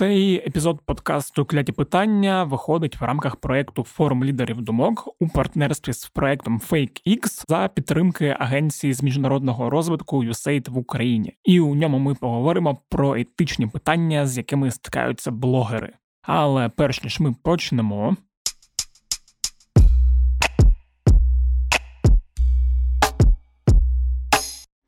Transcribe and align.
Цей 0.00 0.36
епізод 0.36 0.80
подкасту 0.86 1.44
Кляті 1.44 1.72
питання 1.72 2.44
виходить 2.44 3.00
в 3.00 3.04
рамках 3.04 3.36
проекту 3.36 3.84
Форум 3.84 4.24
лідерів 4.24 4.62
думок 4.62 5.08
у 5.20 5.28
партнерстві 5.28 5.92
з 5.92 6.08
проектом 6.08 6.60
FakeX 6.70 7.44
за 7.48 7.68
підтримки 7.74 8.36
агенції 8.38 8.92
з 8.92 9.02
міжнародного 9.02 9.70
розвитку 9.70 10.24
USAID 10.24 10.70
в 10.70 10.78
Україні. 10.78 11.36
І 11.44 11.60
у 11.60 11.74
ньому 11.74 11.98
ми 11.98 12.14
поговоримо 12.14 12.78
про 12.88 13.16
етичні 13.16 13.66
питання, 13.66 14.26
з 14.26 14.36
якими 14.36 14.70
стикаються 14.70 15.30
блогери. 15.30 15.92
Але 16.22 16.68
перш 16.68 17.04
ніж 17.04 17.20
ми 17.20 17.34
почнемо, 17.42 18.16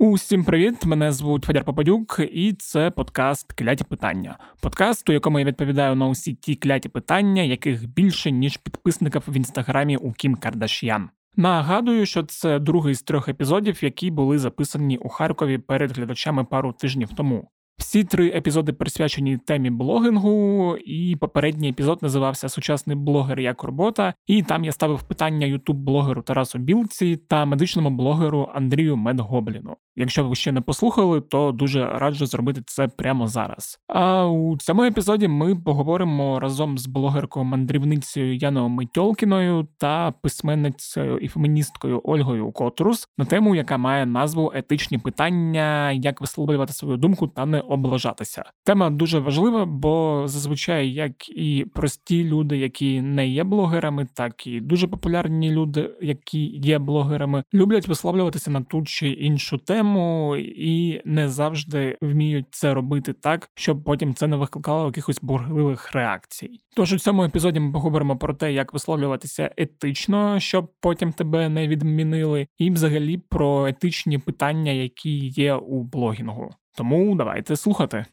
Усім 0.04 0.44
привіт! 0.44 0.84
Мене 0.84 1.12
звуть 1.12 1.44
Федір 1.44 1.64
Попадюк, 1.64 2.20
і 2.32 2.52
це 2.52 2.90
подкаст 2.90 3.52
Кляті 3.52 3.84
питання. 3.84 4.38
Подкаст, 4.60 5.08
у 5.08 5.12
якому 5.12 5.38
я 5.38 5.44
відповідаю 5.44 5.94
на 5.94 6.08
усі 6.08 6.34
ті 6.34 6.54
кляті 6.54 6.88
питання, 6.88 7.42
яких 7.42 7.88
більше 7.88 8.30
ніж 8.30 8.56
підписників 8.56 9.22
в 9.28 9.36
інстаграмі 9.36 9.96
у 9.96 10.12
Кім 10.12 10.34
Кардаш'ян. 10.34 11.10
Нагадую, 11.36 12.06
що 12.06 12.22
це 12.22 12.58
другий 12.58 12.94
з 12.94 13.02
трьох 13.02 13.28
епізодів, 13.28 13.84
які 13.84 14.10
були 14.10 14.38
записані 14.38 14.98
у 14.98 15.08
Харкові 15.08 15.58
перед 15.58 15.96
глядачами 15.96 16.44
пару 16.44 16.72
тижнів 16.72 17.08
тому. 17.16 17.48
Всі 17.82 18.04
три 18.04 18.28
епізоди 18.28 18.72
присвячені 18.72 19.38
темі 19.38 19.70
блогінгу, 19.70 20.76
і 20.76 21.16
попередній 21.16 21.68
епізод 21.68 21.98
називався 22.02 22.48
Сучасний 22.48 22.96
блогер 22.96 23.40
як 23.40 23.62
робота. 23.62 24.14
І 24.26 24.42
там 24.42 24.64
я 24.64 24.72
ставив 24.72 25.02
питання 25.02 25.46
ютуб-блогеру 25.46 26.22
Тарасу 26.22 26.58
Білці 26.58 27.16
та 27.16 27.44
медичному 27.44 27.90
блогеру 27.90 28.50
Андрію 28.54 28.96
Медгобліну. 28.96 29.76
Якщо 29.96 30.28
ви 30.28 30.34
ще 30.34 30.52
не 30.52 30.60
послухали, 30.60 31.20
то 31.20 31.52
дуже 31.52 31.86
раджу 31.86 32.26
зробити 32.26 32.62
це 32.66 32.88
прямо 32.88 33.26
зараз. 33.26 33.78
А 33.88 34.26
у 34.26 34.56
цьому 34.56 34.84
епізоді 34.84 35.28
ми 35.28 35.56
поговоримо 35.56 36.40
разом 36.40 36.78
з 36.78 36.86
блогеркою 36.86 37.44
мандрівницею 37.44 38.36
Яною 38.36 38.68
Митьолкіною 38.68 39.68
та 39.78 40.12
письменницею 40.22 41.18
і 41.18 41.28
феміністкою 41.28 42.00
Ольгою 42.04 42.52
Котрус 42.52 43.08
на 43.18 43.24
тему, 43.24 43.54
яка 43.54 43.76
має 43.76 44.06
назву 44.06 44.52
Етичні 44.54 44.98
питання, 44.98 45.92
як 45.92 46.20
висловлювати 46.20 46.72
свою 46.72 46.96
думку 46.96 47.26
та 47.26 47.46
не 47.46 47.60
облажатися. 47.72 48.44
Тема 48.64 48.90
дуже 48.90 49.18
важлива, 49.18 49.64
бо 49.64 50.22
зазвичай 50.26 50.90
як 50.90 51.28
і 51.28 51.66
прості 51.74 52.24
люди, 52.24 52.58
які 52.58 53.00
не 53.00 53.28
є 53.28 53.44
блогерами, 53.44 54.06
так 54.14 54.46
і 54.46 54.60
дуже 54.60 54.88
популярні 54.88 55.50
люди, 55.50 55.90
які 56.00 56.44
є 56.46 56.78
блогерами, 56.78 57.44
люблять 57.54 57.88
висловлюватися 57.88 58.50
на 58.50 58.62
ту 58.62 58.84
чи 58.84 59.08
іншу 59.08 59.58
тему 59.58 60.36
і 60.36 61.02
не 61.04 61.28
завжди 61.28 61.98
вміють 62.00 62.46
це 62.50 62.74
робити 62.74 63.12
так, 63.12 63.50
щоб 63.54 63.84
потім 63.84 64.14
це 64.14 64.26
не 64.26 64.36
викликало 64.36 64.86
якихось 64.86 65.18
бурхливих 65.22 65.92
реакцій. 65.92 66.60
Тож 66.76 66.92
у 66.92 66.98
цьому 66.98 67.24
епізоді 67.24 67.60
ми 67.60 67.72
поговоримо 67.72 68.16
про 68.16 68.34
те, 68.34 68.52
як 68.52 68.72
висловлюватися 68.72 69.50
етично, 69.56 70.40
щоб 70.40 70.72
потім 70.80 71.12
тебе 71.12 71.48
не 71.48 71.68
відмінили, 71.68 72.46
і 72.58 72.70
взагалі 72.70 73.18
про 73.18 73.66
етичні 73.66 74.18
питання, 74.18 74.72
які 74.72 75.26
є 75.26 75.54
у 75.54 75.82
блогінгу. 75.82 76.50
Тому 76.74 77.14
давайте 77.16 77.56
слухати. 77.56 78.06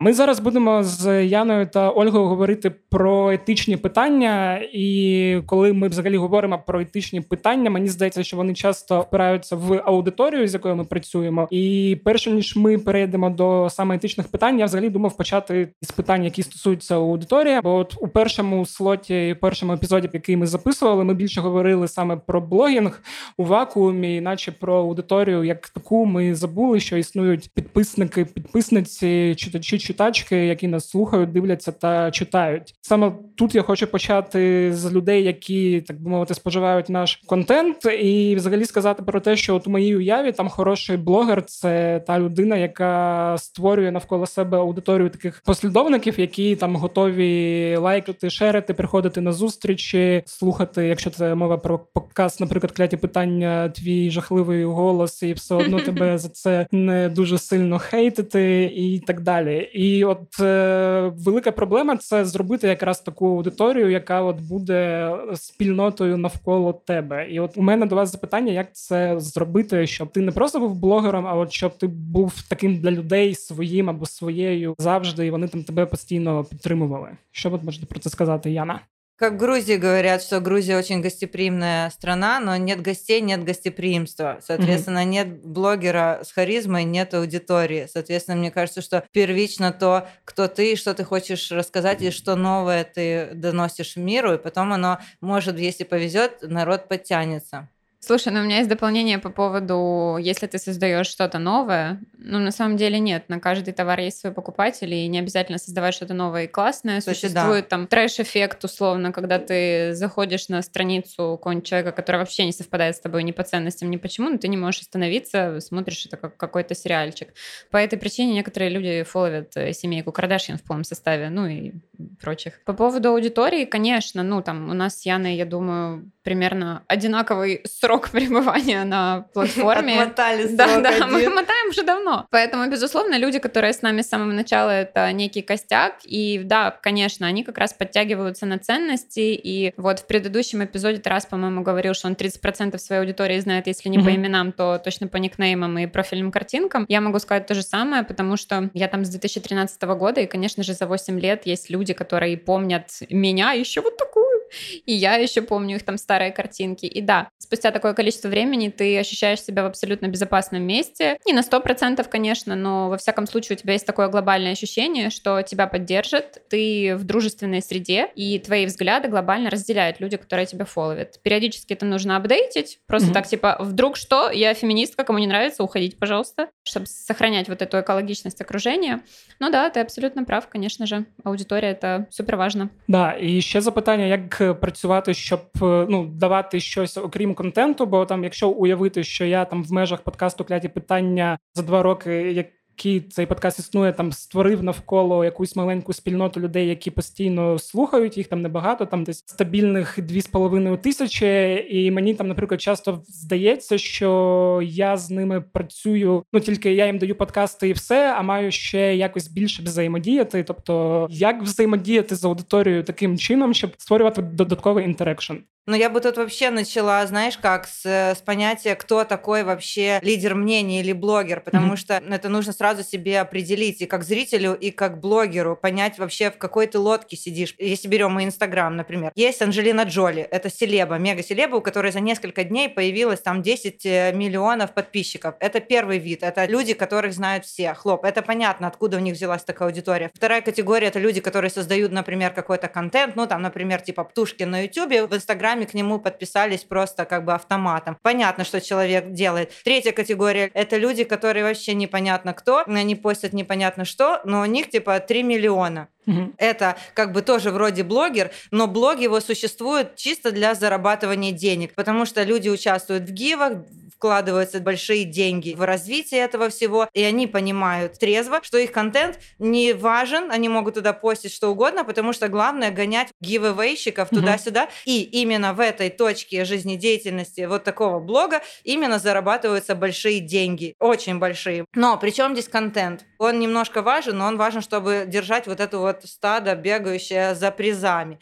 Ми 0.00 0.12
зараз 0.12 0.40
будемо 0.40 0.82
з 0.82 1.24
Яною 1.24 1.66
та 1.66 1.90
Ольгою 1.90 2.24
говорити 2.24 2.70
про 2.90 3.32
етичні 3.32 3.76
питання. 3.76 4.60
І 4.72 5.40
коли 5.46 5.72
ми 5.72 5.88
взагалі 5.88 6.16
говоримо 6.16 6.62
про 6.66 6.80
етичні 6.80 7.20
питання, 7.20 7.70
мені 7.70 7.88
здається, 7.88 8.22
що 8.22 8.36
вони 8.36 8.54
часто 8.54 9.00
впираються 9.00 9.56
в 9.56 9.82
аудиторію, 9.84 10.48
з 10.48 10.54
якою 10.54 10.76
ми 10.76 10.84
працюємо. 10.84 11.48
І 11.50 11.96
перше 12.04 12.30
ніж 12.30 12.56
ми 12.56 12.78
перейдемо 12.78 13.30
до 13.30 13.68
саме 13.70 13.94
етичних 13.94 14.28
питань, 14.28 14.58
я 14.58 14.64
взагалі 14.64 14.90
думав 14.90 15.16
почати 15.16 15.68
з 15.82 15.90
питань, 15.90 16.24
які 16.24 16.42
стосуються 16.42 16.94
аудиторії. 16.94 17.60
Бо 17.62 17.74
от 17.74 17.94
у 18.00 18.08
першому 18.08 18.66
слоті, 18.66 19.36
першому 19.40 19.72
епізоді, 19.72 20.08
який 20.12 20.36
ми 20.36 20.46
записували, 20.46 21.04
ми 21.04 21.14
більше 21.14 21.40
говорили 21.40 21.88
саме 21.88 22.16
про 22.16 22.40
блогінг 22.40 23.02
у 23.38 23.44
вакуумі, 23.44 24.20
наче 24.20 24.52
про 24.52 24.76
аудиторію, 24.76 25.44
як 25.44 25.68
таку 25.68 26.06
ми 26.06 26.34
забули, 26.34 26.80
що 26.80 26.96
існують 26.96 27.50
підписники, 27.54 28.24
підписниці, 28.24 29.34
читачі 29.34 29.87
читачки, 29.88 30.46
які 30.46 30.68
нас 30.68 30.90
слухають, 30.90 31.32
дивляться 31.32 31.72
та 31.72 32.10
читають. 32.10 32.74
Саме 32.80 33.12
тут 33.36 33.54
я 33.54 33.62
хочу 33.62 33.86
почати 33.86 34.70
з 34.74 34.92
людей, 34.92 35.24
які 35.24 35.80
так 35.80 36.02
би 36.02 36.10
мовити 36.10 36.34
споживають 36.34 36.88
наш 36.88 37.16
контент, 37.26 37.76
і 38.00 38.34
взагалі 38.36 38.64
сказати 38.64 39.02
про 39.02 39.20
те, 39.20 39.36
що 39.36 39.54
от 39.54 39.66
у 39.66 39.70
моїй 39.70 39.96
уяві 39.96 40.32
там 40.32 40.48
хороший 40.48 40.96
блогер 40.96 41.42
це 41.42 42.02
та 42.06 42.18
людина, 42.18 42.56
яка 42.56 43.34
створює 43.38 43.90
навколо 43.90 44.26
себе 44.26 44.58
аудиторію 44.58 45.10
таких 45.10 45.42
послідовників, 45.46 46.20
які 46.20 46.56
там 46.56 46.76
готові 46.76 47.76
лайкати, 47.76 48.30
шерити, 48.30 48.74
приходити 48.74 49.20
на 49.20 49.32
зустрічі, 49.32 50.22
слухати, 50.26 50.86
якщо 50.86 51.10
це 51.10 51.34
мова 51.34 51.58
про 51.58 51.78
показ, 51.78 52.40
наприклад, 52.40 52.72
кляті 52.72 52.96
питання, 52.96 53.68
твій 53.68 54.10
жахливий 54.10 54.64
голос, 54.64 55.22
і 55.22 55.32
все 55.32 55.54
одно 55.54 55.80
тебе 55.88 56.18
за 56.18 56.28
це 56.28 56.66
не 56.72 57.08
дуже 57.08 57.38
сильно 57.38 57.78
хейтити, 57.78 58.72
і 58.76 58.98
так 58.98 59.20
далі. 59.20 59.70
І 59.78 60.04
от 60.04 60.40
е, 60.40 61.12
велика 61.16 61.52
проблема 61.52 61.96
це 61.96 62.24
зробити 62.24 62.68
якраз 62.68 63.00
таку 63.00 63.26
аудиторію, 63.28 63.90
яка 63.90 64.22
от 64.22 64.40
буде 64.40 65.10
спільнотою 65.34 66.16
навколо 66.16 66.72
тебе. 66.72 67.28
І 67.30 67.40
от 67.40 67.56
у 67.56 67.62
мене 67.62 67.86
до 67.86 67.96
вас 67.96 68.12
запитання, 68.12 68.52
як 68.52 68.74
це 68.74 69.20
зробити, 69.20 69.86
щоб 69.86 70.12
ти 70.12 70.20
не 70.20 70.32
просто 70.32 70.60
був 70.60 70.74
блогером, 70.74 71.26
а 71.26 71.34
от 71.34 71.52
щоб 71.52 71.78
ти 71.78 71.86
був 71.86 72.42
таким 72.48 72.76
для 72.76 72.90
людей 72.90 73.34
своїм 73.34 73.90
або 73.90 74.06
своєю 74.06 74.74
завжди, 74.78 75.26
і 75.26 75.30
вони 75.30 75.48
там 75.48 75.64
тебе 75.64 75.86
постійно 75.86 76.44
підтримували. 76.44 77.08
Що 77.30 77.50
ви 77.50 77.58
можете 77.62 77.86
про 77.86 78.00
це 78.00 78.10
сказати, 78.10 78.50
Яна? 78.50 78.80
Как 79.18 79.32
в 79.32 79.36
Грузии 79.36 79.74
говорят, 79.74 80.22
что 80.22 80.38
Грузия 80.38 80.78
очень 80.78 81.00
гостеприимная 81.00 81.90
страна, 81.90 82.38
но 82.38 82.54
нет 82.54 82.80
гостей, 82.80 83.20
нет 83.20 83.42
гостеприимства. 83.42 84.38
Соответственно, 84.40 85.00
mm-hmm. 85.00 85.06
нет 85.06 85.44
блогера 85.44 86.20
с 86.22 86.30
харизмой, 86.30 86.84
нет 86.84 87.14
аудитории. 87.14 87.88
Соответственно, 87.92 88.36
мне 88.36 88.52
кажется, 88.52 88.80
что 88.80 89.04
первично 89.10 89.72
то, 89.72 90.06
кто 90.24 90.46
ты, 90.46 90.76
что 90.76 90.94
ты 90.94 91.02
хочешь 91.02 91.50
рассказать 91.50 92.00
и 92.00 92.12
что 92.12 92.36
новое 92.36 92.84
ты 92.84 93.30
доносишь 93.34 93.96
миру, 93.96 94.34
и 94.34 94.38
потом 94.38 94.72
оно 94.72 95.00
может, 95.20 95.58
если 95.58 95.82
повезет, 95.82 96.42
народ 96.42 96.86
подтянется. 96.86 97.68
Слушай, 98.00 98.32
ну 98.32 98.40
у 98.40 98.44
меня 98.44 98.58
есть 98.58 98.68
дополнение 98.68 99.18
по 99.18 99.28
поводу, 99.28 100.18
если 100.20 100.46
ты 100.46 100.58
создаешь 100.58 101.08
что-то 101.08 101.40
новое, 101.40 102.00
ну 102.16 102.38
на 102.38 102.52
самом 102.52 102.76
деле 102.76 103.00
нет, 103.00 103.24
на 103.28 103.40
каждый 103.40 103.74
товар 103.74 103.98
есть 103.98 104.20
свой 104.20 104.32
покупатель, 104.32 104.94
и 104.94 105.08
не 105.08 105.18
обязательно 105.18 105.58
создавать 105.58 105.94
что-то 105.94 106.14
новое 106.14 106.44
и 106.44 106.46
классное. 106.46 107.00
Слушай, 107.00 107.28
Существует 107.28 107.64
да. 107.64 107.70
там 107.70 107.86
трэш-эффект 107.88 108.64
условно, 108.64 109.10
когда 109.10 109.40
ты 109.40 109.94
заходишь 109.94 110.48
на 110.48 110.62
страницу 110.62 111.36
какого-нибудь 111.38 111.66
человека, 111.66 111.90
который 111.90 112.18
вообще 112.18 112.44
не 112.44 112.52
совпадает 112.52 112.94
с 112.94 113.00
тобой 113.00 113.24
ни 113.24 113.32
по 113.32 113.42
ценностям, 113.42 113.90
ни 113.90 113.96
почему, 113.96 114.30
но 114.30 114.38
ты 114.38 114.46
не 114.46 114.56
можешь 114.56 114.82
остановиться, 114.82 115.58
смотришь 115.60 116.06
это 116.06 116.16
как 116.16 116.36
какой-то 116.36 116.76
сериальчик. 116.76 117.34
По 117.72 117.78
этой 117.78 117.98
причине 117.98 118.32
некоторые 118.32 118.70
люди 118.70 119.02
фоловят 119.02 119.56
э, 119.56 119.72
семейку 119.72 120.12
Кардашьян 120.12 120.56
в 120.56 120.62
полном 120.62 120.84
составе, 120.84 121.30
ну 121.30 121.46
и 121.46 121.72
прочих. 122.20 122.62
По 122.64 122.74
поводу 122.74 123.10
аудитории, 123.10 123.64
конечно, 123.64 124.22
ну 124.22 124.40
там 124.40 124.70
у 124.70 124.74
нас 124.74 125.00
с 125.00 125.04
Яной, 125.04 125.34
я 125.34 125.44
думаю, 125.44 126.12
примерно 126.22 126.84
одинаковый 126.86 127.62
срок 127.64 127.87
пребывания 127.96 128.84
на 128.84 129.26
платформе. 129.32 129.94
Отмотали 130.02 130.48
Да, 130.48 130.80
да, 130.80 131.06
мы 131.06 131.28
мотаем 131.28 131.70
уже 131.70 131.82
давно. 131.82 132.26
Поэтому, 132.30 132.70
безусловно, 132.70 133.18
люди, 133.18 133.38
которые 133.38 133.72
с 133.72 133.82
нами 133.82 134.02
с 134.02 134.08
самого 134.08 134.32
начала, 134.32 134.70
это 134.70 135.10
некий 135.12 135.42
костяк. 135.42 135.94
И 136.04 136.40
да, 136.44 136.70
конечно, 136.70 137.26
они 137.26 137.44
как 137.44 137.58
раз 137.58 137.72
подтягиваются 137.72 138.46
на 138.46 138.58
ценности. 138.58 139.20
И 139.20 139.72
вот 139.76 140.00
в 140.00 140.06
предыдущем 140.06 140.64
эпизоде 140.64 140.98
Тарас, 140.98 141.26
по-моему, 141.26 141.62
говорил, 141.62 141.94
что 141.94 142.08
он 142.08 142.14
30% 142.14 142.76
своей 142.78 143.00
аудитории 143.00 143.38
знает, 143.40 143.66
если 143.66 143.88
не 143.88 143.98
mm-hmm. 143.98 144.04
по 144.04 144.14
именам, 144.14 144.52
то 144.52 144.78
точно 144.82 145.08
по 145.08 145.16
никнеймам 145.16 145.78
и 145.78 145.86
профильным 145.86 146.30
картинкам. 146.30 146.84
Я 146.88 147.00
могу 147.00 147.18
сказать 147.18 147.46
то 147.46 147.54
же 147.54 147.62
самое, 147.62 148.02
потому 148.02 148.36
что 148.36 148.70
я 148.74 148.88
там 148.88 149.04
с 149.04 149.08
2013 149.08 149.82
года, 149.82 150.20
и, 150.20 150.26
конечно 150.26 150.62
же, 150.62 150.74
за 150.74 150.86
8 150.86 151.18
лет 151.20 151.46
есть 151.46 151.70
люди, 151.70 151.94
которые 151.94 152.36
помнят 152.36 152.90
меня 153.10 153.52
еще 153.52 153.80
вот 153.80 153.96
такую 153.96 154.07
и 154.86 154.92
я 154.92 155.14
еще 155.16 155.42
помню 155.42 155.76
их 155.76 155.84
там 155.84 155.98
старые 155.98 156.32
картинки. 156.32 156.86
И 156.86 157.00
да, 157.00 157.28
спустя 157.38 157.70
такое 157.70 157.94
количество 157.94 158.28
времени 158.28 158.68
ты 158.68 158.98
ощущаешь 158.98 159.42
себя 159.42 159.62
в 159.62 159.66
абсолютно 159.66 160.08
безопасном 160.08 160.62
месте. 160.62 161.18
Не 161.26 161.32
на 161.32 161.42
сто 161.42 161.60
процентов, 161.60 162.08
конечно, 162.08 162.54
но 162.54 162.88
во 162.88 162.96
всяком 162.96 163.26
случае 163.26 163.56
у 163.56 163.58
тебя 163.60 163.72
есть 163.74 163.86
такое 163.86 164.08
глобальное 164.08 164.52
ощущение, 164.52 165.10
что 165.10 165.42
тебя 165.42 165.66
поддержат, 165.66 166.42
ты 166.48 166.96
в 166.96 167.04
дружественной 167.04 167.62
среде, 167.62 168.10
и 168.14 168.38
твои 168.38 168.66
взгляды 168.66 169.08
глобально 169.08 169.50
разделяют 169.50 170.00
люди, 170.00 170.16
которые 170.16 170.46
тебя 170.46 170.64
фолловят. 170.64 171.20
Периодически 171.22 171.72
это 171.72 171.86
нужно 171.86 172.16
апдейтить, 172.16 172.80
просто 172.86 173.08
mm-hmm. 173.08 173.12
так 173.12 173.26
типа, 173.26 173.56
вдруг 173.60 173.96
что, 173.96 174.30
я 174.30 174.54
феминистка, 174.54 175.04
кому 175.04 175.18
не 175.18 175.26
нравится, 175.26 175.62
уходите, 175.62 175.96
пожалуйста, 175.96 176.48
чтобы 176.62 176.86
сохранять 176.86 177.48
вот 177.48 177.62
эту 177.62 177.80
экологичность 177.80 178.40
окружения. 178.40 179.00
Ну 179.40 179.50
да, 179.50 179.70
ты 179.70 179.80
абсолютно 179.80 180.24
прав, 180.24 180.48
конечно 180.48 180.86
же. 180.86 181.04
Аудитория— 181.24 181.70
это 181.72 182.06
супер 182.10 182.36
важно. 182.36 182.68
Да, 182.88 183.16
і 183.20 183.40
ще 183.40 183.60
запитання, 183.60 184.04
як 184.04 184.37
працювати, 184.60 185.14
щоб 185.14 185.40
ну 185.62 186.06
давати 186.06 186.60
щось 186.60 186.96
окрім 186.96 187.34
контенту. 187.34 187.86
Бо 187.86 188.04
там, 188.04 188.24
якщо 188.24 188.48
уявити, 188.48 189.04
що 189.04 189.24
я 189.24 189.44
там 189.44 189.64
в 189.64 189.72
межах 189.72 190.02
подкасту 190.02 190.44
кляті 190.44 190.68
питання 190.68 191.38
за 191.54 191.62
два 191.62 191.82
роки, 191.82 192.12
як 192.12 192.46
поки 192.78 193.00
цей 193.00 193.26
подкаст 193.26 193.58
існує, 193.58 193.92
там 193.92 194.12
створив 194.12 194.62
навколо 194.62 195.24
якусь 195.24 195.56
маленьку 195.56 195.92
спільноту 195.92 196.40
людей, 196.40 196.68
які 196.68 196.90
постійно 196.90 197.58
слухають 197.58 198.16
їх 198.16 198.26
там 198.26 198.42
небагато, 198.42 198.86
там 198.86 199.04
десь 199.04 199.18
стабільних 199.26 199.98
дві 200.02 200.20
з 200.20 200.26
половиною 200.26 200.76
тисячі. 200.76 201.66
І 201.70 201.90
мені 201.90 202.14
там, 202.14 202.28
наприклад, 202.28 202.60
часто 202.60 203.02
здається, 203.08 203.78
що 203.78 204.60
я 204.64 204.96
з 204.96 205.10
ними 205.10 205.40
працюю. 205.40 206.24
Ну 206.32 206.40
тільки 206.40 206.72
я 206.72 206.86
їм 206.86 206.98
даю 206.98 207.14
подкасти 207.14 207.68
і 207.68 207.72
все, 207.72 208.14
а 208.18 208.22
маю 208.22 208.50
ще 208.50 208.96
якось 208.96 209.28
більше 209.28 209.62
взаємодіяти. 209.62 210.42
Тобто, 210.42 211.06
як 211.10 211.42
взаємодіяти 211.42 212.16
з 212.16 212.24
аудиторією 212.24 212.84
таким 212.84 213.18
чином, 213.18 213.54
щоб 213.54 213.70
створювати 213.78 214.22
додатковий 214.22 214.84
інтерекшн. 214.84 215.34
Но 215.68 215.76
я 215.76 215.90
бы 215.90 216.00
тут 216.00 216.16
вообще 216.16 216.48
начала, 216.48 217.06
знаешь, 217.06 217.36
как 217.36 217.66
с, 217.66 217.84
с 217.84 218.22
понятия, 218.22 218.74
кто 218.74 219.04
такой 219.04 219.42
вообще 219.42 220.00
лидер 220.02 220.34
мнения 220.34 220.80
или 220.80 220.92
блогер, 220.92 221.40
потому 221.40 221.74
mm-hmm. 221.74 221.76
что 221.76 221.94
это 221.94 222.30
нужно 222.30 222.54
сразу 222.54 222.67
себе 222.76 223.20
определить 223.20 223.80
и 223.80 223.86
как 223.86 224.04
зрителю, 224.04 224.54
и 224.54 224.70
как 224.70 225.00
блогеру 225.00 225.56
понять 225.56 225.98
вообще, 225.98 226.30
в 226.30 226.38
какой 226.38 226.66
ты 226.66 226.78
лодке 226.78 227.16
сидишь. 227.16 227.54
Если 227.58 227.88
берем 227.88 228.12
мы 228.12 228.24
Инстаграм, 228.24 228.74
например. 228.76 229.12
Есть 229.14 229.42
Анджелина 229.42 229.82
Джоли, 229.82 230.22
это 230.22 230.50
селеба, 230.50 230.98
мега-селеба, 230.98 231.56
у 231.56 231.60
которой 231.60 231.92
за 231.92 232.00
несколько 232.00 232.44
дней 232.44 232.68
появилось 232.68 233.20
там 233.20 233.42
10 233.42 233.86
э, 233.86 234.12
миллионов 234.12 234.74
подписчиков. 234.74 235.34
Это 235.40 235.60
первый 235.60 235.98
вид, 235.98 236.22
это 236.22 236.44
люди, 236.44 236.74
которых 236.74 237.12
знают 237.12 237.44
все. 237.44 237.74
Хлоп, 237.74 238.04
это 238.04 238.22
понятно, 238.22 238.66
откуда 238.66 238.96
у 238.96 239.00
них 239.00 239.14
взялась 239.14 239.42
такая 239.42 239.68
аудитория. 239.68 240.10
Вторая 240.14 240.40
категория– 240.40 240.86
это 240.88 240.98
люди, 240.98 241.20
которые 241.20 241.50
создают, 241.50 241.92
например, 241.92 242.32
какой-то 242.32 242.68
контент, 242.68 243.16
ну 243.16 243.26
там, 243.26 243.42
например, 243.42 243.80
типа 243.80 244.04
Птушкин 244.04 244.50
на 244.50 244.62
Ютубе, 244.64 245.06
в 245.06 245.14
Инстаграме 245.14 245.66
к 245.66 245.74
нему 245.74 245.98
подписались 245.98 246.64
просто 246.64 247.04
как 247.04 247.24
бы 247.24 247.34
автоматом. 247.34 247.96
Понятно, 248.02 248.44
что 248.44 248.60
человек 248.60 249.12
делает. 249.12 249.52
Третья 249.64 249.92
категория– 249.92 250.50
это 250.54 250.76
люди, 250.76 251.04
которые 251.04 251.44
вообще 251.44 251.74
непонятно 251.74 252.34
кто, 252.34 252.57
они 252.66 252.94
постят 252.94 253.32
непонятно 253.32 253.84
что, 253.84 254.20
но 254.24 254.40
у 254.40 254.44
них 254.44 254.70
типа 254.70 255.00
3 255.00 255.22
миллиона. 255.22 255.88
Угу. 256.06 256.34
Это 256.38 256.76
как 256.94 257.12
бы 257.12 257.22
тоже 257.22 257.50
вроде 257.50 257.82
блогер, 257.82 258.30
но 258.50 258.66
блог 258.66 258.98
его 258.98 259.20
существует 259.20 259.96
чисто 259.96 260.32
для 260.32 260.54
зарабатывания 260.54 261.32
денег, 261.32 261.74
потому 261.74 262.06
что 262.06 262.22
люди 262.22 262.48
участвуют 262.48 263.04
в 263.04 263.12
гивах, 263.12 263.52
вкладываются 263.98 264.60
большие 264.60 265.04
деньги 265.04 265.54
в 265.54 265.64
развитие 265.64 266.20
этого 266.20 266.50
всего, 266.50 266.88
и 266.94 267.02
они 267.02 267.26
понимают 267.26 267.98
трезво, 267.98 268.40
что 268.42 268.56
их 268.56 268.70
контент 268.70 269.18
не 269.40 269.72
важен, 269.72 270.30
они 270.30 270.48
могут 270.48 270.74
туда 270.74 270.92
постить 270.92 271.32
что 271.32 271.48
угодно, 271.48 271.84
потому 271.84 272.12
что 272.12 272.28
главное 272.28 272.70
гонять 272.70 273.08
гивэвейщиков 273.20 274.08
туда-сюда, 274.08 274.68
и 274.84 275.02
именно 275.02 275.52
в 275.52 275.60
этой 275.60 275.90
точке 275.90 276.44
жизнедеятельности 276.44 277.46
вот 277.46 277.64
такого 277.64 277.98
блога 277.98 278.40
именно 278.62 279.00
зарабатываются 279.00 279.74
большие 279.74 280.20
деньги, 280.20 280.74
очень 280.78 281.18
большие. 281.18 281.64
Но 281.74 281.98
причем 281.98 282.34
здесь 282.34 282.48
контент? 282.48 283.04
Он 283.18 283.40
немножко 283.40 283.82
важен, 283.82 284.18
но 284.18 284.26
он 284.26 284.36
важен, 284.36 284.62
чтобы 284.62 285.04
держать 285.08 285.48
вот 285.48 285.58
эту 285.58 285.80
вот 285.80 286.04
стадо, 286.04 286.54
бегающее 286.54 287.34
за 287.34 287.50
призами. 287.50 288.20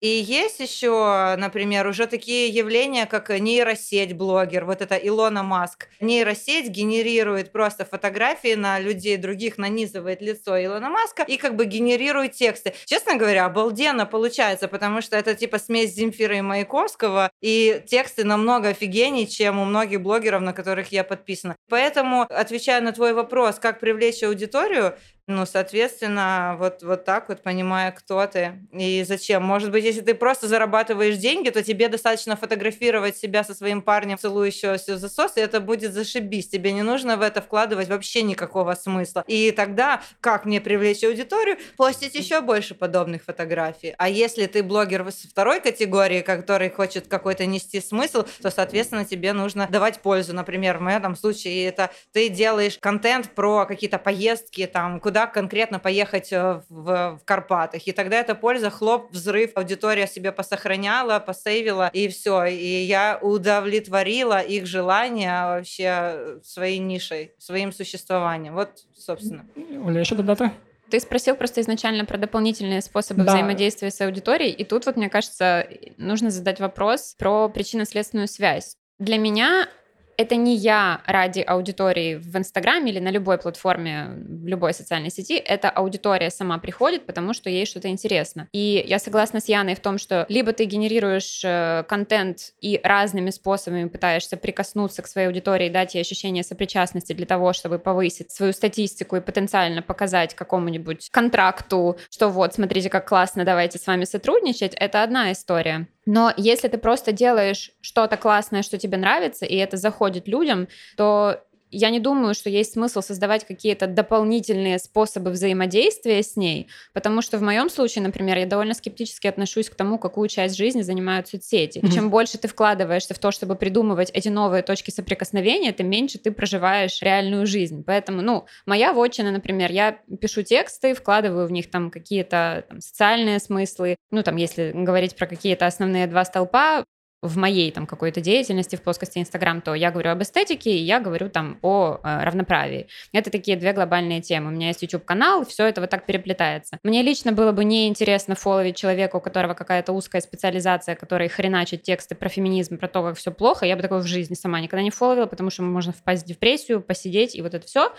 И 0.00 0.08
есть 0.08 0.60
еще, 0.60 1.36
например, 1.38 1.86
уже 1.86 2.06
такие 2.06 2.48
явления, 2.48 3.06
как 3.06 3.30
нейросеть 3.30 4.14
блогер, 4.14 4.66
вот 4.66 4.82
это 4.82 4.94
Илона 4.94 5.42
Маск. 5.42 5.88
Нейросеть 6.00 6.68
генерирует 6.68 7.50
просто 7.50 7.86
фотографии 7.86 8.54
на 8.54 8.78
людей 8.78 9.16
других, 9.16 9.56
нанизывает 9.56 10.20
лицо 10.20 10.62
Илона 10.62 10.90
Маска 10.90 11.22
и 11.22 11.38
как 11.38 11.56
бы 11.56 11.64
генерирует 11.64 12.32
тексты. 12.32 12.74
Честно 12.84 13.16
говоря, 13.16 13.46
обалденно 13.46 14.04
получается, 14.04 14.68
потому 14.68 15.00
что 15.00 15.16
это 15.16 15.34
типа 15.34 15.58
смесь 15.58 15.94
Земфира 15.94 16.36
и 16.36 16.42
Маяковского, 16.42 17.30
и 17.46 17.80
тексты 17.86 18.24
намного 18.24 18.70
офигеннее, 18.70 19.28
чем 19.28 19.60
у 19.60 19.64
многих 19.64 20.00
блогеров, 20.00 20.42
на 20.42 20.52
которых 20.52 20.90
я 20.90 21.04
подписана. 21.04 21.54
Поэтому, 21.68 22.22
отвечая 22.22 22.80
на 22.80 22.90
твой 22.90 23.12
вопрос, 23.12 23.60
как 23.60 23.78
привлечь 23.78 24.24
аудиторию, 24.24 24.96
ну, 25.28 25.44
соответственно, 25.44 26.54
вот, 26.56 26.84
вот 26.84 27.04
так 27.04 27.28
вот, 27.28 27.42
понимая, 27.42 27.90
кто 27.90 28.24
ты 28.26 28.60
и 28.70 29.02
зачем. 29.04 29.42
Может 29.42 29.72
быть, 29.72 29.84
если 29.84 30.00
ты 30.00 30.14
просто 30.14 30.46
зарабатываешь 30.46 31.16
деньги, 31.16 31.50
то 31.50 31.64
тебе 31.64 31.88
достаточно 31.88 32.36
фотографировать 32.36 33.16
себя 33.16 33.42
со 33.42 33.52
своим 33.52 33.82
парнем, 33.82 34.18
целующегося 34.18 34.98
засос, 34.98 35.36
и 35.36 35.40
это 35.40 35.60
будет 35.60 35.92
зашибись. 35.94 36.48
Тебе 36.48 36.70
не 36.70 36.82
нужно 36.82 37.16
в 37.16 37.22
это 37.22 37.42
вкладывать 37.42 37.88
вообще 37.88 38.22
никакого 38.22 38.74
смысла. 38.74 39.24
И 39.26 39.50
тогда, 39.50 40.00
как 40.20 40.44
мне 40.44 40.60
привлечь 40.60 41.02
аудиторию? 41.02 41.58
Постить 41.76 42.14
еще 42.14 42.40
больше 42.40 42.76
подобных 42.76 43.24
фотографий. 43.24 43.96
А 43.98 44.08
если 44.08 44.46
ты 44.46 44.62
блогер 44.62 45.04
второй 45.10 45.60
категории, 45.60 46.20
который 46.20 46.70
хочет 46.70 47.08
какой-то 47.08 47.35
нести 47.44 47.80
смысл, 47.80 48.24
то, 48.40 48.50
соответственно, 48.50 49.04
тебе 49.04 49.32
нужно 49.34 49.66
давать 49.68 50.00
пользу. 50.00 50.32
Например, 50.32 50.78
в 50.78 50.80
моем 50.80 51.16
случае 51.16 51.66
это 51.66 51.90
ты 52.12 52.28
делаешь 52.30 52.78
контент 52.78 53.30
про 53.34 53.66
какие-то 53.66 53.98
поездки, 53.98 54.66
там, 54.66 55.00
куда 55.00 55.26
конкретно 55.26 55.78
поехать 55.78 56.32
э, 56.32 56.62
в, 56.68 57.18
в 57.20 57.24
Карпатах. 57.24 57.86
И 57.86 57.92
тогда 57.92 58.16
эта 58.16 58.34
польза, 58.34 58.70
хлоп, 58.70 59.12
взрыв, 59.12 59.52
аудитория 59.56 60.06
себе 60.06 60.32
посохраняла, 60.32 61.18
посейвила, 61.18 61.90
и 61.92 62.08
все. 62.08 62.44
И 62.44 62.82
я 62.84 63.18
удовлетворила 63.20 64.40
их 64.40 64.66
желание 64.66 65.46
вообще 65.46 66.38
своей 66.42 66.78
нишей, 66.78 67.32
своим 67.38 67.72
существованием. 67.72 68.54
Вот, 68.54 68.70
собственно. 68.94 69.46
Оля, 69.84 70.00
еще 70.00 70.14
додати? 70.14 70.52
Ты 70.90 71.00
спросил 71.00 71.34
просто 71.36 71.60
изначально 71.60 72.04
про 72.04 72.18
дополнительные 72.18 72.80
способы 72.80 73.24
да. 73.24 73.32
взаимодействия 73.32 73.90
с 73.90 74.00
аудиторией, 74.00 74.52
и 74.52 74.64
тут 74.64 74.86
вот, 74.86 74.96
мне 74.96 75.08
кажется, 75.08 75.66
нужно 75.96 76.30
задать 76.30 76.60
вопрос 76.60 77.14
про 77.18 77.48
причинно-следственную 77.48 78.28
связь. 78.28 78.76
Для 78.98 79.18
меня 79.18 79.68
это 80.16 80.36
не 80.36 80.56
я 80.56 81.02
ради 81.06 81.40
аудитории 81.40 82.16
в 82.16 82.36
Инстаграме 82.36 82.90
или 82.90 82.98
на 82.98 83.10
любой 83.10 83.38
платформе, 83.38 84.08
в 84.26 84.46
любой 84.46 84.74
социальной 84.74 85.10
сети, 85.10 85.36
это 85.36 85.70
аудитория 85.70 86.30
сама 86.30 86.58
приходит, 86.58 87.06
потому 87.06 87.34
что 87.34 87.50
ей 87.50 87.66
что-то 87.66 87.88
интересно. 87.88 88.48
И 88.52 88.84
я 88.86 88.98
согласна 88.98 89.40
с 89.40 89.48
Яной 89.48 89.74
в 89.74 89.80
том, 89.80 89.98
что 89.98 90.26
либо 90.28 90.52
ты 90.52 90.64
генерируешь 90.64 91.42
э, 91.44 91.84
контент 91.88 92.52
и 92.60 92.80
разными 92.82 93.30
способами 93.30 93.88
пытаешься 93.88 94.36
прикоснуться 94.36 95.02
к 95.02 95.06
своей 95.06 95.28
аудитории, 95.28 95.68
дать 95.68 95.94
ей 95.94 96.00
ощущение 96.00 96.44
сопричастности 96.44 97.12
для 97.12 97.26
того, 97.26 97.52
чтобы 97.52 97.78
повысить 97.78 98.30
свою 98.30 98.52
статистику 98.52 99.16
и 99.16 99.20
потенциально 99.20 99.82
показать 99.82 100.34
какому-нибудь 100.34 101.10
контракту, 101.10 101.98
что 102.10 102.28
вот, 102.28 102.54
смотрите, 102.54 102.90
как 102.90 103.08
классно, 103.08 103.44
давайте 103.44 103.78
с 103.78 103.86
вами 103.86 104.04
сотрудничать, 104.04 104.74
это 104.74 105.02
одна 105.02 105.32
история. 105.32 105.86
Но 106.06 106.32
если 106.36 106.68
ты 106.68 106.78
просто 106.78 107.12
делаешь 107.12 107.72
что-то 107.80 108.16
классное, 108.16 108.62
что 108.62 108.78
тебе 108.78 108.96
нравится, 108.96 109.44
и 109.44 109.56
это 109.56 109.76
заходит 109.76 110.28
людям, 110.28 110.68
то 110.96 111.42
я 111.76 111.90
не 111.90 112.00
думаю, 112.00 112.34
что 112.34 112.48
есть 112.48 112.72
смысл 112.72 113.02
создавать 113.02 113.46
какие-то 113.46 113.86
дополнительные 113.86 114.78
способы 114.78 115.30
взаимодействия 115.30 116.22
с 116.22 116.36
ней, 116.36 116.68
потому 116.92 117.22
что 117.22 117.38
в 117.38 117.42
моем 117.42 117.68
случае, 117.68 118.02
например, 118.02 118.38
я 118.38 118.46
довольно 118.46 118.74
скептически 118.74 119.26
отношусь 119.26 119.68
к 119.68 119.74
тому, 119.74 119.98
какую 119.98 120.28
часть 120.28 120.56
жизни 120.56 120.82
занимают 120.82 121.28
соцсети. 121.28 121.78
Mm-hmm. 121.78 121.92
Чем 121.92 122.10
больше 122.10 122.38
ты 122.38 122.48
вкладываешься 122.48 123.14
в 123.14 123.18
то, 123.18 123.30
чтобы 123.30 123.56
придумывать 123.56 124.10
эти 124.12 124.28
новые 124.28 124.62
точки 124.62 124.90
соприкосновения, 124.90 125.72
тем 125.72 125.88
меньше 125.88 126.18
ты 126.18 126.30
проживаешь 126.30 127.02
реальную 127.02 127.46
жизнь. 127.46 127.84
Поэтому, 127.84 128.22
ну, 128.22 128.46
моя 128.64 128.92
вотчина, 128.92 129.30
например, 129.30 129.70
я 129.70 129.98
пишу 130.20 130.42
тексты, 130.42 130.94
вкладываю 130.94 131.46
в 131.46 131.52
них 131.52 131.70
там 131.70 131.90
какие-то 131.90 132.64
там, 132.68 132.80
социальные 132.80 133.38
смыслы, 133.38 133.96
ну, 134.10 134.22
там, 134.22 134.36
если 134.36 134.72
говорить 134.72 135.16
про 135.16 135.26
какие-то 135.26 135.66
основные 135.66 136.06
два 136.06 136.24
столпа, 136.24 136.84
в 137.26 137.36
моей 137.36 137.70
там 137.70 137.86
какой-то 137.86 138.20
деятельности 138.20 138.76
в 138.76 138.82
плоскости 138.82 139.18
Инстаграм, 139.18 139.60
то 139.60 139.74
я 139.74 139.90
говорю 139.90 140.10
об 140.10 140.22
эстетике, 140.22 140.70
и 140.70 140.78
я 140.78 141.00
говорю 141.00 141.28
там 141.28 141.58
о 141.62 141.98
э, 142.02 142.24
равноправии. 142.24 142.88
Это 143.12 143.30
такие 143.30 143.56
две 143.56 143.72
глобальные 143.72 144.20
темы. 144.20 144.48
У 144.48 144.50
меня 144.50 144.68
есть 144.68 144.82
YouTube-канал, 144.82 145.44
все 145.44 145.66
это 145.66 145.80
вот 145.80 145.90
так 145.90 146.06
переплетается. 146.06 146.78
Мне 146.82 147.02
лично 147.02 147.32
было 147.32 147.52
бы 147.52 147.64
неинтересно 147.64 148.34
фолловить 148.34 148.76
человека, 148.76 149.16
у 149.16 149.20
которого 149.20 149.54
какая-то 149.54 149.92
узкая 149.92 150.22
специализация, 150.22 150.94
который 150.94 151.28
хреначит 151.28 151.82
тексты 151.82 152.14
про 152.14 152.28
феминизм, 152.28 152.78
про 152.78 152.88
то, 152.88 153.02
как 153.02 153.16
все 153.16 153.30
плохо. 153.30 153.66
Я 153.66 153.76
бы 153.76 153.82
такого 153.82 154.00
в 154.00 154.06
жизни 154.06 154.34
сама 154.34 154.60
никогда 154.60 154.82
не 154.82 154.90
фолловила, 154.90 155.26
потому 155.26 155.50
что 155.50 155.62
можно 155.62 155.92
впасть 155.92 156.24
в 156.24 156.26
депрессию, 156.26 156.80
посидеть, 156.80 157.34
и 157.34 157.42
вот 157.42 157.54
это 157.54 157.66
все. 157.66 157.92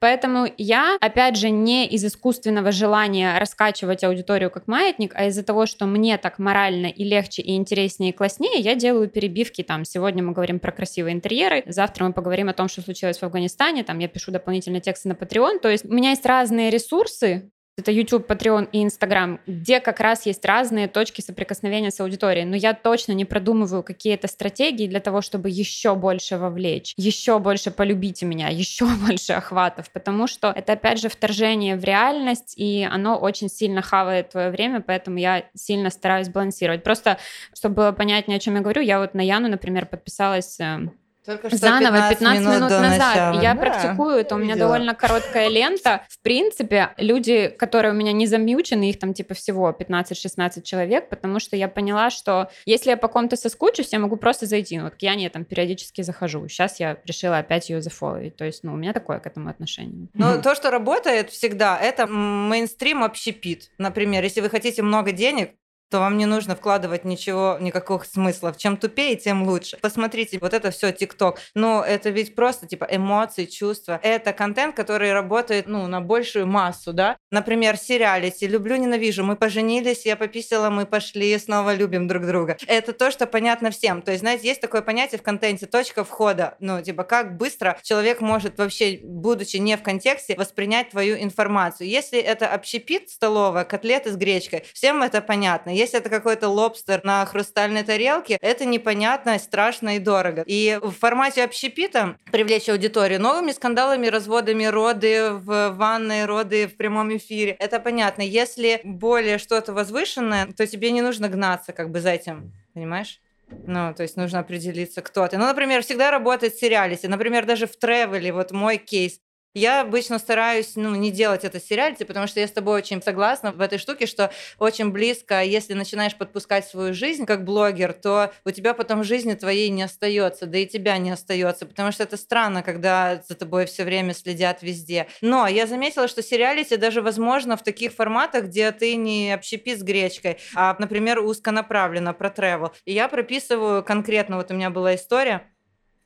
Поэтому 0.00 0.46
я, 0.56 0.96
опять 1.00 1.36
же, 1.36 1.50
не 1.50 1.86
из 1.86 2.04
искусственного 2.04 2.72
желания 2.72 3.38
раскачивать 3.38 4.04
аудиторию 4.04 4.50
как 4.50 4.68
маятник, 4.68 5.12
а 5.14 5.26
из-за 5.26 5.42
того, 5.42 5.66
что 5.66 5.86
мне 5.86 6.18
так 6.18 6.38
морально 6.38 6.86
и 6.86 7.04
легче, 7.04 7.42
и 7.42 7.56
интереснее, 7.56 8.10
и 8.10 8.14
класснее, 8.14 8.60
я 8.60 8.74
делаю 8.74 9.08
перебивки. 9.08 9.62
Там 9.62 9.84
сегодня 9.84 10.22
мы 10.22 10.32
говорим 10.32 10.60
про 10.60 10.72
красивые 10.72 11.14
интерьеры, 11.14 11.64
завтра 11.66 12.04
мы 12.04 12.12
поговорим 12.12 12.48
о 12.48 12.52
том, 12.52 12.68
что 12.68 12.82
случилось 12.82 13.18
в 13.18 13.22
Афганистане, 13.22 13.84
там 13.84 13.98
я 13.98 14.08
пишу 14.08 14.30
дополнительные 14.30 14.80
тексты 14.80 15.08
на 15.08 15.12
Patreon. 15.12 15.58
То 15.60 15.68
есть 15.68 15.84
у 15.84 15.92
меня 15.92 16.10
есть 16.10 16.26
разные 16.26 16.70
ресурсы, 16.70 17.50
это 17.78 17.90
YouTube, 17.90 18.30
Patreon 18.30 18.68
и 18.72 18.84
Instagram, 18.84 19.40
где 19.46 19.80
как 19.80 20.00
раз 20.00 20.26
есть 20.26 20.44
разные 20.44 20.88
точки 20.88 21.20
соприкосновения 21.20 21.90
с 21.90 22.00
аудиторией. 22.00 22.44
Но 22.44 22.56
я 22.56 22.74
точно 22.74 23.12
не 23.12 23.24
продумываю 23.24 23.82
какие-то 23.82 24.28
стратегии 24.28 24.86
для 24.86 25.00
того, 25.00 25.22
чтобы 25.22 25.48
еще 25.50 25.94
больше 25.94 26.36
вовлечь, 26.36 26.94
еще 26.96 27.38
больше 27.38 27.70
полюбить 27.70 28.22
меня, 28.22 28.48
еще 28.50 28.86
больше 28.86 29.32
охватов, 29.32 29.90
потому 29.90 30.26
что 30.26 30.52
это, 30.54 30.72
опять 30.72 31.00
же, 31.00 31.08
вторжение 31.08 31.76
в 31.76 31.84
реальность, 31.84 32.54
и 32.56 32.86
оно 32.90 33.16
очень 33.16 33.48
сильно 33.48 33.82
хавает 33.82 34.30
твое 34.30 34.50
время, 34.50 34.80
поэтому 34.80 35.18
я 35.18 35.44
сильно 35.54 35.90
стараюсь 35.90 36.28
балансировать. 36.28 36.82
Просто, 36.82 37.18
чтобы 37.54 37.76
было 37.76 37.92
понятнее, 37.92 38.36
о 38.36 38.40
чем 38.40 38.54
я 38.56 38.60
говорю, 38.60 38.82
я 38.82 38.98
вот 38.98 39.14
на 39.14 39.20
Яну, 39.20 39.48
например, 39.48 39.86
подписалась 39.86 40.58
э, 40.60 40.88
Только 41.28 41.48
что 41.50 41.58
Заново 41.58 42.08
15 42.08 42.20
минут, 42.22 42.54
минут 42.56 42.68
до 42.70 42.80
назад. 42.80 42.98
начала. 42.98 43.42
Я 43.42 43.52
Да, 43.54 43.60
практикую, 43.60 44.16
это 44.16 44.34
у 44.34 44.38
меня 44.38 44.54
видела. 44.54 44.68
довольно 44.70 44.94
короткая 44.94 45.48
лента. 45.48 46.06
В 46.08 46.22
принципе, 46.22 46.94
люди, 46.96 47.48
которые 47.48 47.92
у 47.92 47.94
меня 47.94 48.12
не 48.12 48.26
замьючены, 48.26 48.88
их 48.88 48.98
там 48.98 49.12
типа 49.12 49.34
всего 49.34 49.70
15-16 49.78 50.62
человек, 50.62 51.10
потому 51.10 51.38
что 51.38 51.54
я 51.54 51.68
поняла, 51.68 52.08
что 52.08 52.48
если 52.64 52.88
я 52.90 52.96
по 52.96 53.08
ком-то 53.08 53.36
соскучусь, 53.36 53.92
я 53.92 53.98
могу 53.98 54.16
просто 54.16 54.46
зайти. 54.46 54.78
Ну, 54.78 54.84
Вот 54.84 54.94
к 54.94 55.02
Яне 55.02 55.24
я 55.24 55.30
там 55.30 55.44
периодически 55.44 56.00
захожу. 56.00 56.48
Сейчас 56.48 56.80
я 56.80 56.96
решила 57.04 57.36
опять 57.36 57.68
ее 57.68 57.82
зафоловить. 57.82 58.36
То 58.36 58.46
есть, 58.46 58.64
ну, 58.64 58.72
у 58.72 58.76
меня 58.76 58.94
такое 58.94 59.18
к 59.18 59.26
этому 59.26 59.50
отношение. 59.50 60.08
Но 60.14 60.32
Мгм. 60.32 60.42
то, 60.42 60.54
что 60.54 60.70
работает 60.70 61.28
всегда, 61.28 61.78
это 61.78 62.06
мейнстрим 62.06 63.04
общепит. 63.04 63.70
Например, 63.76 64.24
если 64.24 64.40
вы 64.40 64.48
хотите 64.48 64.80
много 64.82 65.12
денег, 65.12 65.50
то 65.90 66.00
вам 66.00 66.18
не 66.18 66.26
нужно 66.26 66.54
вкладывать 66.54 67.04
ничего, 67.04 67.56
никаких 67.60 68.04
смыслов. 68.04 68.56
Чем 68.56 68.76
тупее, 68.76 69.16
тем 69.16 69.42
лучше. 69.44 69.78
Посмотрите, 69.80 70.38
вот 70.40 70.52
это 70.52 70.70
все 70.70 70.92
ТикТок. 70.92 71.38
Ну, 71.54 71.80
это 71.80 72.10
ведь 72.10 72.34
просто 72.34 72.66
типа 72.66 72.86
эмоции, 72.90 73.46
чувства. 73.46 73.98
Это 74.02 74.32
контент, 74.32 74.76
который 74.76 75.12
работает, 75.12 75.66
ну, 75.66 75.86
на 75.86 76.00
большую 76.00 76.46
массу, 76.46 76.92
да. 76.92 77.16
Например, 77.30 77.76
сериалити. 77.76 78.46
Люблю, 78.46 78.76
ненавижу. 78.76 79.24
Мы 79.24 79.36
поженились, 79.36 80.04
я 80.04 80.16
пописала, 80.16 80.70
мы 80.70 80.86
пошли, 80.86 81.36
снова 81.38 81.74
любим 81.74 82.06
друг 82.06 82.26
друга. 82.26 82.56
Это 82.66 82.92
то, 82.92 83.10
что 83.10 83.26
понятно 83.26 83.70
всем. 83.70 84.02
То 84.02 84.10
есть, 84.10 84.20
знаете, 84.20 84.48
есть 84.48 84.60
такое 84.60 84.82
понятие 84.82 85.18
в 85.18 85.22
контенте 85.22 85.66
точка 85.66 86.04
входа. 86.04 86.56
Ну, 86.60 86.82
типа, 86.82 87.04
как 87.04 87.36
быстро 87.36 87.78
человек 87.82 88.20
может 88.20 88.58
вообще, 88.58 89.00
будучи 89.02 89.56
не 89.56 89.76
в 89.76 89.82
контексте, 89.82 90.34
воспринять 90.36 90.90
твою 90.90 91.16
информацию. 91.16 91.88
Если 91.88 92.18
это 92.18 92.48
общепит 92.48 93.10
столовая, 93.10 93.64
котлеты 93.64 94.12
с 94.12 94.16
гречкой, 94.16 94.64
всем 94.74 95.02
это 95.02 95.20
понятно. 95.20 95.70
Если 95.78 96.00
это 96.00 96.10
какой-то 96.10 96.48
лобстер 96.48 97.04
на 97.04 97.24
хрустальной 97.24 97.84
тарелке, 97.84 98.36
это 98.40 98.64
непонятно, 98.64 99.38
страшно 99.38 99.94
и 99.94 100.00
дорого. 100.00 100.42
И 100.44 100.76
в 100.82 100.90
формате 100.90 101.44
общепита 101.44 102.16
привлечь 102.32 102.68
аудиторию 102.68 103.20
новыми 103.20 103.52
скандалами, 103.52 104.08
разводами, 104.08 104.64
роды 104.64 105.30
в 105.30 105.70
ванной, 105.70 106.24
роды 106.24 106.66
в 106.66 106.76
прямом 106.76 107.16
эфире. 107.16 107.52
Это 107.60 107.78
понятно. 107.78 108.22
Если 108.22 108.80
более 108.82 109.38
что-то 109.38 109.72
возвышенное, 109.72 110.46
то 110.46 110.66
тебе 110.66 110.90
не 110.90 111.00
нужно 111.00 111.28
гнаться 111.28 111.72
как 111.72 111.90
бы 111.90 112.00
за 112.00 112.10
этим, 112.10 112.52
понимаешь? 112.74 113.20
Ну, 113.66 113.94
то 113.94 114.02
есть 114.02 114.16
нужно 114.16 114.40
определиться, 114.40 115.00
кто 115.00 115.28
ты. 115.28 115.38
Ну, 115.38 115.46
например, 115.46 115.82
всегда 115.82 116.10
работает 116.10 116.54
в 116.54 116.60
сериалите. 116.60 117.06
Например, 117.06 117.46
даже 117.46 117.68
в 117.68 117.76
тревеле, 117.76 118.32
вот 118.32 118.50
мой 118.50 118.78
кейс. 118.78 119.20
Я 119.58 119.80
обычно 119.80 120.20
стараюсь, 120.20 120.76
ну, 120.76 120.94
не 120.94 121.10
делать 121.10 121.42
это 121.42 121.58
в 121.58 121.62
сериалите, 121.64 122.04
потому 122.04 122.28
что 122.28 122.38
я 122.38 122.46
с 122.46 122.52
тобой 122.52 122.78
очень 122.78 123.02
согласна 123.02 123.50
в 123.50 123.60
этой 123.60 123.78
штуке, 123.78 124.06
что 124.06 124.30
очень 124.60 124.92
близко, 124.92 125.42
если 125.42 125.74
начинаешь 125.74 126.14
подпускать 126.14 126.64
свою 126.64 126.94
жизнь 126.94 127.26
как 127.26 127.42
блогер, 127.42 127.92
то 127.92 128.32
у 128.44 128.52
тебя 128.52 128.72
потом 128.72 129.02
жизни 129.02 129.34
твоей 129.34 129.68
не 129.70 129.82
остается, 129.82 130.46
да 130.46 130.58
и 130.58 130.66
тебя 130.66 130.96
не 130.98 131.10
остается, 131.10 131.66
потому 131.66 131.90
что 131.90 132.04
это 132.04 132.16
странно, 132.16 132.62
когда 132.62 133.20
за 133.28 133.34
тобой 133.34 133.66
все 133.66 133.82
время 133.82 134.14
следят 134.14 134.62
везде. 134.62 135.08
Но 135.22 135.48
я 135.48 135.66
заметила, 135.66 136.06
что 136.06 136.22
сериалити 136.22 136.76
даже 136.76 137.02
возможно 137.02 137.56
в 137.56 137.64
таких 137.64 137.92
форматах, 137.92 138.44
где 138.44 138.70
ты 138.70 138.94
не 138.94 139.32
общепит 139.32 139.80
с 139.80 139.82
гречкой, 139.82 140.38
а, 140.54 140.76
например, 140.78 141.18
узконаправленно 141.18 142.14
про 142.14 142.28
travel. 142.28 142.70
И 142.84 142.92
я 142.92 143.08
прописываю 143.08 143.82
конкретно, 143.82 144.36
вот 144.36 144.52
у 144.52 144.54
меня 144.54 144.70
была 144.70 144.94
история, 144.94 145.50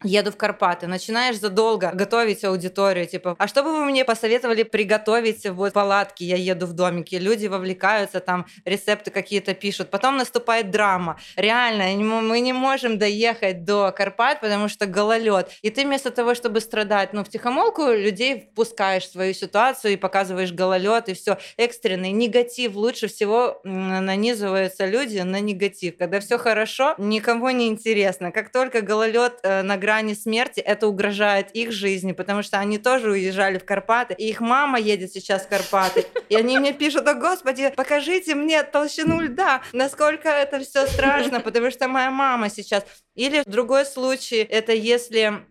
Еду 0.04 0.30
в 0.30 0.36
Карпаты, 0.36 0.86
начинаешь 0.86 1.38
задолго 1.38 1.90
готовить 1.92 2.44
аудиторию, 2.44 3.06
типа, 3.06 3.36
а 3.38 3.48
что 3.48 3.62
бы 3.62 3.72
вы 3.72 3.84
мне 3.84 4.04
посоветовали 4.04 4.62
приготовить 4.62 5.46
вот 5.48 5.70
в 5.70 5.74
палатке, 5.74 6.24
я 6.24 6.36
еду 6.36 6.66
в 6.66 6.72
домике, 6.72 7.18
люди 7.18 7.46
вовлекаются, 7.46 8.20
там 8.20 8.46
рецепты 8.64 9.10
какие-то 9.10 9.54
пишут, 9.54 9.90
потом 9.90 10.16
наступает 10.16 10.70
драма, 10.70 11.18
реально, 11.36 11.84
мы 12.02 12.40
не 12.40 12.52
можем 12.52 12.98
доехать 12.98 13.64
до 13.64 13.92
Карпат, 13.92 14.40
потому 14.40 14.68
что 14.68 14.86
гололед, 14.86 15.50
и 15.62 15.70
ты 15.70 15.84
вместо 15.84 16.10
того, 16.10 16.34
чтобы 16.34 16.60
страдать, 16.60 17.12
ну, 17.12 17.24
в 17.24 17.28
тихомолку 17.28 17.86
людей 17.86 18.48
впускаешь 18.52 19.04
в 19.04 19.12
свою 19.12 19.34
ситуацию 19.34 19.92
и 19.92 19.96
показываешь 19.96 20.52
гололед, 20.52 21.08
и 21.08 21.14
все, 21.14 21.38
экстренный 21.56 22.12
негатив, 22.12 22.74
лучше 22.74 23.08
всего 23.08 23.60
нанизываются 23.64 24.86
люди 24.86 25.18
на 25.18 25.40
негатив, 25.40 25.96
когда 25.96 26.20
все 26.20 26.38
хорошо, 26.38 26.94
никому 26.98 27.50
не 27.50 27.68
интересно, 27.68 28.32
как 28.32 28.50
только 28.50 28.80
гололед 28.80 29.40
э, 29.42 29.62
на 29.62 29.76
грани 29.92 30.14
смерти, 30.14 30.60
это 30.60 30.88
угрожает 30.88 31.50
их 31.50 31.70
жизни, 31.70 32.12
потому 32.12 32.42
что 32.42 32.58
они 32.58 32.78
тоже 32.78 33.10
уезжали 33.10 33.58
в 33.58 33.64
Карпаты, 33.64 34.14
и 34.16 34.30
их 34.30 34.40
мама 34.40 34.80
едет 34.80 35.12
сейчас 35.12 35.44
в 35.44 35.48
Карпаты, 35.48 36.06
и 36.30 36.34
они 36.34 36.58
мне 36.58 36.72
пишут, 36.72 37.06
о 37.06 37.14
господи, 37.14 37.70
покажите 37.76 38.34
мне 38.34 38.62
толщину 38.62 39.20
льда, 39.20 39.60
насколько 39.74 40.30
это 40.30 40.60
все 40.60 40.86
страшно, 40.86 41.40
потому 41.40 41.70
что 41.70 41.88
моя 41.88 42.10
мама 42.10 42.48
сейчас. 42.48 42.84
Или 43.14 43.42
другой 43.44 43.84
случай, 43.84 44.38
это 44.38 44.72
если 44.72 45.42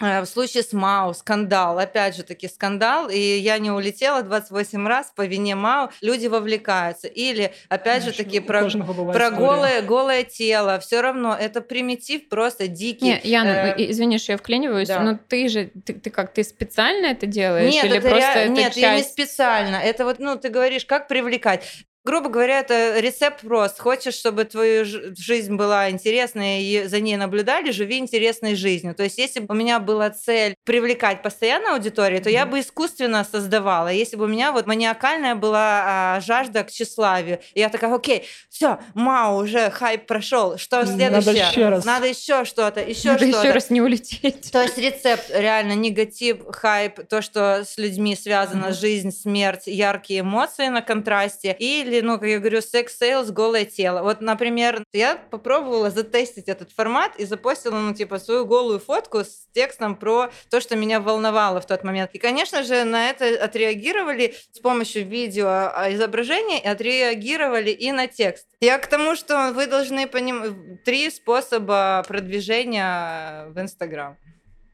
в 0.00 0.26
случае 0.26 0.62
с 0.62 0.72
Мау 0.72 1.12
скандал, 1.14 1.78
опять 1.80 2.14
же 2.16 2.22
таки 2.22 2.48
скандал, 2.48 3.08
и 3.10 3.18
я 3.18 3.58
не 3.58 3.72
улетела 3.72 4.22
28 4.22 4.86
раз 4.86 5.12
по 5.16 5.26
вине 5.26 5.56
Мау, 5.56 5.88
люди 6.02 6.28
вовлекаются. 6.28 7.08
Или, 7.08 7.50
опять 7.68 8.04
же 8.04 8.12
таки, 8.12 8.38
У 8.38 8.42
про, 8.46 8.62
кожного 8.62 8.94
буває 8.94 9.18
про 9.18 9.26
історія. 9.28 9.46
голое, 9.50 9.82
голое 9.82 10.22
тело, 10.22 10.76
все 10.78 11.02
равно, 11.02 11.36
это 11.42 11.60
примитив 11.60 12.28
просто 12.28 12.66
дикий. 12.66 13.08
Не, 13.08 13.20
Яна, 13.24 13.50
Э, 13.50 13.76
и- 13.76 13.90
извини, 13.90 14.18
что 14.18 14.32
я 14.32 14.36
вклиниваюсь, 14.38 14.88
да. 14.88 15.00
но 15.00 15.18
ты 15.28 15.48
же, 15.48 15.70
ты, 15.84 15.94
ты 15.94 16.10
как, 16.10 16.32
ты 16.32 16.44
специально 16.44 17.06
это 17.08 17.26
делаешь? 17.26 17.72
Нет, 17.74 17.84
или 17.84 17.96
это 17.98 18.08
просто 18.08 18.38
rea- 18.38 18.42
это 18.44 18.52
нет, 18.52 18.76
я 18.76 18.94
не 18.94 18.98
часть? 19.02 19.12
специально. 19.12 19.76
Это 19.76 20.04
вот, 20.04 20.20
ну, 20.20 20.36
ты 20.36 20.48
говоришь, 20.48 20.84
как 20.84 21.08
привлекать. 21.08 21.84
Грубо 22.05 22.27
говоря, 22.27 22.59
это 22.59 22.99
рецепт 22.99 23.41
прост. 23.41 23.79
Хочешь, 23.79 24.15
чтобы 24.15 24.43
твою 24.43 24.83
ж- 24.83 25.13
жизнь 25.17 25.55
была 25.55 25.89
интересной 25.89 26.61
и 26.61 26.83
за 26.83 26.99
ней 26.99 27.15
наблюдали, 27.15 27.71
живи 27.71 27.97
интересной 27.97 28.55
жизнью. 28.55 28.93
То 28.93 29.03
есть, 29.03 29.17
если 29.17 29.39
бы 29.39 29.53
у 29.53 29.57
меня 29.57 29.79
была 29.79 30.09
цель 30.09 30.55
привлекать 30.65 31.21
постоянно 31.21 31.73
аудиторию, 31.75 32.21
то 32.21 32.29
я 32.29 32.45
бы 32.45 32.59
искусственно 32.59 33.23
создавала. 33.23 33.87
Если 33.87 34.17
бы 34.17 34.25
у 34.25 34.27
меня 34.27 34.51
вот 34.51 34.67
маниакальная 34.67 35.35
была 35.35 35.83
а, 36.17 36.19
жажда 36.19 36.65
к 36.65 36.71
тщеславию, 36.71 37.39
и 37.53 37.61
я 37.61 37.69
такая, 37.69 37.93
окей, 37.95 38.25
все, 38.49 38.79
вау, 38.95 39.37
уже 39.41 39.69
хайп 39.71 40.05
прошел, 40.05 40.57
что 40.57 40.79
Надо 40.83 40.91
следующее? 41.21 41.47
еще 41.51 41.69
раз. 41.69 41.85
Надо 41.85 42.07
еще 42.07 42.43
что-то, 42.43 42.81
еще 42.81 43.13
Надо 43.13 43.27
что-то. 43.27 43.43
еще 43.47 43.51
раз 43.53 43.69
не 43.69 43.79
улететь. 43.81 44.51
То 44.51 44.61
есть 44.61 44.77
рецепт 44.77 45.31
реально 45.33 45.71
негатив, 45.73 46.39
хайп, 46.49 47.07
то, 47.07 47.21
что 47.21 47.63
с 47.63 47.77
людьми 47.77 48.13
связано, 48.17 48.67
Мгм. 48.67 48.73
жизнь, 48.73 49.11
смерть, 49.11 49.67
яркие 49.67 50.19
эмоции 50.19 50.67
на 50.67 50.81
контрасте. 50.81 51.55
Или, 51.57 51.92
ну, 52.01 52.19
как 52.19 52.27
я 52.27 52.39
говорю, 52.39 52.61
sex 52.61 52.84
sells, 52.84 53.31
голое 53.31 53.65
тело. 53.65 54.01
Вот, 54.01 54.21
например, 54.21 54.83
я 54.93 55.15
попробовала 55.15 55.89
затестить 55.89 56.47
этот 56.47 56.71
формат 56.71 57.15
и 57.17 57.25
запостила, 57.25 57.77
ну, 57.77 57.93
типа, 57.93 58.19
свою 58.19 58.45
голую 58.45 58.79
фотку 58.79 59.19
с 59.19 59.47
текстом 59.53 59.95
про 59.95 60.31
то, 60.49 60.59
что 60.59 60.75
меня 60.75 60.99
волновало 60.99 61.61
в 61.61 61.67
тот 61.67 61.83
момент. 61.83 62.11
И, 62.13 62.17
конечно 62.17 62.63
же, 62.63 62.83
на 62.83 63.09
это 63.09 63.43
отреагировали 63.43 64.35
с 64.51 64.59
помощью 64.59 65.05
видео 65.07 65.47
а, 65.47 65.91
изображения, 65.91 66.61
и 66.61 66.67
отреагировали 66.67 67.69
и 67.69 67.91
на 67.91 68.07
текст. 68.07 68.47
Я 68.59 68.77
к 68.77 68.87
тому, 68.87 69.15
что 69.15 69.51
вы 69.53 69.67
должны 69.67 70.07
понимать 70.07 70.83
три 70.83 71.09
способа 71.09 72.03
продвижения 72.07 73.47
в 73.49 73.59
Инстаграм. 73.59 74.17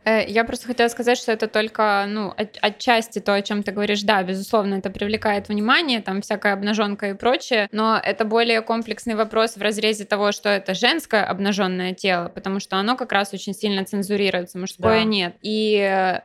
Э, 0.10 0.26
Я 0.28 0.44
просто 0.44 0.68
хотела 0.68 0.88
сказать, 0.90 1.18
что 1.18 1.32
это 1.32 1.48
только, 1.48 2.06
ну, 2.08 2.34
от- 2.36 2.58
отчасти 2.62 3.20
то, 3.20 3.34
о 3.34 3.42
чем 3.42 3.64
ты 3.64 3.72
говоришь. 3.72 4.02
Да, 4.04 4.24
безусловно, 4.24 4.76
это 4.76 4.90
привлекает 4.90 5.50
внимание, 5.50 6.02
там 6.02 6.22
всякая 6.22 6.54
обнаженка 6.54 7.10
и 7.10 7.14
прочее, 7.14 7.68
но 7.72 8.00
это 8.04 8.26
более 8.26 8.62
комплексный 8.62 9.16
вопрос 9.16 9.58
в 9.58 9.62
разрезе 9.62 10.06
того, 10.06 10.32
что 10.32 10.50
это 10.50 10.74
женское 10.74 11.24
обнаженное 11.24 11.94
тело, 11.94 12.30
потому 12.30 12.60
что 12.60 12.78
оно 12.78 12.96
как 12.96 13.12
раз 13.12 13.34
очень 13.34 13.54
сильно 13.54 13.86
цензурируется, 13.86 14.58
мужское 14.58 15.00
Да. 15.00 15.04
нет. 15.04 15.36
И 15.42 15.76
э, 15.78 16.22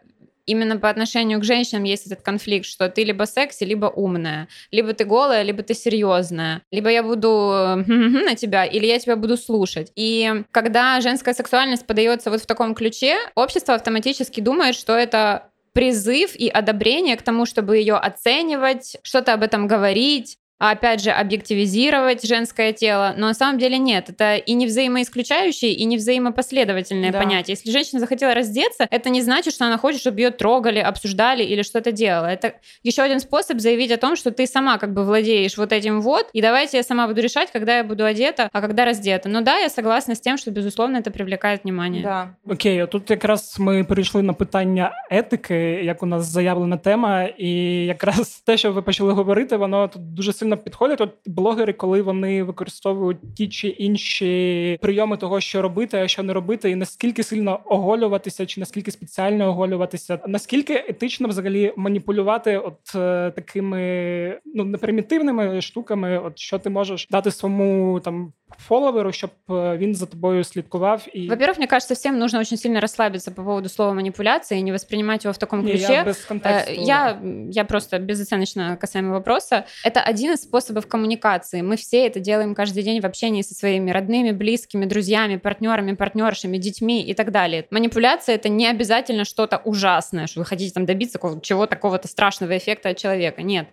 именно 0.46 0.78
по 0.78 0.88
отношению 0.88 1.40
к 1.40 1.44
женщинам 1.44 1.84
есть 1.84 2.06
этот 2.06 2.22
конфликт, 2.22 2.66
что 2.66 2.88
ты 2.88 3.04
либо 3.04 3.24
секси, 3.24 3.64
либо 3.64 3.86
умная, 3.86 4.48
либо 4.70 4.92
ты 4.92 5.04
голая, 5.04 5.42
либо 5.42 5.62
ты 5.62 5.74
серьезная, 5.74 6.62
либо 6.70 6.90
я 6.90 7.02
буду 7.02 7.28
«Хм-хм-хм» 7.28 8.24
на 8.24 8.34
тебя, 8.34 8.64
или 8.64 8.86
я 8.86 8.98
тебя 8.98 9.16
буду 9.16 9.36
слушать. 9.36 9.92
И 9.96 10.44
когда 10.50 11.00
женская 11.00 11.34
сексуальность 11.34 11.86
подается 11.86 12.30
вот 12.30 12.40
в 12.40 12.46
таком 12.46 12.74
ключе, 12.74 13.16
общество 13.34 13.74
автоматически 13.74 14.40
думает, 14.40 14.74
что 14.74 14.96
это 14.96 15.50
призыв 15.72 16.36
и 16.36 16.48
одобрение 16.48 17.16
к 17.16 17.22
тому, 17.22 17.46
чтобы 17.46 17.76
ее 17.76 17.96
оценивать, 17.96 18.96
что-то 19.02 19.34
об 19.34 19.42
этом 19.42 19.66
говорить, 19.66 20.38
опять 20.70 21.00
же, 21.02 21.10
объективизировать 21.10 22.26
женское 22.26 22.72
тело. 22.72 23.14
Но 23.16 23.26
на 23.26 23.34
самом 23.34 23.58
деле 23.58 23.78
нет. 23.78 24.10
Это 24.10 24.36
и 24.36 24.52
не 24.54 24.66
взаимоисключающие, 24.66 25.72
и 25.72 25.84
не 25.84 25.96
взаимопоследовательные 25.96 27.12
Да. 27.12 27.18
понятия. 27.18 27.52
Если 27.52 27.70
женщина 27.70 28.00
захотела 28.00 28.34
раздеться, 28.34 28.86
это 28.90 29.10
не 29.10 29.22
значит, 29.22 29.54
что 29.54 29.66
она 29.66 29.78
хочет, 29.78 30.00
чтобы 30.00 30.20
ее 30.20 30.30
трогали, 30.30 30.78
обсуждали 30.78 31.42
или 31.44 31.62
что-то 31.62 31.92
делала. 31.92 32.26
Это 32.26 32.54
еще 32.82 33.02
один 33.02 33.20
способ 33.20 33.60
заявить 33.60 33.90
о 33.92 33.96
том, 33.96 34.16
что 34.16 34.30
ты 34.30 34.46
сама 34.46 34.78
как 34.78 34.92
бы 34.92 35.04
владеешь 35.04 35.56
вот 35.58 35.72
этим 35.72 36.00
вот, 36.00 36.26
и 36.32 36.40
давайте 36.42 36.76
я 36.78 36.82
сама 36.82 37.06
буду 37.06 37.20
решать, 37.20 37.50
когда 37.52 37.76
я 37.78 37.84
буду 37.84 38.04
одета, 38.04 38.48
а 38.52 38.60
когда 38.60 38.84
раздета. 38.84 39.28
Но 39.28 39.40
да, 39.40 39.58
я 39.58 39.68
согласна 39.68 40.14
с 40.14 40.20
тем, 40.20 40.38
что, 40.38 40.50
безусловно, 40.50 40.96
это 40.98 41.10
привлекает 41.10 41.64
внимание. 41.64 42.02
Да. 42.02 42.34
Окей, 42.48 42.86
тут 42.86 43.10
якраз 43.10 43.56
ми 43.58 43.84
перейшли 43.84 44.22
на 44.22 44.32
питання 44.32 44.92
етики, 45.10 45.54
як 45.84 46.02
у 46.02 46.06
нас 46.06 46.26
заявлена 46.26 46.76
тема, 46.76 47.24
і 47.38 47.50
якраз 47.86 48.28
те, 48.46 48.56
що 48.56 48.72
ви 48.72 48.82
почали 48.82 49.12
говорити, 49.12 49.56
воно 49.56 49.88
тут 49.88 50.14
дуже 50.14 50.32
сильно 50.32 50.53
сильно 50.54 50.64
підходить. 50.64 51.00
От 51.00 51.10
блогери, 51.26 51.72
коли 51.72 52.02
вони 52.02 52.42
використовують 52.42 53.34
ті 53.36 53.48
чи 53.48 53.68
інші 53.68 54.78
прийоми 54.82 55.16
того, 55.16 55.40
що 55.40 55.62
робити, 55.62 55.98
а 55.98 56.08
що 56.08 56.22
не 56.22 56.32
робити, 56.32 56.70
і 56.70 56.74
наскільки 56.74 57.22
сильно 57.22 57.60
оголюватися, 57.64 58.46
чи 58.46 58.60
наскільки 58.60 58.90
спеціально 58.90 59.48
оголюватися, 59.48 60.18
наскільки 60.26 60.84
етично 60.88 61.28
взагалі 61.28 61.72
маніпулювати 61.76 62.58
от 62.58 62.94
е, 62.94 63.30
такими 63.30 64.40
ну 64.44 64.64
непримітивними 64.64 65.60
штуками, 65.60 66.18
от 66.18 66.38
що 66.38 66.58
ти 66.58 66.70
можеш 66.70 67.08
дати 67.10 67.30
своєму 67.30 68.00
там 68.00 68.32
фоловеру, 68.58 69.12
щоб 69.12 69.30
э, 69.48 69.76
він 69.76 69.94
за 69.94 70.06
тобою 70.06 70.44
слідкував. 70.44 71.06
И... 71.14 71.28
Во-первых, 71.28 71.58
мне 71.58 71.66
кажется, 71.66 71.94
всем 71.94 72.18
нужно 72.18 72.40
очень 72.40 72.56
сильно 72.56 72.80
расслабиться 72.80 73.30
по 73.30 73.42
поводу 73.42 73.68
слова 73.68 73.92
манипуляции 73.92 74.58
и 74.58 74.62
не 74.62 74.72
воспринимать 74.72 75.24
его 75.24 75.32
в 75.32 75.38
таком 75.38 75.62
ключе. 75.62 75.88
Не, 75.88 75.94
я 75.94 76.04
без 76.04 76.24
контекста. 76.24 76.72
Э, 76.72 76.76
я, 76.76 77.20
я 77.50 77.64
просто 77.64 77.98
безоценочно 77.98 78.76
касаемо 78.76 79.12
вопроса. 79.12 79.64
Это 79.84 80.00
один 80.00 80.32
из 80.32 80.42
способов 80.42 80.86
коммуникации. 80.86 81.62
Мы 81.62 81.76
все 81.76 82.06
это 82.06 82.20
делаем 82.20 82.54
каждый 82.54 82.82
день 82.82 83.00
в 83.00 83.06
общении 83.06 83.42
со 83.42 83.54
своими 83.54 83.90
родными, 83.90 84.32
близкими, 84.32 84.86
друзьями, 84.86 85.36
партнерами, 85.36 85.94
партнершами, 85.94 86.58
детьми 86.58 87.02
и 87.02 87.14
так 87.14 87.30
далее. 87.30 87.66
Манипуляция— 87.70 88.34
это 88.36 88.48
не 88.48 88.66
обязательно 88.66 89.24
что-то 89.24 89.60
ужасное, 89.64 90.26
что 90.26 90.40
вы 90.40 90.46
хотите 90.46 90.72
там 90.72 90.86
добиться 90.86 91.18
чего-то 91.42 91.74
такого-то 91.74 92.08
страшного 92.08 92.56
эффекта 92.56 92.90
от 92.90 92.96
человека. 92.96 93.42
Нет. 93.42 93.68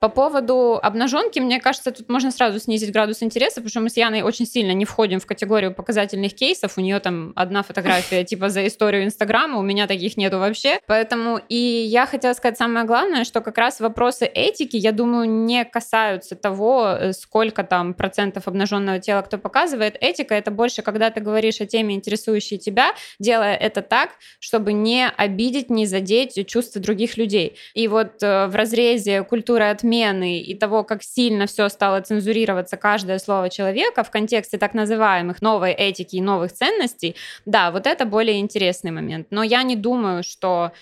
По 0.00 0.08
поводу 0.08 0.78
обнаженки, 0.80 1.40
мне 1.40 1.58
кажется, 1.58 1.90
тут 1.90 2.08
можно 2.08 2.30
сразу 2.30 2.60
снизить 2.60 2.92
градус 2.92 3.20
интереса, 3.20 3.56
потому 3.56 3.70
что 3.70 3.80
мы 3.80 3.90
с 3.90 3.96
Яной 3.96 4.17
очень 4.22 4.46
сильно 4.46 4.72
не 4.72 4.84
входим 4.84 5.18
в 5.18 5.26
категорию 5.26 5.74
показательных 5.74 6.34
кейсов. 6.34 6.76
У 6.76 6.80
нее 6.80 7.00
там 7.00 7.32
одна 7.34 7.62
фотография 7.62 8.24
типа 8.24 8.48
за 8.50 8.66
историю 8.66 9.04
Инстаграма, 9.04 9.58
у 9.58 9.62
меня 9.62 9.86
таких 9.86 10.16
нету 10.16 10.38
вообще. 10.38 10.78
Поэтому 10.86 11.40
и 11.48 11.56
я 11.56 12.06
хотела 12.06 12.34
сказать 12.34 12.58
самое 12.58 12.86
главное, 12.86 13.24
что 13.24 13.40
как 13.40 13.58
раз 13.58 13.80
вопросы 13.80 14.26
этики, 14.26 14.76
я 14.76 14.92
думаю, 14.92 15.28
не 15.28 15.64
касаются 15.64 16.36
того, 16.36 16.88
э, 16.88 17.12
сколько 17.12 17.64
там 17.64 17.94
процентов 17.94 18.46
обнаженного 18.46 18.98
тела 18.98 19.22
кто 19.22 19.38
показывает. 19.38 19.96
Этика 20.00 20.34
это 20.34 20.50
больше, 20.50 20.82
когда 20.82 21.10
ты 21.10 21.20
говоришь 21.20 21.60
о 21.60 21.66
теме, 21.66 21.94
интересующей 21.94 22.58
тебя, 22.58 22.92
делая 23.18 23.56
это 23.56 23.82
так, 23.82 24.10
чтобы 24.38 24.72
не 24.72 25.08
обидеть, 25.08 25.70
не 25.70 25.86
задеть 25.86 26.46
чувства 26.46 26.80
других 26.80 27.16
людей. 27.16 27.56
И 27.74 27.88
вот 27.88 28.22
э, 28.22 28.46
в 28.46 28.54
разрезе 28.54 29.22
культуры 29.22 29.64
от 29.64 29.78
отмены 29.78 30.40
и 30.40 30.54
того, 30.54 30.84
как 30.84 31.02
сильно 31.02 31.46
все 31.46 31.68
стало 31.68 32.00
цензурироваться, 32.00 32.76
каждое 32.76 33.18
слово 33.18 33.48
человека 33.48 33.97
в 34.02 34.10
контексте 34.10 34.58
так 34.58 34.74
называемых 34.74 35.42
новой 35.42 35.72
этики 35.72 36.16
и 36.16 36.20
новых 36.20 36.52
ценностей, 36.52 37.16
да, 37.46 37.70
вот 37.70 37.86
это 37.86 38.04
более 38.04 38.40
интересный 38.40 38.90
момент. 38.90 39.28
Но 39.30 39.42
я 39.42 39.62
не 39.62 39.76
думаю, 39.76 40.22
что 40.22 40.72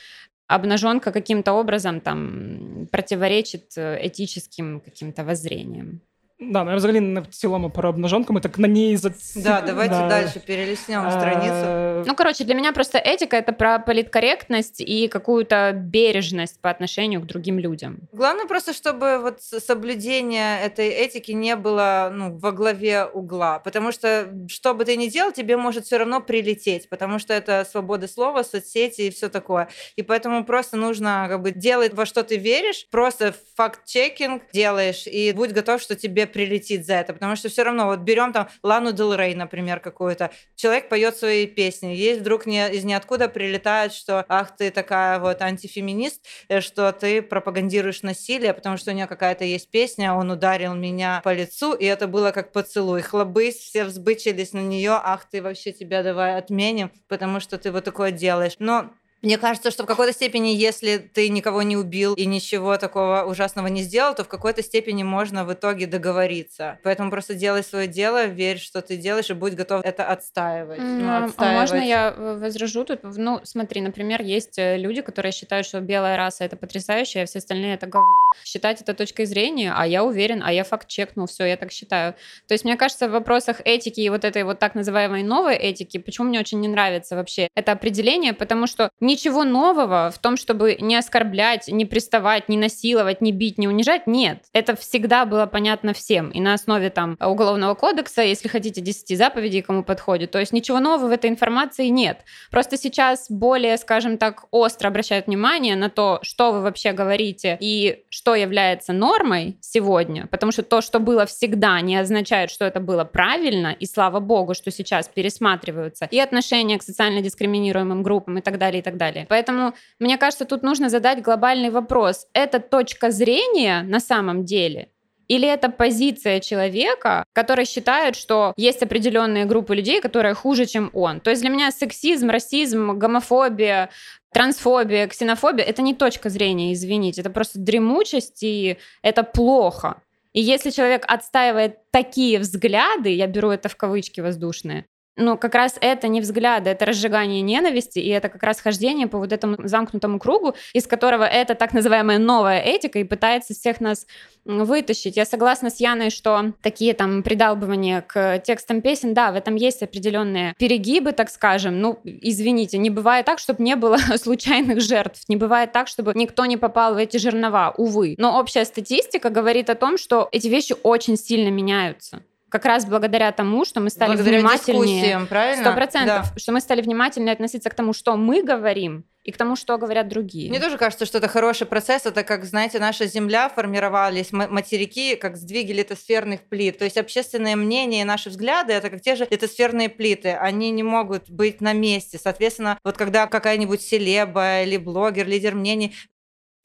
обнаженка 0.46 1.12
каким-то 1.12 1.52
образом 1.52 2.00
там 2.00 2.88
противоречит 2.92 3.76
э, 3.76 3.98
этическим 4.06 4.80
каким-то 4.80 5.24
воззрениям. 5.24 6.00
Да, 6.38 6.64
ну 6.64 6.70
я 6.70 6.76
взагалі 6.76 7.00
не 7.00 7.20
в 7.20 7.26
цілому 7.26 7.70
про 7.70 7.88
обнаженку, 7.88 8.32
мы 8.32 8.40
так 8.40 8.58
на 8.58 8.68
ней 8.68 8.96
за... 8.96 9.10
Да, 9.36 9.62
давайте 9.66 9.94
да. 9.94 10.08
дальше 10.08 10.40
перелистнем 10.40 11.10
страницу. 11.10 12.04
Ну, 12.06 12.14
короче, 12.14 12.44
для 12.44 12.54
меня 12.54 12.72
просто 12.72 12.98
этика— 12.98 13.36
это 13.38 13.52
про 13.52 13.78
политкорректность 13.78 14.80
и 14.80 15.08
какую-то 15.08 15.72
бережность 15.72 16.60
по 16.60 16.68
отношению 16.68 17.22
к 17.22 17.26
другим 17.26 17.58
людям. 17.58 17.98
Главное 18.12 18.44
просто, 18.44 18.74
чтобы 18.74 19.18
вот 19.18 19.40
соблюдение 19.40 20.60
этой 20.60 20.88
этики 20.88 21.32
не 21.32 21.56
было 21.56 22.12
ну, 22.12 22.38
во 22.38 22.52
главе 22.52 23.06
угла, 23.06 23.58
потому 23.58 23.90
что 23.92 24.28
что 24.48 24.74
бы 24.74 24.84
ты 24.84 24.96
ни 24.96 25.08
делал, 25.08 25.32
тебе 25.32 25.56
может 25.56 25.86
все 25.86 25.96
равно 25.96 26.20
прилететь, 26.20 26.90
потому 26.90 27.18
что 27.18 27.32
это 27.32 27.66
свобода 27.70 28.08
слова, 28.08 28.44
соцсети 28.44 29.02
и 29.02 29.10
все 29.10 29.30
такое. 29.30 29.68
И 29.96 30.02
поэтому 30.02 30.44
просто 30.44 30.76
нужно 30.76 31.26
как 31.30 31.40
бы 31.40 31.50
делать 31.50 31.94
во 31.94 32.04
что 32.04 32.22
ты 32.22 32.36
веришь, 32.36 32.86
просто 32.90 33.34
факт-чекинг 33.56 34.42
делаешь, 34.52 35.06
и 35.06 35.32
будь 35.32 35.52
готов, 35.52 35.80
что 35.80 35.94
тебе 35.94 36.25
прилетит 36.26 36.86
за 36.86 36.94
это, 36.94 37.12
потому 37.12 37.36
что 37.36 37.48
все 37.48 37.62
равно, 37.62 37.86
вот 37.86 38.00
берем 38.00 38.32
там 38.32 38.48
Лану 38.62 38.92
Дел 38.92 39.14
Рей, 39.14 39.34
например, 39.34 39.80
какую-то, 39.80 40.30
человек 40.54 40.88
поет 40.88 41.16
свои 41.16 41.46
песни, 41.46 41.88
есть 41.88 42.20
вдруг 42.20 42.46
не, 42.46 42.70
из 42.72 42.84
ниоткуда 42.84 43.28
прилетает, 43.28 43.92
что 43.92 44.24
ах, 44.28 44.56
ты 44.56 44.70
такая 44.70 45.18
вот 45.18 45.42
антифеминист, 45.42 46.24
э, 46.48 46.60
что 46.60 46.92
ты 46.92 47.22
пропагандируешь 47.22 48.02
насилие, 48.02 48.54
потому 48.54 48.76
что 48.76 48.90
у 48.90 48.94
нее 48.94 49.06
какая-то 49.06 49.44
есть 49.44 49.70
песня, 49.70 50.12
он 50.14 50.30
ударил 50.30 50.74
меня 50.74 51.20
по 51.24 51.32
лицу, 51.32 51.74
и 51.74 51.84
это 51.84 52.06
было 52.06 52.30
как 52.32 52.52
поцелуй. 52.52 53.02
Хлобысь, 53.02 53.56
все 53.56 53.84
взбычились 53.84 54.52
на 54.52 54.60
нее, 54.60 54.92
ах, 55.02 55.24
ты 55.30 55.42
вообще 55.42 55.72
тебя 55.72 56.02
давай 56.02 56.36
отменим, 56.36 56.90
потому 57.08 57.40
что 57.40 57.58
ты 57.58 57.70
вот 57.70 57.84
такое 57.84 58.10
делаешь. 58.10 58.56
Но 58.58 58.90
мне 59.22 59.38
кажется, 59.38 59.70
что 59.70 59.84
в 59.84 59.86
какой-то 59.86 60.12
степени, 60.12 60.48
если 60.48 60.98
ты 60.98 61.28
никого 61.28 61.62
не 61.62 61.76
убил 61.76 62.14
и 62.14 62.26
ничего 62.26 62.76
такого 62.76 63.24
ужасного 63.24 63.68
не 63.68 63.82
сделал, 63.82 64.14
то 64.14 64.24
в 64.24 64.28
какой-то 64.28 64.62
степени 64.62 65.02
можно 65.02 65.44
в 65.44 65.52
итоге 65.52 65.86
договориться. 65.86 66.78
Поэтому 66.82 67.10
просто 67.10 67.34
делай 67.34 67.62
свое 67.62 67.88
дело, 67.88 68.26
верь, 68.26 68.58
что 68.58 68.82
ты 68.82 68.96
делаешь, 68.96 69.30
и 69.30 69.34
будь 69.34 69.54
готов 69.54 69.84
это 69.84 70.06
отстаивать. 70.06 70.78
Mm-hmm. 70.78 71.00
Ну, 71.00 71.24
отстаивать. 71.24 71.56
А 71.56 71.60
можно 71.60 71.86
я 71.86 72.14
возражу 72.16 72.84
тут? 72.84 73.00
Ну, 73.02 73.40
смотри, 73.44 73.80
например, 73.80 74.22
есть 74.22 74.58
э, 74.58 74.76
люди, 74.76 75.00
которые 75.00 75.32
считают, 75.32 75.66
что 75.66 75.80
белая 75.80 76.16
раса 76.16 76.44
это 76.44 76.56
потрясающе, 76.56 77.22
а 77.22 77.26
все 77.26 77.38
остальные 77.38 77.74
это 77.74 77.86
говно. 77.86 78.06
Считать 78.44 78.80
это 78.80 78.94
точкой 78.94 79.24
зрения, 79.24 79.72
а 79.74 79.86
я 79.86 80.04
уверен, 80.04 80.42
а 80.44 80.52
я 80.52 80.64
факт 80.64 80.88
чекнул, 80.88 81.26
все, 81.26 81.46
я 81.46 81.56
так 81.56 81.72
считаю. 81.72 82.14
То 82.46 82.54
есть, 82.54 82.64
мне 82.64 82.76
кажется, 82.76 83.08
в 83.08 83.12
вопросах 83.12 83.60
этики 83.64 84.00
и 84.00 84.10
вот 84.10 84.24
этой 84.24 84.44
вот 84.44 84.58
так 84.58 84.74
называемой 84.74 85.22
новой 85.22 85.56
этики, 85.56 85.98
почему 85.98 86.28
мне 86.28 86.38
очень 86.38 86.60
не 86.60 86.68
нравится 86.68 87.16
вообще 87.16 87.48
это 87.54 87.72
определение, 87.72 88.32
потому 88.32 88.66
что 88.66 88.90
ничего 89.16 89.44
нового 89.44 90.12
в 90.14 90.18
том, 90.18 90.36
чтобы 90.36 90.76
не 90.78 90.94
оскорблять, 90.94 91.68
не 91.68 91.86
приставать, 91.86 92.50
не 92.50 92.58
насиловать, 92.58 93.22
не 93.22 93.32
бить, 93.32 93.56
не 93.56 93.66
унижать, 93.66 94.06
нет. 94.06 94.44
Это 94.52 94.76
всегда 94.76 95.24
было 95.24 95.46
понятно 95.46 95.94
всем. 95.94 96.30
И 96.30 96.40
на 96.40 96.52
основе 96.52 96.90
там 96.90 97.16
Уголовного 97.18 97.74
кодекса, 97.74 98.20
если 98.20 98.48
хотите, 98.48 98.82
10 98.82 99.16
заповедей, 99.16 99.62
кому 99.62 99.82
подходит. 99.82 100.32
То 100.32 100.38
есть 100.38 100.52
ничего 100.52 100.80
нового 100.80 101.08
в 101.08 101.12
этой 101.12 101.30
информации 101.30 101.86
нет. 101.86 102.18
Просто 102.50 102.76
сейчас 102.76 103.30
более, 103.30 103.78
скажем 103.78 104.18
так, 104.18 104.44
остро 104.50 104.88
обращают 104.88 105.28
внимание 105.28 105.76
на 105.76 105.88
то, 105.88 106.18
что 106.22 106.52
вы 106.52 106.60
вообще 106.60 106.92
говорите 106.92 107.56
и 107.58 108.04
что 108.10 108.34
является 108.34 108.92
нормой 108.92 109.56
сегодня. 109.62 110.26
Потому 110.26 110.52
что 110.52 110.62
то, 110.62 110.82
что 110.82 111.00
было 111.00 111.24
всегда, 111.24 111.80
не 111.80 111.96
означает, 111.96 112.50
что 112.50 112.66
это 112.66 112.80
было 112.80 113.04
правильно. 113.04 113.74
И 113.80 113.86
слава 113.86 114.20
богу, 114.20 114.52
что 114.52 114.70
сейчас 114.70 115.08
пересматриваются 115.08 116.06
и 116.10 116.18
отношения 116.18 116.78
к 116.78 116.82
социально 116.82 117.22
дискриминируемым 117.22 118.02
группам 118.02 118.36
и 118.36 118.42
так 118.42 118.58
далее, 118.58 118.80
и 118.80 118.82
так 118.82 118.95
далее. 118.96 119.26
Поэтому, 119.28 119.74
мне 119.98 120.18
кажется, 120.18 120.44
тут 120.44 120.62
нужно 120.62 120.88
задать 120.88 121.22
глобальный 121.22 121.70
вопрос. 121.70 122.26
Это 122.32 122.60
точка 122.60 123.10
зрения 123.10 123.82
на 123.82 124.00
самом 124.00 124.44
деле? 124.44 124.88
Или 125.28 125.48
это 125.48 125.68
позиция 125.70 126.40
человека, 126.40 127.24
который 127.32 127.64
считает, 127.64 128.14
что 128.14 128.52
есть 128.56 128.82
определенные 128.82 129.44
группы 129.44 129.74
людей, 129.74 130.00
которые 130.00 130.34
хуже, 130.34 130.66
чем 130.66 130.90
он. 130.92 131.20
То 131.20 131.30
есть 131.30 131.42
для 131.42 131.50
меня 131.50 131.70
сексизм, 131.72 132.30
расизм, 132.30 132.92
гомофобия, 132.92 133.90
трансфобия, 134.32 135.08
ксенофобия— 135.08 135.64
это 135.66 135.82
не 135.82 135.94
точка 135.94 136.30
зрения, 136.30 136.72
извините. 136.72 137.22
Это 137.22 137.30
просто 137.30 137.58
дремучесть, 137.58 138.42
и 138.42 138.78
это 139.02 139.24
плохо. 139.24 140.02
И 140.32 140.40
если 140.40 140.70
человек 140.70 141.04
отстаивает 141.08 141.78
такие 141.90 142.38
взгляды, 142.38 143.08
я 143.08 143.26
беру 143.26 143.50
это 143.50 143.68
в 143.68 143.76
кавычки 143.76 144.20
воздушные, 144.20 144.84
но 145.16 145.36
как 145.36 145.54
раз 145.54 145.76
это 145.80 146.08
не 146.08 146.20
взгляды, 146.20 146.70
это 146.70 146.84
разжигание 146.84 147.40
ненависти, 147.40 147.98
и 147.98 148.08
это 148.08 148.28
как 148.28 148.42
раз 148.42 148.60
хождение 148.60 149.06
по 149.06 149.18
вот 149.18 149.32
этому 149.32 149.56
замкнутому 149.58 150.18
кругу, 150.18 150.54
из 150.72 150.86
которого 150.86 151.24
это 151.24 151.54
так 151.54 151.72
называемая 151.72 152.18
новая 152.18 152.60
этика 152.60 152.98
и 152.98 153.04
пытается 153.04 153.54
всех 153.54 153.80
нас 153.80 154.06
вытащить. 154.44 155.16
Я 155.16 155.24
согласна 155.24 155.70
с 155.70 155.80
Яной, 155.80 156.10
что 156.10 156.52
такие 156.62 156.94
там 156.94 157.22
придалбывания 157.22 158.00
к 158.02 158.38
текстам 158.40 158.80
песен, 158.80 159.12
да, 159.12 159.32
в 159.32 159.34
этом 159.34 159.56
есть 159.56 159.82
определенные 159.82 160.54
перегибы, 160.58 161.12
так 161.12 161.30
скажем. 161.30 161.80
Ну, 161.80 161.98
извините, 162.04 162.78
не 162.78 162.90
бывает 162.90 163.26
так, 163.26 163.38
чтобы 163.38 163.62
не 163.62 163.74
было 163.74 163.96
случайных 164.16 164.80
жертв, 164.80 165.22
не 165.28 165.36
бывает 165.36 165.72
так, 165.72 165.88
чтобы 165.88 166.12
никто 166.14 166.46
не 166.46 166.56
попал 166.56 166.94
в 166.94 166.98
эти 166.98 167.16
жернова, 167.16 167.74
увы. 167.76 168.14
Но 168.18 168.38
общая 168.38 168.64
статистика 168.64 169.30
говорит 169.30 169.70
о 169.70 169.74
том, 169.74 169.98
что 169.98 170.28
эти 170.30 170.46
вещи 170.46 170.76
очень 170.82 171.16
сильно 171.16 171.48
меняются 171.48 172.22
как 172.50 172.64
раз 172.64 172.86
благодаря 172.86 173.32
тому, 173.32 173.64
что 173.64 173.80
мы 173.80 173.90
стали 173.90 174.14
благодаря 174.14 174.38
внимательнее. 174.38 175.26
Сто 175.60 175.72
процентов, 175.72 176.26
да. 176.32 176.38
что 176.38 176.52
мы 176.52 176.60
стали 176.60 176.80
внимательнее 176.80 177.32
относиться 177.32 177.70
к 177.70 177.74
тому, 177.74 177.92
что 177.92 178.16
мы 178.16 178.42
говорим, 178.42 179.04
и 179.26 179.32
к 179.32 179.36
тому, 179.36 179.56
что 179.56 179.76
говорят 179.76 180.06
другие. 180.06 180.48
Мне 180.48 180.60
тоже 180.60 180.78
кажется, 180.78 181.04
что 181.04 181.18
это 181.18 181.26
хороший 181.26 181.66
процесс. 181.66 182.06
Это 182.06 182.22
как, 182.22 182.44
знаете, 182.44 182.78
наша 182.78 183.06
Земля 183.06 183.48
формировались, 183.48 184.30
материки, 184.30 185.16
как 185.16 185.36
сдвиги 185.36 185.72
литосферных 185.72 186.42
плит. 186.42 186.78
То 186.78 186.84
есть 186.84 186.96
общественное 186.96 187.56
мнение 187.56 188.02
и 188.02 188.04
наши 188.04 188.30
взгляды, 188.30 188.72
это 188.72 188.88
как 188.88 189.00
те 189.00 189.16
же 189.16 189.26
литосферные 189.28 189.88
плиты. 189.88 190.30
Они 190.30 190.70
не 190.70 190.84
могут 190.84 191.28
быть 191.28 191.60
на 191.60 191.72
месте. 191.72 192.20
Соответственно, 192.22 192.78
вот 192.84 192.96
когда 192.96 193.26
какая-нибудь 193.26 193.82
селеба 193.82 194.62
или 194.62 194.76
блогер, 194.76 195.26
лидер 195.26 195.56
мнений 195.56 195.96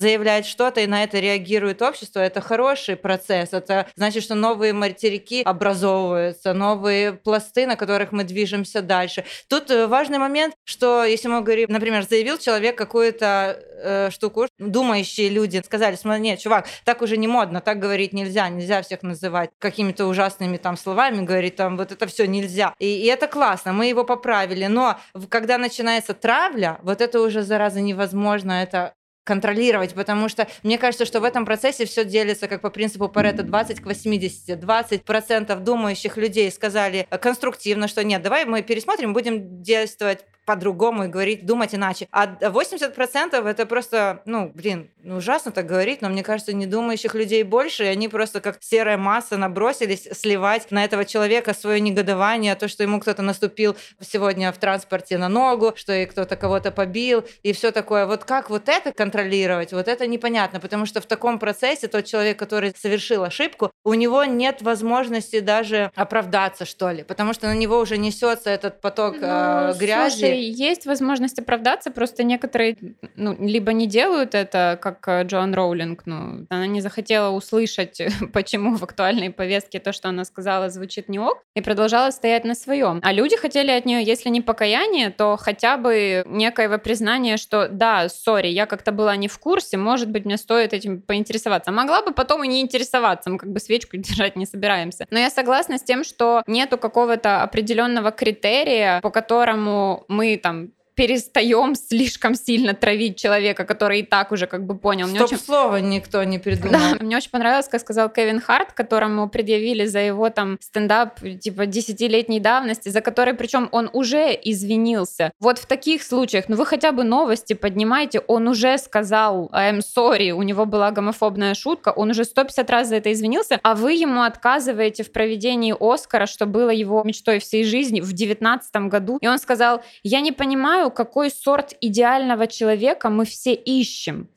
заявляет 0.01 0.45
что-то, 0.45 0.81
и 0.81 0.87
на 0.87 1.03
это 1.03 1.19
реагирует 1.19 1.81
общество, 1.81 2.19
это 2.19 2.41
хороший 2.41 2.95
процесс. 2.95 3.53
Это 3.53 3.87
значит, 3.95 4.23
что 4.23 4.35
новые 4.35 4.73
материки 4.73 5.43
образовываются, 5.43 6.53
новые 6.53 7.13
пласты, 7.13 7.67
на 7.67 7.75
которых 7.75 8.11
мы 8.11 8.23
движемся 8.23 8.81
дальше. 8.81 9.23
Тут 9.47 9.69
э, 9.69 9.85
важный 9.85 10.17
момент, 10.17 10.55
что 10.63 11.03
если 11.03 11.27
мы 11.27 11.41
говорим, 11.41 11.67
например, 11.69 12.03
заявил 12.03 12.39
человек 12.39 12.75
какую-то 12.77 13.59
э, 13.83 14.09
штуку, 14.09 14.47
думающие 14.57 15.29
люди 15.29 15.61
сказали, 15.63 15.95
смотри, 15.95 16.21
нет, 16.21 16.39
чувак, 16.39 16.67
так 16.83 17.01
уже 17.03 17.17
не 17.17 17.27
модно, 17.27 17.61
так 17.61 17.77
говорить 17.79 18.11
нельзя, 18.11 18.49
нельзя 18.49 18.81
всех 18.81 19.03
называть 19.03 19.51
какими-то 19.59 20.07
ужасными 20.07 20.57
там 20.57 20.77
словами, 20.77 21.23
говорить 21.23 21.55
там 21.55 21.77
вот 21.77 21.91
это 21.91 22.07
все 22.07 22.25
нельзя. 22.25 22.73
И, 22.79 22.85
и 22.85 23.05
это 23.05 23.27
классно, 23.27 23.71
мы 23.71 23.85
его 23.85 24.03
поправили, 24.03 24.65
но 24.65 24.99
когда 25.29 25.59
начинается 25.59 26.15
травля, 26.15 26.79
вот 26.81 27.01
это 27.01 27.21
уже, 27.21 27.43
зараза, 27.43 27.81
невозможно, 27.81 28.63
это 28.63 28.95
контролировать, 29.23 29.93
потому 29.93 30.29
что 30.29 30.47
мне 30.63 30.77
кажется, 30.77 31.05
что 31.05 31.19
в 31.19 31.23
этом 31.23 31.45
процессе 31.45 31.85
все 31.85 32.03
делится 32.03 32.47
как 32.47 32.61
по 32.61 32.69
принципу 32.69 33.07
Паретта 33.07 33.43
20 33.43 33.79
к 33.79 33.85
80. 33.85 34.59
20% 34.59 35.59
думающих 35.59 36.17
людей 36.17 36.51
сказали 36.51 37.07
конструктивно, 37.21 37.87
что 37.87 38.03
нет, 38.03 38.21
давай 38.21 38.45
мы 38.45 38.61
пересмотрим, 38.63 39.13
будем 39.13 39.61
действовать 39.61 40.25
по-другому 40.45 41.05
и 41.05 41.07
говорить, 41.07 41.45
думать 41.45 41.75
иначе. 41.75 42.07
А 42.11 42.27
80% 42.27 43.47
это 43.47 43.65
просто, 43.65 44.21
ну, 44.25 44.51
блин, 44.53 44.89
ну, 45.03 45.17
ужасно 45.17 45.51
так 45.51 45.65
говорить, 45.65 46.01
но 46.01 46.09
мне 46.09 46.23
кажется, 46.23 46.53
не 46.53 46.65
думающих 46.65 47.15
людей 47.15 47.43
больше, 47.43 47.85
и 47.85 47.87
они 47.87 48.07
просто 48.07 48.41
как 48.41 48.57
серая 48.59 48.97
масса 48.97 49.37
набросились 49.37 50.07
сливать 50.11 50.71
на 50.71 50.83
этого 50.83 51.05
человека 51.05 51.53
свое 51.53 51.79
негодование, 51.79 52.55
то, 52.55 52.67
что 52.67 52.83
ему 52.83 52.99
кто-то 52.99 53.21
наступил 53.21 53.75
сегодня 53.99 54.51
в 54.51 54.57
транспорте 54.57 55.17
на 55.17 55.29
ногу, 55.29 55.73
что 55.75 55.93
и 55.93 56.05
кто-то 56.05 56.35
кого-то 56.35 56.71
побил, 56.71 57.23
и 57.43 57.53
все 57.53 57.71
такое. 57.71 58.05
Вот 58.05 58.25
как 58.25 58.49
вот 58.49 58.67
это 58.67 58.91
контролировать, 58.91 59.73
вот 59.73 59.87
это 59.87 60.07
непонятно, 60.07 60.59
потому 60.59 60.85
что 60.85 61.01
в 61.01 61.05
таком 61.05 61.39
процессе 61.39 61.87
тот 61.87 62.05
человек, 62.05 62.37
который 62.37 62.73
совершил 62.77 63.23
ошибку, 63.23 63.71
у 63.83 63.93
него 63.93 64.23
нет 64.23 64.61
возможности 64.61 65.39
даже 65.39 65.91
оправдаться, 65.95 66.65
что 66.65 66.91
ли, 66.91 67.03
потому 67.03 67.33
что 67.33 67.47
на 67.47 67.55
него 67.55 67.79
уже 67.79 67.97
несется 67.97 68.49
этот 68.49 68.81
поток 68.81 69.15
ну, 69.19 69.27
э, 69.27 69.73
грязи. 69.77 70.11
Слушай, 70.11 70.30
есть 70.35 70.85
возможность 70.85 71.39
оправдаться, 71.39 71.91
просто 71.91 72.23
некоторые 72.23 72.77
ну, 73.15 73.35
либо 73.39 73.73
не 73.73 73.87
делают 73.87 74.35
это, 74.35 74.79
как 74.81 75.07
э, 75.07 75.23
Джоан 75.23 75.53
Роулинг, 75.53 76.03
ну, 76.05 76.45
она 76.49 76.67
не 76.67 76.81
захотела 76.81 77.29
услышать, 77.29 78.01
почему 78.33 78.75
в 78.75 78.83
актуальной 78.83 79.29
повестке 79.29 79.79
то, 79.79 79.93
что 79.93 80.09
она 80.09 80.25
сказала, 80.25 80.69
звучит 80.69 81.09
не 81.09 81.19
ок, 81.19 81.43
и 81.55 81.61
продолжала 81.61 82.11
стоять 82.11 82.45
на 82.45 82.55
своем. 82.55 82.99
А 83.03 83.11
люди 83.11 83.35
хотели 83.35 83.71
от 83.71 83.85
нее, 83.85 84.03
если 84.03 84.29
не 84.29 84.41
покаяние, 84.41 85.09
то 85.09 85.37
хотя 85.37 85.77
бы 85.77 86.23
некоего 86.25 86.77
признания, 86.77 87.37
что 87.37 87.67
да, 87.67 88.09
сори, 88.09 88.47
я 88.47 88.65
как-то 88.65 88.91
была 88.91 89.15
не 89.15 89.27
в 89.27 89.37
курсе, 89.39 89.77
может 89.77 90.09
быть, 90.09 90.25
мне 90.25 90.37
стоит 90.37 90.73
этим 90.73 91.01
поинтересоваться. 91.01 91.71
Могла 91.71 92.01
бы 92.01 92.13
потом 92.13 92.43
и 92.43 92.47
не 92.47 92.61
интересоваться, 92.61 93.29
мы 93.29 93.37
как 93.37 93.51
бы 93.51 93.59
свечку 93.59 93.97
держать 93.97 94.35
не 94.35 94.45
собираемся. 94.45 95.07
Но 95.09 95.19
я 95.19 95.29
согласна 95.29 95.77
с 95.77 95.83
тем, 95.83 96.03
что 96.03 96.43
нету 96.47 96.77
какого-то 96.77 97.43
определенного 97.43 98.11
критерия, 98.11 99.01
по 99.01 99.09
которому 99.09 100.05
мы 100.07 100.20
мы 100.21 100.37
там 100.37 100.69
перестаем 101.01 101.73
слишком 101.73 102.35
сильно 102.35 102.75
травить 102.75 103.17
человека, 103.17 103.65
который 103.65 104.01
и 104.01 104.03
так 104.03 104.31
уже 104.31 104.45
как 104.45 104.67
бы 104.67 104.77
понял. 104.77 105.07
Стоп 105.07 105.21
очень... 105.23 105.37
слова 105.39 105.81
никто 105.81 106.23
не 106.23 106.37
придумал. 106.37 106.73
Да, 106.73 106.97
мне 106.99 107.17
очень 107.17 107.31
понравилось, 107.31 107.67
как 107.67 107.81
сказал 107.81 108.07
Кевин 108.07 108.39
Харт, 108.39 108.73
которому 108.73 109.27
предъявили 109.27 109.87
за 109.87 109.97
его 109.97 110.29
там 110.29 110.59
стендап 110.61 111.19
типа 111.39 111.65
десятилетней 111.65 112.39
давности, 112.39 112.89
за 112.89 113.01
который 113.01 113.33
причем 113.33 113.67
он 113.71 113.89
уже 113.93 114.39
извинился. 114.43 115.31
Вот 115.39 115.57
в 115.57 115.65
таких 115.65 116.03
случаях, 116.03 116.45
ну 116.49 116.55
вы 116.55 116.67
хотя 116.67 116.91
бы 116.91 117.03
новости 117.03 117.53
поднимайте, 117.53 118.19
он 118.19 118.47
уже 118.47 118.77
сказал 118.77 119.49
I'm 119.55 119.79
sorry, 119.79 120.29
у 120.29 120.43
него 120.43 120.67
была 120.67 120.91
гомофобная 120.91 121.55
шутка, 121.55 121.89
он 121.89 122.11
уже 122.11 122.25
150 122.25 122.69
раз 122.69 122.89
за 122.89 122.97
это 122.97 123.11
извинился, 123.11 123.59
а 123.63 123.73
вы 123.73 123.93
ему 123.93 124.21
отказываете 124.21 125.03
в 125.03 125.11
проведении 125.11 125.73
Оскара, 125.79 126.27
что 126.27 126.45
было 126.45 126.69
его 126.69 127.01
мечтой 127.03 127.39
всей 127.39 127.63
жизни 127.63 128.01
в 128.01 128.13
19 128.13 128.75
году, 128.87 129.17
и 129.19 129.27
он 129.27 129.39
сказал, 129.39 129.81
я 130.03 130.21
не 130.21 130.31
понимаю, 130.31 130.90
какой 130.91 131.31
сорт 131.31 131.75
идеального 131.81 132.47
человека 132.47 133.09
мы 133.09 133.25
все 133.25 133.53
ищем. 133.53 134.29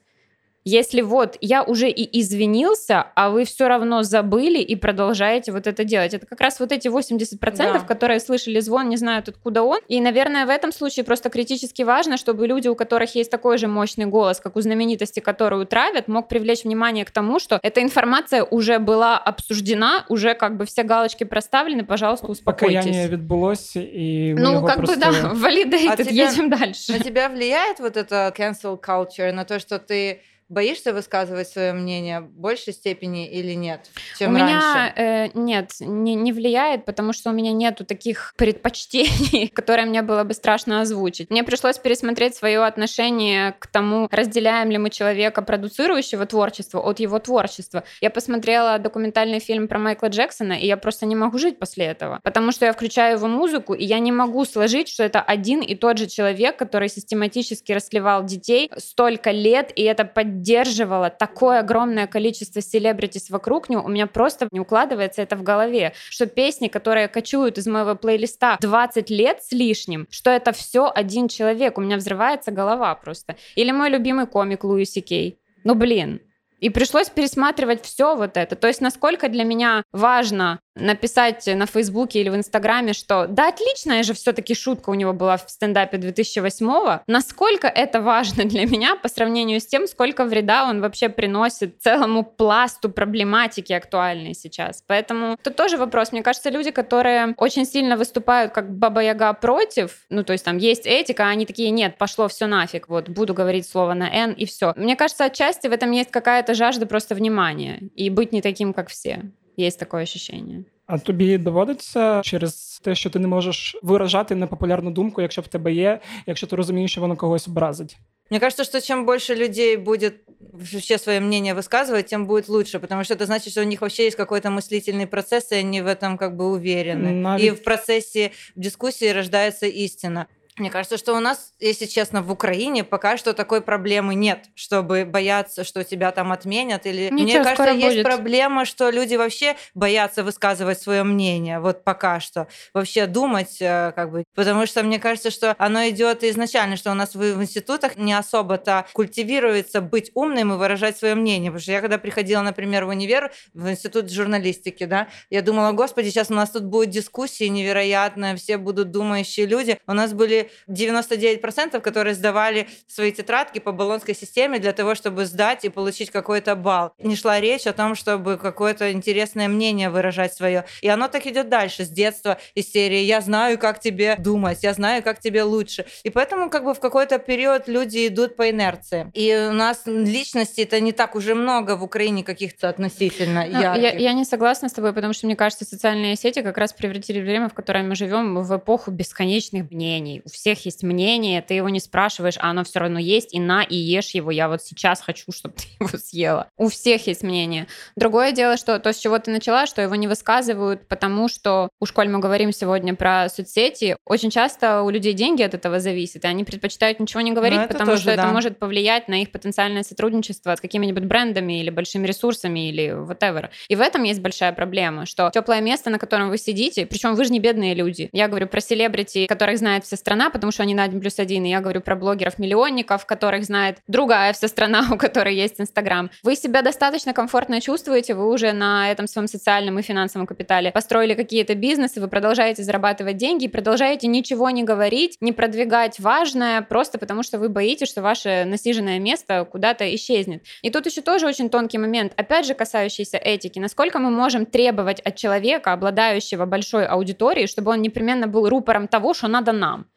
Если 0.67 1.01
вот 1.01 1.37
я 1.41 1.61
уже 1.61 1.89
и 1.89 2.19
извинился, 2.19 3.05
а 3.15 3.29
вы 3.29 3.45
все 3.45 3.67
равно 3.67 4.01
забыли 4.01 4.57
и 4.57 4.75
продолжаете 4.75 5.51
вот 5.51 5.67
это 5.67 5.83
делать. 5.83 6.15
Это 6.15 6.25
как 6.25 6.41
раз 6.41 6.59
вот 6.59 6.71
эти 6.71 6.87
80%, 6.87 7.37
да. 7.39 7.79
которые 7.81 8.19
слышали 8.19 8.59
звон, 8.59 8.89
не 8.89 8.97
знают 8.97 9.29
откуда 9.29 9.61
он. 9.61 9.79
И, 9.87 10.01
наверное, 10.01 10.47
в 10.47 10.49
этом 10.49 10.71
случае 10.71 11.05
просто 11.05 11.29
критически 11.29 11.83
важно, 11.83 12.17
чтобы 12.17 12.47
люди, 12.47 12.67
у 12.67 12.73
которых 12.73 13.13
есть 13.13 13.29
такой 13.29 13.59
же 13.59 13.67
мощный 13.67 14.07
голос, 14.07 14.39
как 14.39 14.55
у 14.55 14.61
знаменитости, 14.61 15.19
которую 15.19 15.67
травят, 15.67 16.07
мог 16.07 16.27
привлечь 16.27 16.63
внимание 16.63 17.05
к 17.05 17.11
тому, 17.11 17.37
что 17.37 17.59
эта 17.61 17.83
информация 17.83 18.43
уже 18.43 18.79
была 18.79 19.19
обсуждена, 19.19 20.05
уже 20.09 20.33
как 20.33 20.57
бы 20.57 20.65
все 20.65 20.81
галочки 20.81 21.25
проставлены, 21.25 21.85
пожалуйста, 21.85 22.25
успокойтесь. 22.25 22.77
Покаяние 22.77 23.07
відбулось, 23.07 23.75
и 23.75 24.33
Ну, 24.35 24.65
как 24.65 24.83
бы, 24.83 24.95
да, 24.95 25.09
validated, 25.35 25.89
а 25.91 25.97
тебя, 25.97 26.29
едем 26.29 26.49
дальше. 26.49 26.91
На 26.91 26.99
тебя 26.99 27.29
влияет 27.29 27.79
вот 27.79 27.97
это 27.97 28.33
cancel 28.35 28.79
culture, 28.81 29.31
на 29.31 29.45
то, 29.45 29.59
что 29.59 29.77
ты 29.77 30.21
Боишься 30.47 30.93
высказывать 30.93 31.47
свое 31.47 31.73
мнение 31.73 32.19
в 32.19 32.29
большей 32.29 32.71
степени 32.71 33.27
или 33.27 33.53
нет, 33.53 33.89
чем 34.19 34.31
у 34.31 34.35
меня, 34.35 34.61
раньше? 34.75 34.93
Э, 34.95 35.29
нет, 35.33 35.71
не, 35.79 36.13
не 36.13 36.31
влияет, 36.31 36.85
потому 36.85 37.13
что 37.13 37.31
у 37.31 37.33
меня 37.33 37.51
нету 37.51 37.83
таких 37.83 38.35
предпочтений, 38.37 39.47
которые 39.53 39.87
мне 39.87 40.03
было 40.03 40.23
бы 40.23 40.35
страшно 40.35 40.81
озвучить. 40.81 41.31
Мне 41.31 41.43
пришлось 41.43 41.79
пересмотреть 41.79 42.35
свое 42.35 42.63
отношение 42.63 43.55
к 43.57 43.65
тому, 43.65 44.07
разделяем 44.11 44.69
ли 44.69 44.77
мы 44.77 44.91
человека, 44.91 45.41
продуцирующего 45.41 46.27
творчество, 46.27 46.79
от 46.79 46.99
его 46.99 47.17
творчества. 47.17 47.83
Я 47.99 48.11
посмотрела 48.11 48.77
документальный 48.77 49.39
фильм 49.39 49.67
про 49.67 49.79
Майкла 49.79 50.07
Джексона, 50.09 50.53
и 50.53 50.67
я 50.67 50.77
просто 50.77 51.07
не 51.07 51.15
могу 51.15 51.39
жить 51.39 51.57
после 51.57 51.85
этого, 51.85 52.19
потому 52.21 52.51
что 52.51 52.65
я 52.65 52.73
включаю 52.73 53.17
его 53.17 53.27
музыку, 53.27 53.73
и 53.73 53.83
я 53.83 53.97
не 53.97 54.11
могу 54.11 54.45
сложить, 54.45 54.89
что 54.89 55.03
это 55.03 55.21
один 55.21 55.61
и 55.61 55.73
тот 55.73 55.97
же 55.97 56.05
человек, 56.05 56.55
который 56.55 56.87
систематически 56.87 57.71
расливал 57.71 58.23
детей 58.23 58.69
столько 58.77 59.31
лет, 59.31 59.71
и 59.75 59.81
это 59.81 60.05
под 60.05 60.34
поддерживала 60.35 61.09
такое 61.09 61.59
огромное 61.59 62.07
количество 62.07 62.61
селебритис 62.61 63.29
вокруг 63.29 63.69
него, 63.69 63.83
у 63.83 63.87
меня 63.87 64.05
просто 64.05 64.49
не 64.51 64.59
укладывается 64.59 65.21
это 65.21 65.37
в 65.37 65.43
голове, 65.43 65.93
что 66.09 66.25
песни, 66.25 66.67
которые 66.67 67.07
кочуют 67.07 67.57
из 67.57 67.67
моего 67.67 67.95
плейлиста 67.95 68.57
20 68.59 69.09
лет 69.09 69.41
с 69.41 69.53
лишним, 69.53 70.07
что 70.09 70.29
это 70.29 70.51
все 70.51 70.91
один 70.93 71.29
человек, 71.29 71.77
у 71.77 71.81
меня 71.81 71.95
взрывается 71.95 72.51
голова 72.51 72.93
просто. 72.95 73.37
Или 73.55 73.71
мой 73.71 73.89
любимый 73.89 74.27
комик 74.27 74.65
Луиси 74.65 74.99
Кей. 74.99 75.39
Ну 75.63 75.73
блин, 75.73 76.19
и 76.59 76.69
пришлось 76.69 77.09
пересматривать 77.09 77.81
все 77.83 78.15
вот 78.15 78.35
это. 78.35 78.55
То 78.55 78.67
есть 78.67 78.81
насколько 78.81 79.29
для 79.29 79.45
меня 79.45 79.83
важно 79.93 80.59
написать 80.75 81.47
на 81.47 81.65
Фейсбуке 81.65 82.21
или 82.21 82.29
в 82.29 82.35
Инстаграме, 82.35 82.93
что 82.93 83.27
да, 83.27 83.49
отличная 83.49 84.03
же 84.03 84.13
все-таки 84.13 84.53
шутка 84.53 84.89
у 84.89 84.93
него 84.93 85.13
была 85.13 85.37
в 85.37 85.49
стендапе 85.49 85.97
2008-го. 85.97 87.01
Насколько 87.07 87.67
это 87.67 88.01
важно 88.01 88.45
для 88.45 88.65
меня 88.65 88.95
по 88.95 89.07
сравнению 89.07 89.59
с 89.59 89.65
тем, 89.65 89.87
сколько 89.87 90.25
вреда 90.25 90.69
он 90.69 90.81
вообще 90.81 91.09
приносит 91.09 91.81
целому 91.81 92.23
пласту 92.23 92.89
проблематики 92.89 93.73
актуальной 93.73 94.33
сейчас. 94.33 94.83
Поэтому 94.85 95.37
тут 95.41 95.55
тоже 95.55 95.77
вопрос. 95.77 96.11
Мне 96.11 96.23
кажется, 96.23 96.49
люди, 96.49 96.71
которые 96.71 97.33
очень 97.37 97.65
сильно 97.65 97.97
выступают 97.97 98.53
как 98.53 98.75
Баба-Яга 98.75 99.33
против, 99.33 100.05
ну 100.09 100.23
то 100.23 100.33
есть 100.33 100.45
там 100.45 100.57
есть 100.57 100.85
этика, 100.85 101.25
а 101.25 101.29
они 101.29 101.45
такие, 101.45 101.69
нет, 101.69 101.97
пошло 101.97 102.27
все 102.27 102.47
нафиг, 102.47 102.89
вот 102.89 103.09
буду 103.09 103.33
говорить 103.33 103.67
слово 103.67 103.93
на 103.93 104.09
«н» 104.09 104.31
и 104.33 104.45
все. 104.45 104.73
Мне 104.75 104.95
кажется, 104.95 105.25
отчасти 105.25 105.67
в 105.67 105.71
этом 105.71 105.91
есть 105.91 106.11
какая-то 106.11 106.53
жажда 106.53 106.85
просто 106.85 107.15
внимания 107.15 107.89
и 107.95 108.09
быть 108.09 108.31
не 108.31 108.41
таким, 108.41 108.73
как 108.73 108.89
все. 108.89 109.31
Є 109.56 109.70
таке 109.70 109.96
ощущення. 109.96 110.64
А 110.86 110.98
тобі 110.98 111.38
доводиться 111.38 112.20
через 112.24 112.80
те, 112.84 112.94
що 112.94 113.10
ти 113.10 113.18
не 113.18 113.28
можеш 113.28 113.76
виражати 113.82 114.34
непопулярну 114.34 114.90
думку, 114.90 115.22
якщо 115.22 115.42
в 115.42 115.48
тебе 115.48 115.72
є, 115.72 116.00
якщо 116.26 116.46
ти 116.46 116.56
розумієш, 116.56 116.90
що 116.90 117.00
воно 117.00 117.16
когось 117.16 117.48
образить. 117.48 117.96
Мне 118.30 118.40
кажется, 118.40 118.64
что 118.64 118.80
чем 118.80 119.06
больше 119.06 119.34
людей 119.34 119.76
будет 119.76 120.14
вообще 120.40 120.98
свое 120.98 121.20
мнение 121.20 121.54
высказывать, 121.54 122.04
тем 122.04 122.26
будет 122.26 122.48
лучше, 122.48 122.78
потому 122.78 123.02
что 123.04 123.14
это 123.14 123.26
значит, 123.26 123.52
что 123.52 123.60
у 123.60 123.64
них 123.64 123.80
вообще 123.80 124.04
есть 124.04 124.16
какой-то 124.16 124.50
мыслительный 124.50 125.06
процесс, 125.06 125.50
и 125.52 125.56
они 125.56 125.82
в 125.82 125.86
этом 125.86 126.16
как 126.16 126.36
бы 126.36 126.44
уверены. 126.44 127.10
Навіть... 127.10 127.44
И 127.44 127.50
в 127.50 127.62
процессе 127.62 128.30
дискуссии 128.56 129.12
рождается 129.12 129.66
истина. 129.66 130.26
Мне 130.57 130.69
кажется, 130.69 130.97
что 130.97 131.13
у 131.15 131.19
нас, 131.19 131.51
если 131.59 131.85
честно, 131.85 132.21
в 132.21 132.31
Украине 132.31 132.85
пока 132.85 133.17
что 133.17 133.33
такой 133.33 133.59
проблемы 133.59 134.15
нет, 134.15 134.45
чтобы 134.55 135.03
бояться, 135.03 135.65
что 135.65 135.83
тебя 135.83 136.11
там 136.13 136.31
отменят. 136.31 136.85
Или 136.85 137.09
Ничего, 137.11 137.39
мне 137.39 137.43
кажется, 137.43 137.71
есть 137.71 137.97
будет. 137.97 138.05
проблема, 138.05 138.63
что 138.63 138.89
люди 138.89 139.15
вообще 139.15 139.57
боятся 139.73 140.23
высказывать 140.23 140.79
свое 140.79 141.03
мнение. 141.03 141.59
Вот 141.59 141.83
пока 141.83 142.21
что 142.21 142.47
вообще 142.73 143.05
думать, 143.05 143.57
э, 143.59 143.91
как 143.97 144.11
бы, 144.11 144.23
потому 144.33 144.65
что 144.65 144.81
мне 144.83 144.97
кажется, 144.97 145.29
что 145.29 145.55
оно 145.57 145.89
идет 145.89 146.23
изначально, 146.23 146.77
что 146.77 146.91
у 146.91 146.95
нас 146.95 147.15
в, 147.15 147.19
в 147.19 147.41
институтах 147.41 147.97
не 147.97 148.13
особо-то 148.13 148.85
культивируется 148.93 149.81
быть 149.81 150.11
умным 150.13 150.53
и 150.53 150.55
выражать 150.55 150.97
свое 150.97 151.15
мнение. 151.15 151.51
Потому 151.51 151.63
что 151.63 151.71
я 151.73 151.81
когда 151.81 151.97
приходила, 151.97 152.41
например, 152.41 152.85
в 152.85 152.89
универ, 152.89 153.33
в 153.53 153.69
институт 153.69 154.09
журналистики, 154.09 154.85
да, 154.85 155.09
я 155.29 155.41
думала, 155.41 155.73
господи, 155.73 156.07
сейчас 156.07 156.31
у 156.31 156.33
нас 156.33 156.51
тут 156.51 156.63
будет 156.63 156.91
дискуссии 156.91 157.45
невероятные, 157.45 158.37
все 158.37 158.57
будут 158.57 158.91
думающие 158.91 159.45
люди. 159.45 159.77
У 159.85 159.91
нас 159.91 160.13
были 160.13 160.44
были 160.67 160.85
99%, 160.85 161.79
которые 161.81 162.15
сдавали 162.15 162.67
свои 162.87 163.11
тетрадки 163.11 163.59
по 163.59 163.71
баллонской 163.71 164.15
системе 164.15 164.59
для 164.59 164.73
того, 164.73 164.95
чтобы 164.95 165.25
сдать 165.25 165.65
и 165.65 165.69
получить 165.69 166.11
какой-то 166.11 166.55
балл. 166.55 166.93
Не 166.99 167.15
шла 167.15 167.39
речь 167.39 167.67
о 167.67 167.73
том, 167.73 167.95
чтобы 167.95 168.37
какое-то 168.37 168.91
интересное 168.91 169.47
мнение 169.47 169.89
выражать 169.89 170.33
свое. 170.33 170.65
И 170.81 170.87
оно 170.87 171.07
так 171.07 171.25
идет 171.27 171.49
дальше, 171.49 171.85
с 171.85 171.89
детства, 171.89 172.37
из 172.55 172.71
серии 172.71 172.99
«Я 172.99 173.21
знаю, 173.21 173.57
как 173.57 173.79
тебе 173.79 174.15
думать, 174.17 174.63
я 174.63 174.73
знаю, 174.73 175.03
как 175.03 175.19
тебе 175.19 175.43
лучше». 175.43 175.85
И 176.03 176.09
поэтому 176.09 176.49
как 176.49 176.63
бы 176.63 176.73
в 176.73 176.79
какой-то 176.79 177.19
период 177.19 177.67
люди 177.67 178.07
идут 178.07 178.35
по 178.35 178.49
инерции. 178.49 179.11
И 179.13 179.47
у 179.49 179.53
нас 179.53 179.83
личностей 179.85 180.63
это 180.63 180.79
не 180.79 180.91
так 180.91 181.15
уже 181.15 181.35
много 181.35 181.75
в 181.75 181.83
Украине 181.83 182.23
каких-то 182.23 182.69
относительно 182.69 183.45
ну, 183.45 183.61
ярких. 183.61 183.83
Я, 183.83 183.91
я 183.91 184.13
не 184.13 184.25
согласна 184.25 184.69
с 184.69 184.73
тобой, 184.73 184.93
потому 184.93 185.13
что 185.13 185.25
мне 185.25 185.35
кажется, 185.35 185.65
социальные 185.65 186.15
сети 186.15 186.41
как 186.41 186.57
раз 186.57 186.73
превратили 186.73 187.19
время, 187.19 187.49
в 187.49 187.53
котором 187.53 187.89
мы 187.89 187.95
живем, 187.95 188.35
в 188.43 188.57
эпоху 188.57 188.91
бесконечных 188.91 189.71
мнений. 189.71 190.21
У 190.25 190.29
всех 190.35 190.65
есть 190.65 190.83
мнение, 190.83 191.41
ты 191.41 191.55
его 191.55 191.69
не 191.69 191.79
спрашиваешь, 191.79 192.35
а 192.39 192.49
оно 192.51 192.63
все 192.63 192.79
равно 192.79 192.99
есть, 192.99 193.33
и 193.33 193.39
на, 193.39 193.63
и 193.63 193.75
ешь 193.75 194.11
его. 194.11 194.31
Я 194.31 194.49
вот 194.49 194.61
сейчас 194.61 195.01
хочу, 195.01 195.31
чтобы 195.31 195.55
ты 195.55 195.65
его 195.79 195.97
съела. 195.97 196.47
У 196.57 196.69
всех 196.69 197.07
есть 197.07 197.23
мнение. 197.23 197.67
Другое 197.95 198.31
дело, 198.31 198.57
что 198.57 198.79
то, 198.79 198.93
с 198.93 198.97
чего 198.97 199.17
ты 199.19 199.31
начала, 199.31 199.65
что 199.65 199.81
его 199.81 199.95
не 199.95 200.07
высказывают, 200.07 200.87
потому 200.87 201.27
что, 201.27 201.69
уж 201.79 201.91
коль 201.91 202.09
мы 202.09 202.19
говорим 202.19 202.51
сегодня 202.51 202.95
про 202.95 203.29
соцсети, 203.29 203.97
очень 204.05 204.29
часто 204.29 204.81
у 204.81 204.89
людей 204.89 205.13
деньги 205.13 205.41
от 205.41 205.53
этого 205.53 205.79
зависят, 205.79 206.23
и 206.23 206.27
они 206.27 206.43
предпочитают 206.43 206.99
ничего 206.99 207.21
не 207.21 207.31
говорить, 207.31 207.61
ну, 207.61 207.67
потому 207.67 207.91
тоже, 207.91 208.01
что 208.01 208.15
да. 208.15 208.23
это 208.23 208.31
может 208.31 208.59
повлиять 208.59 209.07
на 209.07 209.21
их 209.21 209.31
потенциальное 209.31 209.83
сотрудничество 209.83 210.55
с 210.55 210.61
какими-нибудь 210.61 211.05
брендами 211.05 211.59
или 211.59 211.69
большими 211.69 212.05
ресурсами 212.07 212.69
или 212.69 212.89
whatever. 212.89 213.49
И 213.67 213.75
в 213.75 213.81
этом 213.81 214.03
есть 214.03 214.21
большая 214.21 214.53
проблема, 214.53 215.05
что 215.05 215.29
теплое 215.33 215.61
место, 215.61 215.89
на 215.89 215.99
котором 215.99 216.29
вы 216.29 216.37
сидите, 216.37 216.85
причем 216.85 217.15
вы 217.15 217.25
же 217.25 217.31
не 217.31 217.39
бедные 217.39 217.73
люди. 217.73 218.09
Я 218.11 218.27
говорю 218.27 218.47
про 218.47 218.61
селебрити, 218.61 219.27
которых 219.27 219.57
знает 219.57 219.85
вся 219.85 219.97
страна, 219.97 220.24
потому 220.29 220.51
что 220.51 220.63
они 220.63 220.75
на 220.75 220.83
1 220.83 220.99
плюс 220.99 221.19
1, 221.19 221.45
и 221.45 221.49
я 221.49 221.61
говорю 221.61 221.81
про 221.81 221.95
блогеров-миллионников, 221.95 223.05
которых 223.05 223.43
знает 223.45 223.79
другая 223.87 224.33
вся 224.33 224.47
страна, 224.47 224.85
у 224.91 224.97
которой 224.97 225.35
есть 225.35 225.59
Инстаграм. 225.59 226.09
Вы 226.23 226.35
себя 226.35 226.61
достаточно 226.61 227.13
комфортно 227.13 227.61
чувствуете, 227.61 228.13
вы 228.13 228.31
уже 228.31 228.51
на 228.51 228.91
этом 228.91 229.07
своем 229.07 229.27
социальном 229.27 229.79
и 229.79 229.81
финансовом 229.81 230.27
капитале 230.27 230.71
построили 230.71 231.13
какие-то 231.13 231.55
бизнесы, 231.55 231.99
вы 231.99 232.07
продолжаете 232.07 232.63
зарабатывать 232.63 233.17
деньги 233.17 233.47
продолжаете 233.55 234.07
ничего 234.07 234.49
не 234.49 234.63
говорить, 234.63 235.17
не 235.21 235.31
продвигать 235.31 235.99
важное, 235.99 236.61
просто 236.61 236.97
потому 236.97 237.23
что 237.23 237.39
вы 237.39 237.47
боитесь, 237.47 237.87
что 237.87 238.01
ваше 238.01 238.43
насиженное 238.45 238.99
место 238.99 239.45
куда-то 239.45 239.95
исчезнет. 239.95 240.43
И 240.61 240.69
тут 240.69 240.85
еще 240.85 241.01
тоже 241.01 241.25
очень 241.25 241.49
тонкий 241.49 241.77
момент, 241.77 242.13
опять 242.17 242.45
же 242.45 242.53
касающийся 242.53 243.17
этики. 243.17 243.59
Насколько 243.59 243.99
мы 243.99 244.11
можем 244.11 244.45
требовать 244.45 244.99
от 244.99 245.15
человека, 245.15 245.71
обладающего 245.71 246.45
большой 246.45 246.85
аудиторией, 246.85 247.47
чтобы 247.47 247.71
он 247.71 247.81
непременно 247.81 248.27
был 248.27 248.49
рупором 248.49 248.87
того, 248.87 249.13
что 249.13 249.27
надо 249.27 249.53
нам? 249.53 249.87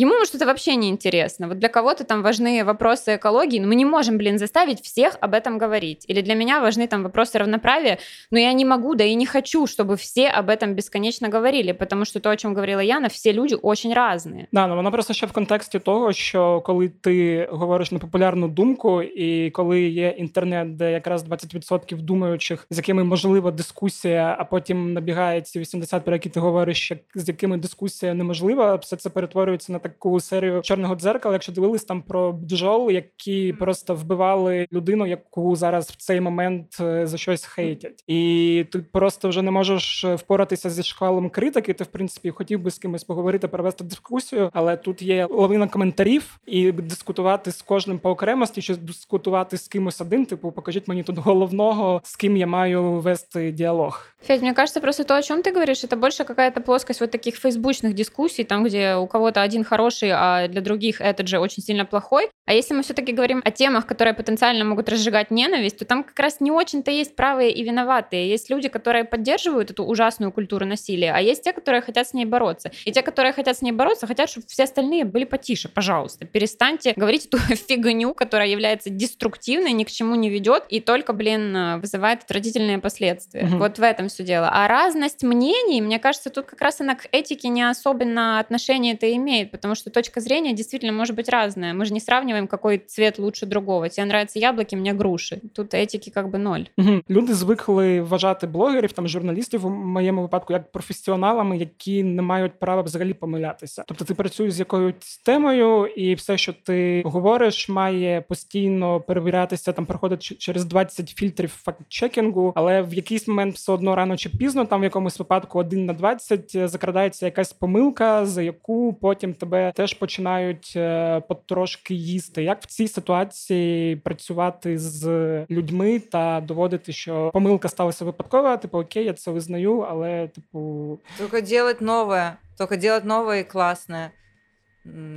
Ему, 0.00 0.14
может, 0.14 0.34
это 0.34 0.46
вообще 0.46 0.76
не 0.76 0.88
интересно. 0.88 1.46
Вот 1.46 1.58
для 1.58 1.68
кого-то 1.68 2.04
там 2.04 2.22
важны 2.22 2.64
вопросы 2.64 3.16
экологии, 3.16 3.60
но 3.60 3.68
мы 3.68 3.74
не 3.74 3.84
можем, 3.84 4.16
блин, 4.16 4.38
заставить 4.38 4.80
всех 4.80 5.18
об 5.20 5.34
этом 5.34 5.58
говорить. 5.58 6.06
Или 6.08 6.22
для 6.22 6.34
меня 6.34 6.60
важны 6.62 6.88
там 6.88 7.02
вопросы 7.02 7.38
равноправия, 7.38 7.98
но 8.30 8.38
я 8.38 8.54
не 8.54 8.64
могу, 8.64 8.94
да 8.94 9.04
и 9.04 9.14
не 9.14 9.26
хочу, 9.26 9.66
чтобы 9.66 9.96
все 9.96 10.30
об 10.30 10.48
этом 10.48 10.74
бесконечно 10.74 11.28
говорили, 11.28 11.72
потому 11.72 12.04
що 12.04 12.20
то, 12.20 12.30
о 12.30 12.36
чому 12.36 12.54
говорила 12.54 12.82
Яна, 12.82 13.08
всі 13.08 13.32
люди 13.32 13.54
очень 13.54 13.94
різні. 13.94 14.46
Да, 14.52 14.66
ну 14.66 14.76
воно 14.76 14.90
просто 14.90 15.14
ще 15.14 15.26
в 15.26 15.32
контексті 15.32 15.78
того, 15.78 16.12
що 16.12 16.60
коли 16.60 16.88
ти 16.88 17.48
говориш 17.50 17.92
на 17.92 17.98
популярну 17.98 18.48
думку, 18.48 19.02
і 19.02 19.50
коли 19.50 19.82
є 19.82 20.08
інтернет, 20.08 20.76
де 20.76 20.92
якраз 20.92 21.28
20% 21.28 21.96
думаючих, 21.96 22.66
з 22.70 22.76
якими 22.76 23.04
можлива 23.04 23.50
дискусія, 23.50 24.36
а 24.38 24.44
потім 24.44 24.92
набігає 24.92 25.40
ці 25.40 25.60
80, 25.60 26.04
про 26.04 26.14
які 26.14 26.28
ти 26.28 26.40
говориш, 26.40 26.92
з 27.14 27.28
якими 27.28 27.56
дискусія 27.56 28.14
неможлива, 28.14 28.74
все 28.74 28.96
це 28.96 29.10
перетворюється 29.10 29.72
на 29.72 29.78
таку 29.84 30.20
серію 30.20 30.62
чорного 30.62 30.94
дзеркала, 30.94 31.34
якщо 31.34 31.52
дивились 31.52 31.84
там 31.84 32.02
про 32.02 32.32
бджол, 32.32 32.90
які 32.90 33.52
просто 33.52 33.94
вбивали 33.94 34.66
людину, 34.72 35.06
яку 35.06 35.56
зараз 35.56 35.90
в 35.90 35.96
цей 35.96 36.20
момент 36.20 36.66
е, 36.80 37.06
за 37.06 37.18
щось 37.18 37.44
хейтять, 37.44 38.04
і 38.06 38.64
ти 38.72 38.78
просто 38.78 39.28
вже 39.28 39.42
не 39.42 39.50
можеш 39.50 40.04
е, 40.04 40.14
впоратися 40.14 40.70
зі 40.70 40.82
шквалом 40.82 41.30
критики. 41.30 41.74
Ти 41.74 41.84
в 41.84 41.86
принципі 41.86 42.30
хотів 42.30 42.60
би 42.60 42.70
з 42.70 42.78
кимось 42.78 43.04
поговорити, 43.04 43.48
провести 43.48 43.84
дискусію, 43.84 44.50
але 44.52 44.76
тут 44.76 45.02
є 45.02 45.26
лавина 45.30 45.68
коментарів, 45.68 46.40
і 46.46 46.72
дискутувати 46.72 47.52
з 47.52 47.62
кожним 47.62 47.98
по 47.98 48.10
окремості, 48.10 48.62
чи 48.62 48.76
дискутувати 48.76 49.56
з 49.56 49.68
кимось 49.68 50.00
один. 50.00 50.26
Типу, 50.26 50.52
покажіть 50.52 50.88
мені 50.88 51.02
тут 51.02 51.18
головного, 51.18 52.00
з 52.04 52.16
ким 52.16 52.36
я 52.36 52.46
маю 52.46 52.92
вести 52.92 53.52
діалог. 53.52 54.06
Федь, 54.22 54.42
мне 54.42 54.54
кажется, 54.54 54.80
просто 54.80 55.04
то, 55.04 55.16
о 55.16 55.22
чем 55.22 55.42
ты 55.42 55.52
говоришь, 55.52 55.84
это 55.84 55.96
больше 55.96 56.24
какая-то 56.24 56.60
плоскость 56.60 57.00
вот 57.00 57.10
таких 57.10 57.36
фейсбучных 57.36 57.94
дискуссий, 57.94 58.44
там, 58.44 58.64
где 58.64 58.94
у 58.96 59.06
кого-то 59.06 59.40
один 59.40 59.64
хороший, 59.75 60.11
а 60.13 60.47
для 60.47 60.61
других 60.61 61.01
этот 61.01 61.27
же 61.27 61.39
очень 61.39 61.61
сильно 61.61 61.85
плохой. 61.85 62.29
А 62.45 62.53
если 62.53 62.73
мы 62.73 62.81
все-таки 62.83 63.11
говорим 63.11 63.41
о 63.43 63.51
темах, 63.51 63.85
которые 63.85 64.13
потенциально 64.13 64.63
могут 64.63 64.87
разжигать 64.87 65.31
ненависть, 65.31 65.79
то 65.79 65.85
там 65.85 66.03
как 66.03 66.17
раз 66.19 66.39
не 66.39 66.51
очень-то 66.51 66.91
есть 66.91 67.15
правые 67.15 67.51
и 67.51 67.63
виноватые. 67.63 68.29
Есть 68.29 68.49
люди, 68.49 68.69
которые 68.69 69.03
поддерживают 69.03 69.71
эту 69.71 69.83
ужасную 69.83 70.31
культуру 70.31 70.65
насилия, 70.65 71.11
а 71.13 71.19
есть 71.19 71.43
те, 71.43 71.51
которые 71.51 71.81
хотят 71.81 72.07
с 72.07 72.13
ней 72.13 72.25
бороться. 72.25 72.71
И 72.85 72.91
те, 72.91 73.01
которые 73.01 73.33
хотят 73.33 73.57
с 73.57 73.61
ней 73.61 73.73
бороться, 73.73 74.07
хотят, 74.07 74.29
чтобы 74.29 74.45
все 74.47 74.63
остальные 74.63 75.05
были 75.05 75.25
потише, 75.25 75.67
пожалуйста. 75.67 76.25
Перестаньте 76.25 76.93
говорить 76.95 77.25
эту 77.25 77.37
фигню, 77.67 78.13
которая 78.13 78.47
является 78.47 78.89
деструктивной, 78.89 79.73
ни 79.73 79.83
к 79.83 79.91
чему 79.91 80.15
не 80.15 80.29
ведет 80.29 80.63
и 80.69 80.79
только, 80.79 81.11
блин, 81.11 81.79
вызывает 81.81 82.23
отвратительные 82.23 82.77
последствия. 82.77 83.45
Угу. 83.45 83.57
Вот 83.57 83.79
в 83.79 83.83
этом 83.83 84.07
все 84.07 84.23
дело. 84.23 84.49
А 84.51 84.67
разность 84.67 85.23
мнений, 85.23 85.81
мне 85.81 85.99
кажется, 85.99 86.29
тут 86.29 86.45
как 86.45 86.61
раз 86.61 86.79
она 86.79 86.95
к 86.95 87.07
этике 87.11 87.49
не 87.49 87.67
особенно 87.67 88.39
отношение 88.39 88.93
это 88.93 89.11
имеет, 89.15 89.51
потому 89.51 89.64
что 89.73 89.89
точка 89.89 90.21
зрения 90.21 90.53
действительно 90.53 90.93
может 90.93 91.15
быть 91.15 91.29
разная. 91.29 91.73
Мы 91.73 91.85
же 91.85 91.93
не 91.93 91.99
сравниваем, 91.99 92.47
какой 92.47 92.77
цвет 92.77 93.17
лучше 93.17 93.47
другого. 93.47 93.89
Тебе 93.89 94.05
нравятся 94.05 94.37
яблоки, 94.37 94.75
мне 94.75 94.93
груши. 94.93 95.41
Тут 95.55 95.73
етики 95.73 96.11
как 96.11 96.29
би 96.29 96.37
ноль. 96.37 96.65
Угу. 96.77 97.01
Люди 97.09 97.33
звикли 97.33 98.01
вважати 98.01 98.47
блогерів, 98.47 98.91
там 98.91 99.07
журналістів 99.07 99.65
у 99.65 99.69
моєму 99.69 100.21
випадку, 100.21 100.53
як 100.53 100.71
професіоналами, 100.71 101.57
які 101.57 102.03
не 102.03 102.21
мають 102.21 102.59
права 102.59 102.81
взагалі 102.81 103.13
помилятися. 103.13 103.83
Тобто 103.87 104.05
ти 104.05 104.13
працюєш 104.13 104.53
з 104.53 104.59
якоюсь 104.59 105.21
темою, 105.25 105.85
і 105.85 106.13
все, 106.13 106.37
що 106.37 106.53
ти 106.53 107.01
говориш, 107.05 107.69
має 107.69 108.21
постійно 108.21 109.01
перевірятися, 109.01 109.71
там 109.73 109.85
проходить 109.85 110.21
через 110.21 110.65
20 110.65 111.09
фільтрів 111.09 111.61
факт-чекінгу, 111.65 112.53
але 112.55 112.81
в 112.81 112.93
якийсь 112.93 113.27
момент 113.27 113.55
все 113.55 113.71
одно 113.71 113.95
рано 113.95 114.17
чи 114.17 114.29
пізно, 114.29 114.65
там 114.65 114.81
в 114.81 114.83
якомусь 114.83 115.19
випадку 115.19 115.59
1 115.59 115.85
на 115.85 115.93
20 115.93 116.69
закрадається 116.69 117.25
якась 117.25 117.53
помилка, 117.53 118.25
за 118.25 118.41
яку 118.41 118.93
потім 118.93 119.33
тебе 119.33 119.54
теж 119.75 119.93
починають 119.93 120.73
е, 120.75 121.19
потрошки 121.19 121.93
їсти. 121.93 122.43
Як 122.43 122.61
в 122.61 122.65
цій 122.65 122.87
ситуації 122.87 123.95
працювати 123.95 124.77
з 124.77 125.05
людьми 125.49 125.99
та 125.99 126.41
доводити, 126.41 126.91
що 126.91 127.29
помилка 127.33 127.69
сталася 127.69 128.05
випадкова, 128.05 128.57
типу 128.57 128.79
окей, 128.79 129.05
я 129.05 129.13
це 129.13 129.31
визнаю, 129.31 129.79
але 129.79 130.27
типу 130.27 130.99
Тільки 131.17 131.57
робити 131.57 131.85
нове, 131.85 132.37
тільки 132.57 132.75
робити 132.75 133.07
нове 133.07 133.39
і 133.39 133.43
класне. 133.43 134.11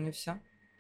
І 0.07 0.11
все. 0.11 0.35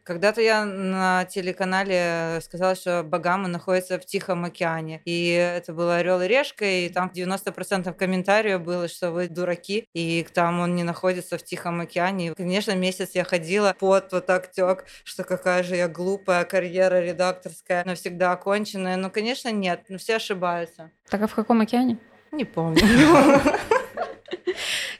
Когда-то 0.09 0.41
я 0.41 0.65
на 0.65 1.27
телеканале 1.27 2.41
сказала, 2.41 2.75
что 2.75 3.03
Багама 3.03 3.47
находится 3.47 3.99
в 3.99 4.07
Тихом 4.07 4.47
океане. 4.47 5.03
И 5.05 5.33
это 5.33 5.75
было 5.75 5.97
Орел 5.97 6.23
и 6.23 6.27
Решка, 6.27 6.65
и 6.65 6.89
там 6.89 7.13
90% 7.15 7.93
комментариев 7.93 8.63
было, 8.63 8.89
что 8.89 9.11
вы 9.11 9.29
дураки, 9.29 9.87
и 9.93 10.27
там 10.33 10.61
он 10.61 10.75
не 10.75 10.83
находится 10.83 11.37
в 11.37 11.43
Тихом 11.43 11.83
океане. 11.83 12.29
И, 12.29 12.35
конечно, 12.35 12.75
месяц 12.75 13.11
я 13.13 13.25
ходила, 13.25 13.77
под 13.79 14.11
вот 14.11 14.25
так 14.25 14.51
тек, 14.51 14.87
что 15.05 15.25
какая 15.25 15.63
же 15.63 15.77
я 15.77 15.89
глупая 15.89 16.47
карьера 16.47 17.05
редакторская, 17.05 17.85
навсегда 17.85 18.33
оконченная. 18.33 18.97
Ну, 18.97 19.11
конечно, 19.11 19.53
нет, 19.53 19.83
но 19.91 19.99
все 19.99 20.17
ошибаются. 20.17 20.91
Так 21.11 21.21
а 21.21 21.27
в 21.27 21.35
каком 21.35 21.61
океане? 21.61 21.99
Не 22.33 22.47
помню. 22.47 22.81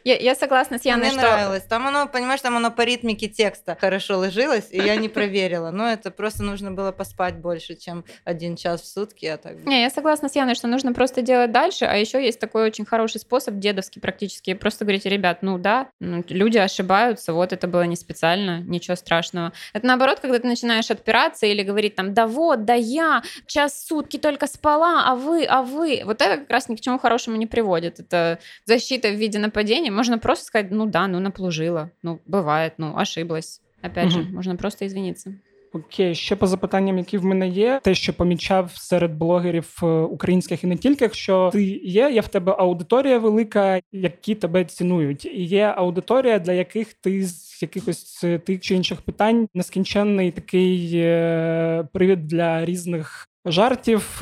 Я, 0.09 0.17
я 0.17 0.35
согласна 0.35 0.79
с 0.79 0.87
Яной, 0.87 1.11
Мне 1.11 1.11
что... 1.11 1.21
нравилось. 1.21 1.65
Там 1.65 1.87
оно, 1.87 2.09
понимаешь, 2.09 2.41
там 2.41 2.57
оно 2.57 2.71
по 2.71 2.81
ритмике 2.81 3.29
текста 3.29 3.77
хорошо 3.79 4.17
ложилось, 4.17 4.69
и 4.71 4.79
я 4.79 4.97
не 4.97 5.11
проверила. 5.11 5.71
Но 5.71 5.87
это 5.87 6.11
просто 6.11 6.43
нужно 6.43 6.71
было 6.71 6.93
поспать 6.93 7.37
больше, 7.37 7.75
чем 7.75 8.07
один 8.25 8.57
час 8.57 8.81
в 8.81 8.87
сутки, 8.87 9.27
а 9.27 9.37
так... 9.37 9.67
Не, 9.67 9.83
я 9.83 9.91
согласна 9.91 10.31
с 10.31 10.35
Яной, 10.35 10.55
что 10.55 10.67
нужно 10.67 10.95
просто 10.95 11.21
делать 11.21 11.53
дальше, 11.53 11.85
а 11.85 11.95
еще 11.95 12.25
есть 12.25 12.41
такой 12.41 12.65
очень 12.65 12.87
хороший 12.87 13.21
способ, 13.21 13.57
дедовский 13.57 14.01
практически, 14.01 14.55
просто 14.55 14.87
говорить, 14.87 15.05
ребят, 15.05 15.43
ну 15.43 15.59
да, 15.59 15.89
ну, 16.01 16.25
люди 16.31 16.57
ошибаются, 16.57 17.35
вот 17.35 17.53
это 17.53 17.69
было 17.69 17.83
не 17.83 17.97
специально, 17.97 18.61
ничего 18.61 18.97
страшного. 18.97 19.53
Это 19.75 19.87
наоборот, 19.87 20.21
когда 20.21 20.39
ты 20.39 20.47
начинаешь 20.47 20.91
отпираться 20.91 21.45
или 21.45 21.63
говорить 21.63 21.97
там, 21.97 22.15
да 22.15 22.27
вот, 22.27 22.65
да 22.65 22.73
я 22.73 23.23
час 23.47 23.75
в 23.75 23.87
сутки 23.87 24.17
только 24.17 24.47
спала, 24.47 25.03
а 25.05 25.17
вы, 25.17 25.45
а 25.45 25.63
вы. 25.63 26.01
Вот 26.07 26.23
это 26.23 26.39
как 26.39 26.51
раз 26.51 26.71
ни 26.71 26.77
к 26.77 26.81
чему 26.81 26.99
хорошему 26.99 27.37
не 27.37 27.47
приводит. 27.47 28.01
Это 28.01 28.39
защита 28.65 29.09
в 29.09 29.15
виде 29.15 29.39
нападения, 29.39 29.98
можно 29.99 30.19
просто 30.19 30.45
сказать, 30.45 30.71
ну 30.71 30.87
да, 30.87 31.09
ну 31.09 31.19
наплужила, 31.19 31.91
ну 32.03 32.21
бывает, 32.25 32.75
ну 32.79 32.97
ошиблась. 32.97 33.61
Опять 33.83 34.07
угу. 34.07 34.23
же, 34.23 34.31
можно 34.31 34.57
просто 34.57 34.87
извиниться. 34.87 35.35
Окей, 35.73 36.15
ще 36.15 36.37
по 36.37 36.47
запитанням, 36.47 36.99
які 36.99 37.19
в 37.19 37.25
мене 37.25 37.49
є, 37.49 37.81
те, 37.83 37.95
що 37.95 38.13
помічав 38.13 38.73
серед 38.75 39.15
блогерів 39.15 39.79
е, 39.83 39.87
українських 39.87 40.65
і 40.65 40.67
не 40.67 40.77
тільки, 40.77 41.09
що 41.09 41.51
ти 41.53 41.65
є, 41.65 42.11
є 42.11 42.21
в 42.21 42.29
тебе 42.29 42.55
аудиторія 42.59 43.19
велика, 43.19 43.81
які 43.93 44.35
тебе 44.35 44.65
цінують, 44.65 45.25
і 45.25 45.45
є 45.45 45.65
аудиторія, 45.77 46.39
для 46.39 46.53
яких 46.53 46.93
ти 46.93 47.25
з 47.25 47.63
якихось 47.63 48.25
е, 48.25 48.39
тих 48.39 48.61
чи 48.61 48.75
інших 48.75 49.03
питань 49.03 49.49
нескінченний 49.55 50.31
такий 50.31 50.93
е, 50.95 51.89
привід 51.93 52.27
для 52.27 52.65
різних 52.65 53.28
жартів, 53.45 54.17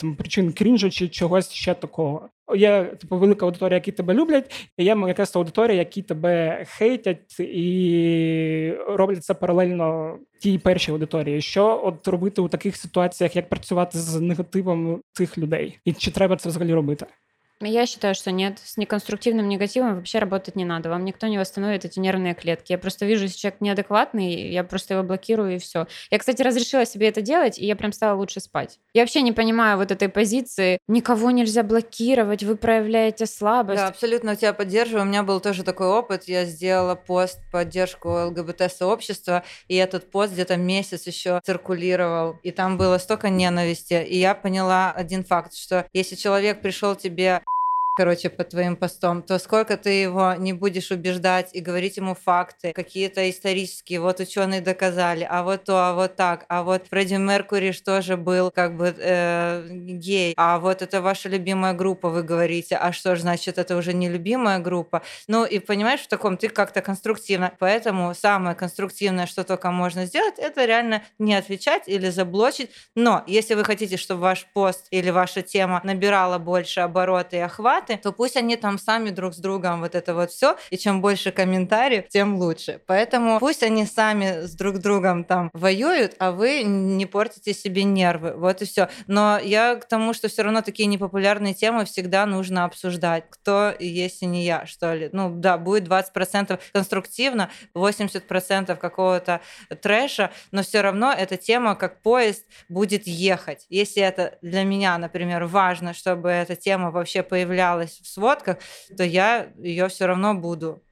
там, 0.00 0.16
причин 0.18 0.52
крінжу 0.52 0.90
чи 0.90 1.08
чогось 1.08 1.52
ще 1.52 1.74
такого. 1.74 2.28
Є 2.56 2.84
типу 2.84 3.18
велика 3.18 3.46
аудиторія, 3.46 3.76
які 3.76 3.92
тебе 3.92 4.14
люблять, 4.14 4.70
і 4.78 4.84
є 4.84 4.96
якась 5.08 5.36
аудиторія, 5.36 5.78
які 5.78 6.02
тебе 6.02 6.64
хейтять 6.68 7.40
і 7.40 8.74
роблять 8.88 9.24
це 9.24 9.34
паралельно 9.34 10.18
тій 10.40 10.58
першій 10.58 10.92
аудиторії. 10.92 11.40
Що 11.40 11.80
от 11.84 12.08
робити 12.08 12.40
у 12.40 12.48
таких 12.48 12.76
ситуаціях, 12.76 13.36
як 13.36 13.48
працювати 13.48 13.98
з 13.98 14.20
негативом 14.20 15.00
цих 15.12 15.38
людей, 15.38 15.78
і 15.84 15.92
чи 15.92 16.10
треба 16.10 16.36
це 16.36 16.48
взагалі 16.48 16.74
робити? 16.74 17.06
Я 17.60 17.86
считаю, 17.86 18.14
что 18.14 18.32
нет. 18.32 18.58
С 18.62 18.76
неконструктивным 18.76 19.48
негативом 19.48 19.96
вообще 19.96 20.18
работать 20.18 20.56
не 20.56 20.66
надо. 20.66 20.90
Вам 20.90 21.06
никто 21.06 21.26
не 21.26 21.38
восстановит 21.38 21.86
эти 21.86 21.98
нервные 21.98 22.34
клетки. 22.34 22.72
Я 22.72 22.78
просто 22.78 23.06
вижу, 23.06 23.24
если 23.24 23.38
человек 23.38 23.60
неадекватный, 23.62 24.50
я 24.50 24.62
просто 24.62 24.92
его 24.92 25.02
блокирую 25.02 25.56
и 25.56 25.58
все. 25.58 25.86
Я, 26.10 26.18
кстати, 26.18 26.42
разрешила 26.42 26.84
себе 26.84 27.08
это 27.08 27.22
делать, 27.22 27.58
и 27.58 27.64
я 27.64 27.74
прям 27.74 27.92
стала 27.92 28.14
лучше 28.18 28.40
спать. 28.40 28.78
Я 28.92 29.02
вообще 29.02 29.22
не 29.22 29.32
понимаю 29.32 29.78
вот 29.78 29.90
этой 29.90 30.10
позиции. 30.10 30.78
Никого 30.86 31.30
нельзя 31.30 31.62
блокировать, 31.62 32.42
вы 32.42 32.56
проявляете 32.56 33.24
слабость. 33.24 33.80
Да, 33.80 33.88
абсолютно 33.88 34.36
тебя 34.36 34.52
поддерживаю. 34.52 35.04
У 35.04 35.08
меня 35.08 35.22
был 35.22 35.40
тоже 35.40 35.62
такой 35.62 35.86
опыт. 35.86 36.24
Я 36.24 36.44
сделала 36.44 36.94
пост 36.94 37.40
поддержку 37.50 38.10
ЛГБТ-сообщества, 38.10 39.44
и 39.68 39.76
этот 39.76 40.10
пост 40.10 40.34
где-то 40.34 40.56
месяц 40.56 41.06
еще 41.06 41.40
циркулировал. 41.42 42.36
И 42.42 42.50
там 42.50 42.76
было 42.76 42.98
столько 42.98 43.30
ненависти. 43.30 44.04
И 44.06 44.18
я 44.18 44.34
поняла 44.34 44.92
один 44.92 45.24
факт, 45.24 45.54
что 45.54 45.86
если 45.94 46.16
человек 46.16 46.60
пришел 46.60 46.94
тебе 46.94 47.40
короче, 47.96 48.28
по 48.28 48.44
твоим 48.44 48.76
постам, 48.76 49.22
то 49.22 49.38
сколько 49.38 49.78
ты 49.78 49.88
его 49.88 50.34
не 50.34 50.52
будешь 50.52 50.90
убеждать 50.90 51.48
и 51.54 51.60
говорить 51.60 51.96
ему 51.96 52.14
факты, 52.14 52.72
какие-то 52.74 53.28
исторические, 53.30 54.00
вот 54.00 54.20
ученые 54.20 54.60
доказали, 54.60 55.26
а 55.28 55.42
вот 55.42 55.64
то, 55.64 55.88
а 55.88 55.94
вот 55.94 56.14
так, 56.14 56.44
а 56.48 56.62
вот 56.62 56.86
Фредди 56.90 57.14
Меркури 57.14 57.72
что 57.72 58.02
же 58.02 58.18
был 58.18 58.50
как 58.50 58.76
бы 58.76 58.94
э, 58.98 59.66
гей, 59.70 60.34
а 60.36 60.58
вот 60.58 60.82
это 60.82 61.00
ваша 61.00 61.30
любимая 61.30 61.72
группа, 61.72 62.10
вы 62.10 62.22
говорите, 62.22 62.76
а 62.76 62.92
что 62.92 63.16
же 63.16 63.22
значит 63.22 63.56
это 63.56 63.74
уже 63.76 63.94
не 63.94 64.10
любимая 64.10 64.58
группа? 64.58 65.02
Ну 65.26 65.46
и 65.46 65.58
понимаешь, 65.58 66.00
в 66.00 66.08
таком 66.08 66.36
ты 66.36 66.48
как-то 66.48 66.82
конструктивно, 66.82 67.52
поэтому 67.58 68.14
самое 68.14 68.54
конструктивное, 68.54 69.26
что 69.26 69.42
только 69.42 69.70
можно 69.70 70.04
сделать, 70.04 70.38
это 70.38 70.66
реально 70.66 71.02
не 71.18 71.34
отвечать 71.34 71.84
или 71.86 72.10
заблочить, 72.10 72.70
но 72.94 73.24
если 73.26 73.54
вы 73.54 73.64
хотите, 73.64 73.96
чтобы 73.96 74.20
ваш 74.20 74.46
пост 74.52 74.86
или 74.90 75.08
ваша 75.08 75.40
тема 75.40 75.80
набирала 75.82 76.36
больше 76.38 76.80
обороты 76.80 77.36
и 77.36 77.40
охват, 77.40 77.85
фанаты, 77.86 78.02
то 78.02 78.12
пусть 78.12 78.36
они 78.36 78.56
там 78.56 78.78
сами 78.78 79.10
друг 79.10 79.34
с 79.34 79.38
другом 79.38 79.80
вот 79.80 79.94
это 79.94 80.14
вот 80.14 80.30
все, 80.30 80.56
и 80.70 80.76
чем 80.76 81.00
больше 81.00 81.30
комментариев, 81.30 82.08
тем 82.08 82.36
лучше. 82.36 82.80
Поэтому 82.86 83.38
пусть 83.38 83.62
они 83.62 83.86
сами 83.86 84.46
с 84.46 84.54
друг 84.54 84.78
другом 84.78 85.24
там 85.24 85.50
воюют, 85.52 86.14
а 86.18 86.32
вы 86.32 86.62
не 86.62 87.06
портите 87.06 87.54
себе 87.54 87.84
нервы. 87.84 88.32
Вот 88.36 88.62
и 88.62 88.64
все. 88.64 88.88
Но 89.06 89.38
я 89.38 89.76
к 89.76 89.86
тому, 89.86 90.14
что 90.14 90.28
все 90.28 90.42
равно 90.42 90.62
такие 90.62 90.86
непопулярные 90.86 91.54
темы 91.54 91.84
всегда 91.84 92.26
нужно 92.26 92.64
обсуждать. 92.64 93.24
Кто 93.30 93.72
если 93.78 94.26
не 94.26 94.44
я, 94.44 94.66
что 94.66 94.94
ли? 94.94 95.10
Ну 95.12 95.30
да, 95.30 95.58
будет 95.58 95.88
20% 95.88 96.58
конструктивно, 96.72 97.50
80% 97.74 98.76
какого-то 98.76 99.40
трэша, 99.82 100.30
но 100.52 100.62
все 100.62 100.80
равно 100.80 101.12
эта 101.12 101.36
тема 101.36 101.74
как 101.74 102.02
поезд 102.02 102.44
будет 102.68 103.06
ехать. 103.06 103.66
Если 103.68 104.02
это 104.02 104.38
для 104.42 104.64
меня, 104.64 104.98
например, 104.98 105.44
важно, 105.44 105.94
чтобы 105.94 106.30
эта 106.30 106.56
тема 106.56 106.90
вообще 106.90 107.22
появлялась 107.22 107.75
появлялась 107.76 108.00
в 108.00 108.06
сводках, 108.06 108.58
то 108.96 109.04
я 109.04 109.52
ее 109.58 109.88
все 109.88 110.06
равно 110.06 110.34
буду 110.34 110.82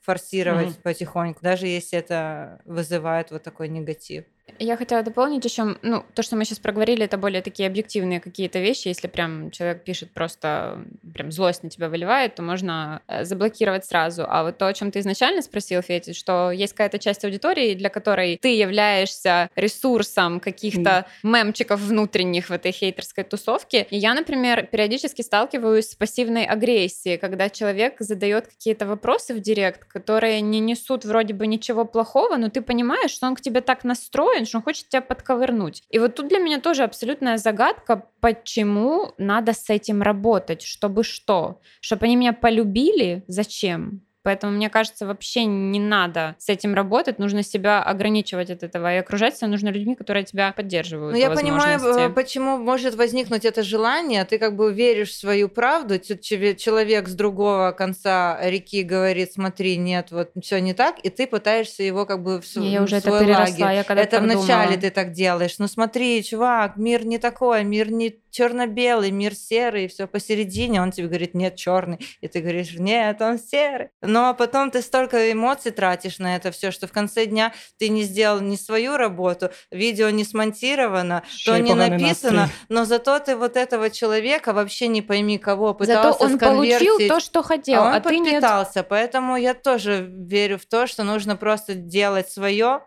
форсировать 0.00 0.68
mm-hmm. 0.68 0.82
потихоньку, 0.82 1.40
даже 1.42 1.66
если 1.66 1.98
это 1.98 2.60
вызывает 2.64 3.30
вот 3.30 3.42
такой 3.42 3.68
негатив. 3.68 4.24
Я 4.58 4.76
хотела 4.76 5.02
дополнить 5.02 5.44
еще, 5.44 5.76
ну, 5.82 6.04
то, 6.14 6.22
что 6.22 6.36
мы 6.36 6.44
сейчас 6.44 6.58
проговорили, 6.58 7.04
это 7.04 7.16
более 7.16 7.42
такие 7.42 7.66
объективные 7.66 8.20
какие-то 8.20 8.58
вещи. 8.58 8.88
Если 8.88 9.06
прям 9.06 9.50
человек 9.50 9.84
пишет 9.84 10.10
просто, 10.12 10.84
прям 11.14 11.30
злость 11.32 11.62
на 11.62 11.70
тебя 11.70 11.88
выливает, 11.88 12.34
то 12.34 12.42
можно 12.42 13.02
э, 13.06 13.24
заблокировать 13.24 13.84
сразу. 13.84 14.24
А 14.28 14.42
вот 14.42 14.58
то, 14.58 14.66
о 14.66 14.72
чем 14.72 14.90
ты 14.90 15.00
изначально 15.00 15.42
спросил, 15.42 15.82
Фети, 15.82 16.12
что 16.12 16.50
есть 16.50 16.72
какая-то 16.72 16.98
часть 16.98 17.24
аудитории, 17.24 17.74
для 17.74 17.88
которой 17.88 18.38
ты 18.40 18.48
являешься 18.56 19.50
ресурсом 19.56 20.40
каких-то 20.40 21.06
мемчиков 21.22 21.80
внутренних 21.80 22.48
в 22.48 22.52
этой 22.52 22.72
хейтерской 22.72 23.24
тусовке. 23.24 23.86
И 23.90 23.96
я, 23.96 24.14
например, 24.14 24.66
периодически 24.66 25.22
сталкиваюсь 25.22 25.90
с 25.90 25.94
пассивной 25.94 26.44
агрессией, 26.44 27.16
когда 27.18 27.48
человек 27.48 27.96
задает 28.00 28.46
какие-то 28.46 28.86
вопросы 28.86 29.34
в 29.34 29.40
директ, 29.40 29.84
которые 29.84 30.40
не 30.40 30.60
несут 30.60 31.04
вроде 31.04 31.34
бы 31.34 31.46
ничего 31.46 31.84
плохого, 31.84 32.36
но 32.36 32.48
ты 32.48 32.62
понимаешь, 32.62 33.10
что 33.10 33.26
он 33.26 33.34
к 33.34 33.40
тебе 33.40 33.60
так 33.60 33.84
настроен, 33.84 34.39
устроен, 34.40 34.46
что 34.46 34.58
он 34.58 34.62
хочет 34.62 34.88
тебя 34.88 35.00
подковырнуть. 35.00 35.82
И 35.90 35.98
вот 35.98 36.14
тут 36.14 36.28
для 36.28 36.38
меня 36.38 36.60
тоже 36.60 36.82
абсолютная 36.82 37.36
загадка, 37.36 38.04
почему 38.20 39.12
надо 39.18 39.52
с 39.52 39.70
этим 39.70 40.02
работать, 40.02 40.62
чтобы 40.62 41.04
что? 41.04 41.60
Чтобы 41.80 42.06
они 42.06 42.16
меня 42.16 42.32
полюбили? 42.32 43.24
Зачем? 43.28 44.02
Поэтому, 44.30 44.52
мне 44.52 44.70
кажется, 44.70 45.06
вообще 45.06 45.44
не 45.44 45.80
надо 45.80 46.36
с 46.38 46.48
этим 46.48 46.72
работать, 46.72 47.18
нужно 47.18 47.42
себя 47.42 47.82
ограничивать 47.82 48.48
от 48.48 48.62
этого 48.62 48.94
и 48.94 48.98
окружать 48.98 49.36
себя 49.36 49.48
нужно 49.48 49.70
людьми, 49.70 49.96
которые 49.96 50.24
тебя 50.24 50.52
поддерживают. 50.52 51.14
Ну, 51.14 51.18
я 51.18 51.32
понимаю, 51.32 51.80
э, 51.80 52.08
почему 52.10 52.56
может 52.56 52.94
возникнуть 52.94 53.44
это 53.44 53.64
желание, 53.64 54.24
ты 54.24 54.38
как 54.38 54.54
бы 54.54 54.72
веришь 54.72 55.10
в 55.10 55.16
свою 55.16 55.48
правду, 55.48 55.98
человек 55.98 57.08
с 57.08 57.14
другого 57.14 57.72
конца 57.72 58.38
реки 58.40 58.84
говорит, 58.84 59.32
смотри, 59.32 59.76
нет, 59.76 60.12
вот 60.12 60.30
все 60.40 60.60
не 60.60 60.74
так, 60.74 61.00
и 61.02 61.10
ты 61.10 61.26
пытаешься 61.26 61.82
его 61.82 62.06
как 62.06 62.22
бы 62.22 62.40
в, 62.40 62.56
я 62.56 62.82
в 62.82 62.84
уже 62.84 62.98
это 62.98 63.10
переросла, 63.10 63.66
лагерь. 63.66 63.78
Я 63.78 63.82
когда 63.82 64.02
это 64.02 64.20
вначале 64.20 64.76
ты 64.76 64.90
так 64.90 65.10
делаешь, 65.10 65.56
ну 65.58 65.66
смотри, 65.66 66.22
чувак, 66.22 66.76
мир 66.76 67.04
не 67.04 67.18
такой, 67.18 67.64
мир 67.64 67.90
не 67.90 68.14
черно-белый, 68.30 69.10
мир 69.10 69.34
серый, 69.34 69.88
все 69.88 70.06
посередине, 70.06 70.80
он 70.80 70.92
тебе 70.92 71.08
говорит, 71.08 71.34
нет, 71.34 71.56
черный, 71.56 71.98
и 72.20 72.28
ты 72.28 72.40
говоришь, 72.40 72.74
нет, 72.78 73.20
он 73.20 73.38
серый. 73.38 73.88
Но 74.02 74.19
потом 74.34 74.70
ты 74.70 74.82
столько 74.82 75.32
эмоций 75.32 75.72
тратишь 75.72 76.18
на 76.18 76.36
это 76.36 76.50
все, 76.50 76.70
что 76.70 76.86
в 76.86 76.92
конце 76.92 77.26
дня 77.26 77.52
ты 77.78 77.88
не 77.88 78.02
сделал 78.02 78.40
ни 78.40 78.56
свою 78.56 78.96
работу, 78.96 79.50
видео 79.70 80.10
не 80.10 80.24
смонтировано, 80.24 81.22
Еще 81.32 81.52
то 81.52 81.58
не 81.58 81.74
написано, 81.74 82.42
настрой. 82.42 82.66
но 82.68 82.84
зато 82.84 83.18
ты 83.18 83.36
вот 83.36 83.56
этого 83.56 83.90
человека 83.90 84.52
вообще 84.52 84.88
не 84.88 85.02
пойми 85.02 85.38
кого 85.38 85.74
пытался 85.74 86.12
Зато 86.12 86.24
он 86.24 86.38
получил 86.38 86.98
то, 87.08 87.20
что 87.20 87.42
хотел, 87.42 87.82
а 87.82 87.86
он 87.86 87.94
а 87.94 88.00
подпитался. 88.00 88.72
ты 88.72 88.78
нет. 88.80 88.88
Поэтому 88.88 89.36
я 89.36 89.54
тоже 89.54 90.06
верю 90.10 90.58
в 90.58 90.66
то, 90.66 90.86
что 90.86 91.04
нужно 91.04 91.36
просто 91.36 91.74
делать 91.74 92.30
свое, 92.30 92.82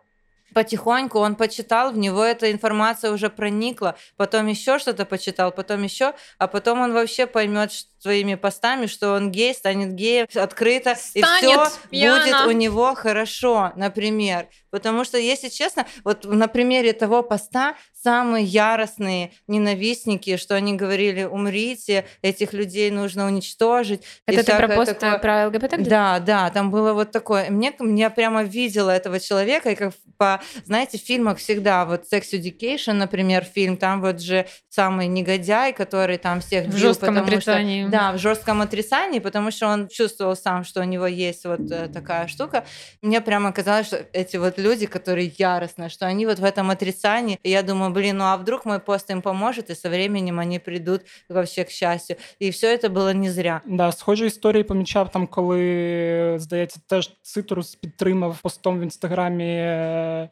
потихоньку 0.54 1.20
он 1.20 1.36
почитал, 1.36 1.92
в 1.92 1.98
него 1.98 2.24
эта 2.24 2.52
информация 2.52 3.12
уже 3.12 3.30
проникла, 3.30 3.96
потом 4.18 4.48
еще 4.48 4.80
что-то 4.80 5.06
почитал, 5.06 5.52
потом 5.52 5.84
еще, 5.84 6.14
а 6.38 6.48
потом 6.48 6.82
он 6.82 6.94
вообще 6.94 7.28
поймет 7.28 7.72
своими 8.04 8.36
постами, 8.36 8.86
что 8.86 9.14
он 9.14 9.32
гей, 9.32 9.54
станет 9.54 9.94
геем 9.94 10.28
открыто, 10.36 10.96
станет 10.96 11.72
и 11.90 11.98
все 11.98 12.18
будет 12.18 12.48
у 12.48 12.52
него 12.52 12.94
хорошо, 12.96 13.72
например. 13.76 14.48
Потому 14.72 15.06
что, 15.06 15.18
если 15.18 15.50
честно, 15.50 15.86
вот 16.04 16.26
на 16.26 16.48
примере 16.48 16.94
того 16.94 17.24
поста 17.24 17.76
самые 18.04 18.44
яростные 18.44 19.32
ненавистники, 19.48 20.36
что 20.36 20.56
они 20.56 20.74
говорили, 20.74 21.24
умрите, 21.24 22.06
этих 22.22 22.54
людей 22.54 22.92
нужно 22.92 23.26
уничтожить. 23.28 24.02
Это 24.26 24.44
ты 24.44 24.58
про 24.58 24.68
пост 24.68 25.00
такое... 25.00 25.20
про 25.20 25.48
ЛГБТ? 25.48 25.88
Да, 25.88 26.20
да, 26.20 26.50
там 26.50 26.72
было 26.72 26.94
вот 26.94 27.12
такое. 27.12 27.50
Мне, 27.50 27.74
я 27.80 28.10
прямо 28.10 28.44
видела 28.44 28.90
этого 28.90 29.20
человека, 29.20 29.70
и 29.70 29.76
как 29.76 29.94
по, 30.18 30.42
знаете, 30.65 30.99
в 30.99 31.01
фильмах 31.01 31.39
всегда, 31.39 31.85
вот 31.85 32.05
Sex 32.13 32.33
Education, 32.33 32.95
например, 32.95 33.45
фильм, 33.45 33.77
там 33.77 34.01
вот 34.01 34.21
же 34.21 34.47
самый 34.69 35.07
негодяй, 35.07 35.73
который 35.73 36.19
там 36.19 36.41
всех 36.41 36.67
бил, 36.67 36.75
в 36.75 36.77
жестком 36.77 37.19
отрицании. 37.19 37.83
Что, 37.83 37.93
да, 37.93 38.13
в 38.13 38.19
жестком 38.19 38.61
отрицании, 38.61 39.21
потому 39.21 39.51
что 39.51 39.69
он 39.69 39.89
чувствовал 39.89 40.37
сам, 40.37 40.65
что 40.65 40.81
у 40.81 40.85
него 40.85 41.07
есть 41.07 41.45
вот 41.45 41.71
э, 41.71 41.89
такая 41.89 42.27
штука. 42.27 42.65
Мне 43.03 43.21
прямо 43.21 43.53
казалось, 43.53 43.87
что 43.87 44.05
эти 44.13 44.37
вот 44.37 44.59
люди, 44.59 44.87
которые 44.87 45.33
яростно, 45.39 45.89
что 45.89 46.07
они 46.07 46.27
вот 46.27 46.39
в 46.39 46.45
этом 46.45 46.71
отрицании, 46.71 47.39
и 47.43 47.51
я 47.51 47.63
думаю, 47.63 47.93
блин, 47.93 48.19
ну 48.19 48.25
а 48.25 48.37
вдруг 48.37 48.65
мой 48.65 48.79
пост 48.81 49.11
им 49.11 49.23
поможет, 49.23 49.71
и 49.71 49.75
со 49.75 49.89
временем 49.89 50.39
они 50.39 50.59
придут 50.59 51.03
вообще 51.29 51.65
к 51.65 51.71
счастью. 51.71 52.17
І 52.39 52.51
все 52.51 52.79
це 52.79 52.89
було 52.89 53.15
не 53.15 53.33
зря. 53.33 53.61
Да, 53.67 53.93
схожі 53.93 54.27
історії 54.27 54.65
помічав 54.65 55.11
там, 55.11 55.27
коли 55.27 56.35
здається, 56.39 56.81
теж 56.87 57.11
Цитрус 57.23 57.75
підтримав 57.75 58.39
постом 58.43 58.79
в 58.79 58.83
інстаграмі 58.83 59.55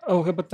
ЛГБТ 0.07 0.53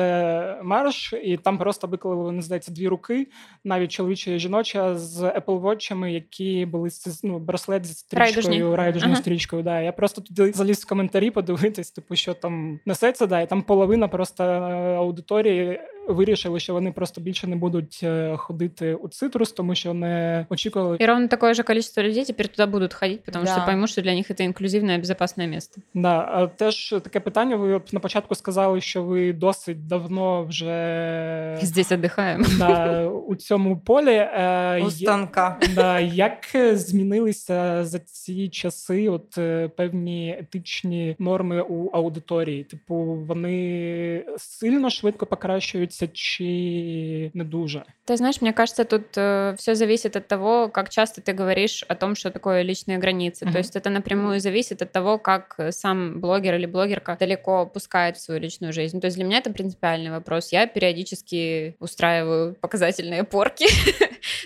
марш, 0.63 1.13
і 1.23 1.38
там 1.38 1.57
просто 1.57 1.88
виклали, 1.88 2.31
не 2.31 2.41
здається, 2.41 2.71
дві 2.71 2.88
руки, 2.88 3.27
навіть 3.63 3.91
чоловіча 3.91 4.31
і 4.31 4.39
жіноча 4.39 4.95
з 4.95 5.21
Apple 5.21 5.62
Watch'ами, 5.62 6.07
які 6.07 6.65
були 6.65 6.89
ну, 7.23 7.39
браслет 7.39 7.86
з 7.86 7.97
стрічкою, 7.97 8.75
райдужною 8.75 9.13
ага. 9.13 9.21
стрічкою. 9.21 9.63
Да. 9.63 9.81
Я 9.81 9.91
просто 9.91 10.21
туди 10.21 10.51
заліз 10.51 10.83
в 10.83 10.88
коментарі 10.88 11.31
подивитись, 11.31 11.91
типу, 11.91 12.15
що 12.15 12.33
там 12.33 12.79
несеться, 12.86 13.27
да, 13.27 13.41
і 13.41 13.49
там 13.49 13.62
половина 13.62 14.07
просто 14.07 14.43
е, 14.43 14.95
аудиторії 14.95 15.79
вирішили, 16.08 16.60
що 16.60 16.73
вони 16.73 16.91
просто 16.91 17.21
більше 17.21 17.47
не 17.47 17.55
будуть 17.55 17.99
е, 18.03 18.37
ходити 18.37 18.95
у 18.95 19.08
цитрус, 19.08 19.51
тому 19.51 19.75
що 19.75 19.93
не 19.93 20.45
очікували. 20.49 20.97
І 20.99 21.05
ровно 21.05 21.27
такое 21.27 21.53
же 21.53 21.63
количество 21.63 22.03
людей 22.03 22.25
тепер 22.25 22.47
туди 22.47 22.71
будуть 22.71 22.93
ходити, 22.93 23.31
тому 23.31 23.45
да. 23.45 23.51
що 23.51 23.65
поймуть, 23.65 23.89
що 23.89 24.01
для 24.01 24.15
них 24.15 24.35
це 24.35 24.43
інклюзивне 24.43 24.95
і 24.95 24.97
безпечне 24.97 25.47
місце. 25.47 25.81
Да, 25.93 26.29
а 26.31 26.47
теж 26.47 26.95
таке 27.03 27.19
питання. 27.19 27.55
Ви 27.55 27.81
на 27.91 27.99
початку 27.99 28.35
сказали, 28.35 28.81
що 28.81 29.03
ви 29.03 29.33
досить 29.33 29.87
давно 29.87 30.43
вже 30.43 31.58
здесь 31.62 31.91
віддихаємо. 31.91 32.45
Да, 32.58 33.08
у 33.08 33.35
цьому 33.35 33.77
полі. 33.77 34.15
Е, 34.15 34.81
у 34.85 34.91
станка. 34.91 35.60
Да, 35.75 35.99
Як 35.99 36.37
змінилися 36.73 37.85
за 37.85 37.99
ці 37.99 38.49
часи 38.49 39.10
от 39.10 39.37
е, 39.37 39.67
певні 39.67 40.37
етичні 40.39 41.15
норми 41.19 41.62
у 41.62 41.89
аудиторії? 41.93 42.63
Типу, 42.63 42.95
вони 43.27 44.25
сильно 44.37 44.89
швидко 44.89 45.25
покращуються 45.25 45.96
нравится, 45.98 46.08
чи 46.08 47.31
не 47.33 47.43
дуже. 47.43 47.83
Ты 48.06 48.17
знаешь, 48.17 48.41
мне 48.41 48.54
кажется, 48.54 48.85
тут 48.85 49.17
э, 49.17 49.56
все 49.58 49.75
зависит 49.75 50.15
от 50.15 50.27
того, 50.27 50.69
как 50.69 50.89
часто 50.89 51.21
ты 51.21 51.33
говоришь 51.33 51.83
о 51.89 51.95
том, 51.95 52.15
что 52.15 52.31
такое 52.31 52.62
личные 52.62 52.98
границы. 52.98 53.45
Mm-hmm. 53.45 53.52
То 53.52 53.58
есть 53.58 53.75
это 53.75 53.89
напрямую 53.89 54.39
зависит 54.39 54.81
от 54.81 54.91
того, 54.91 55.17
как 55.17 55.60
сам 55.71 56.19
блогер 56.21 56.56
или 56.56 56.65
блогерка 56.65 57.17
далеко 57.19 57.65
пускает 57.65 58.17
в 58.17 58.21
свою 58.21 58.39
личную 58.39 58.73
жизнь. 58.73 59.00
То 59.02 59.08
есть 59.08 59.17
для 59.17 59.25
меня 59.25 59.39
это 59.39 59.52
принципиальный 59.52 60.12
вопрос. 60.12 60.54
Я 60.54 60.67
периодически 60.67 61.75
устраиваю 61.79 62.56
показательные 62.62 63.23
порки, 63.31 63.67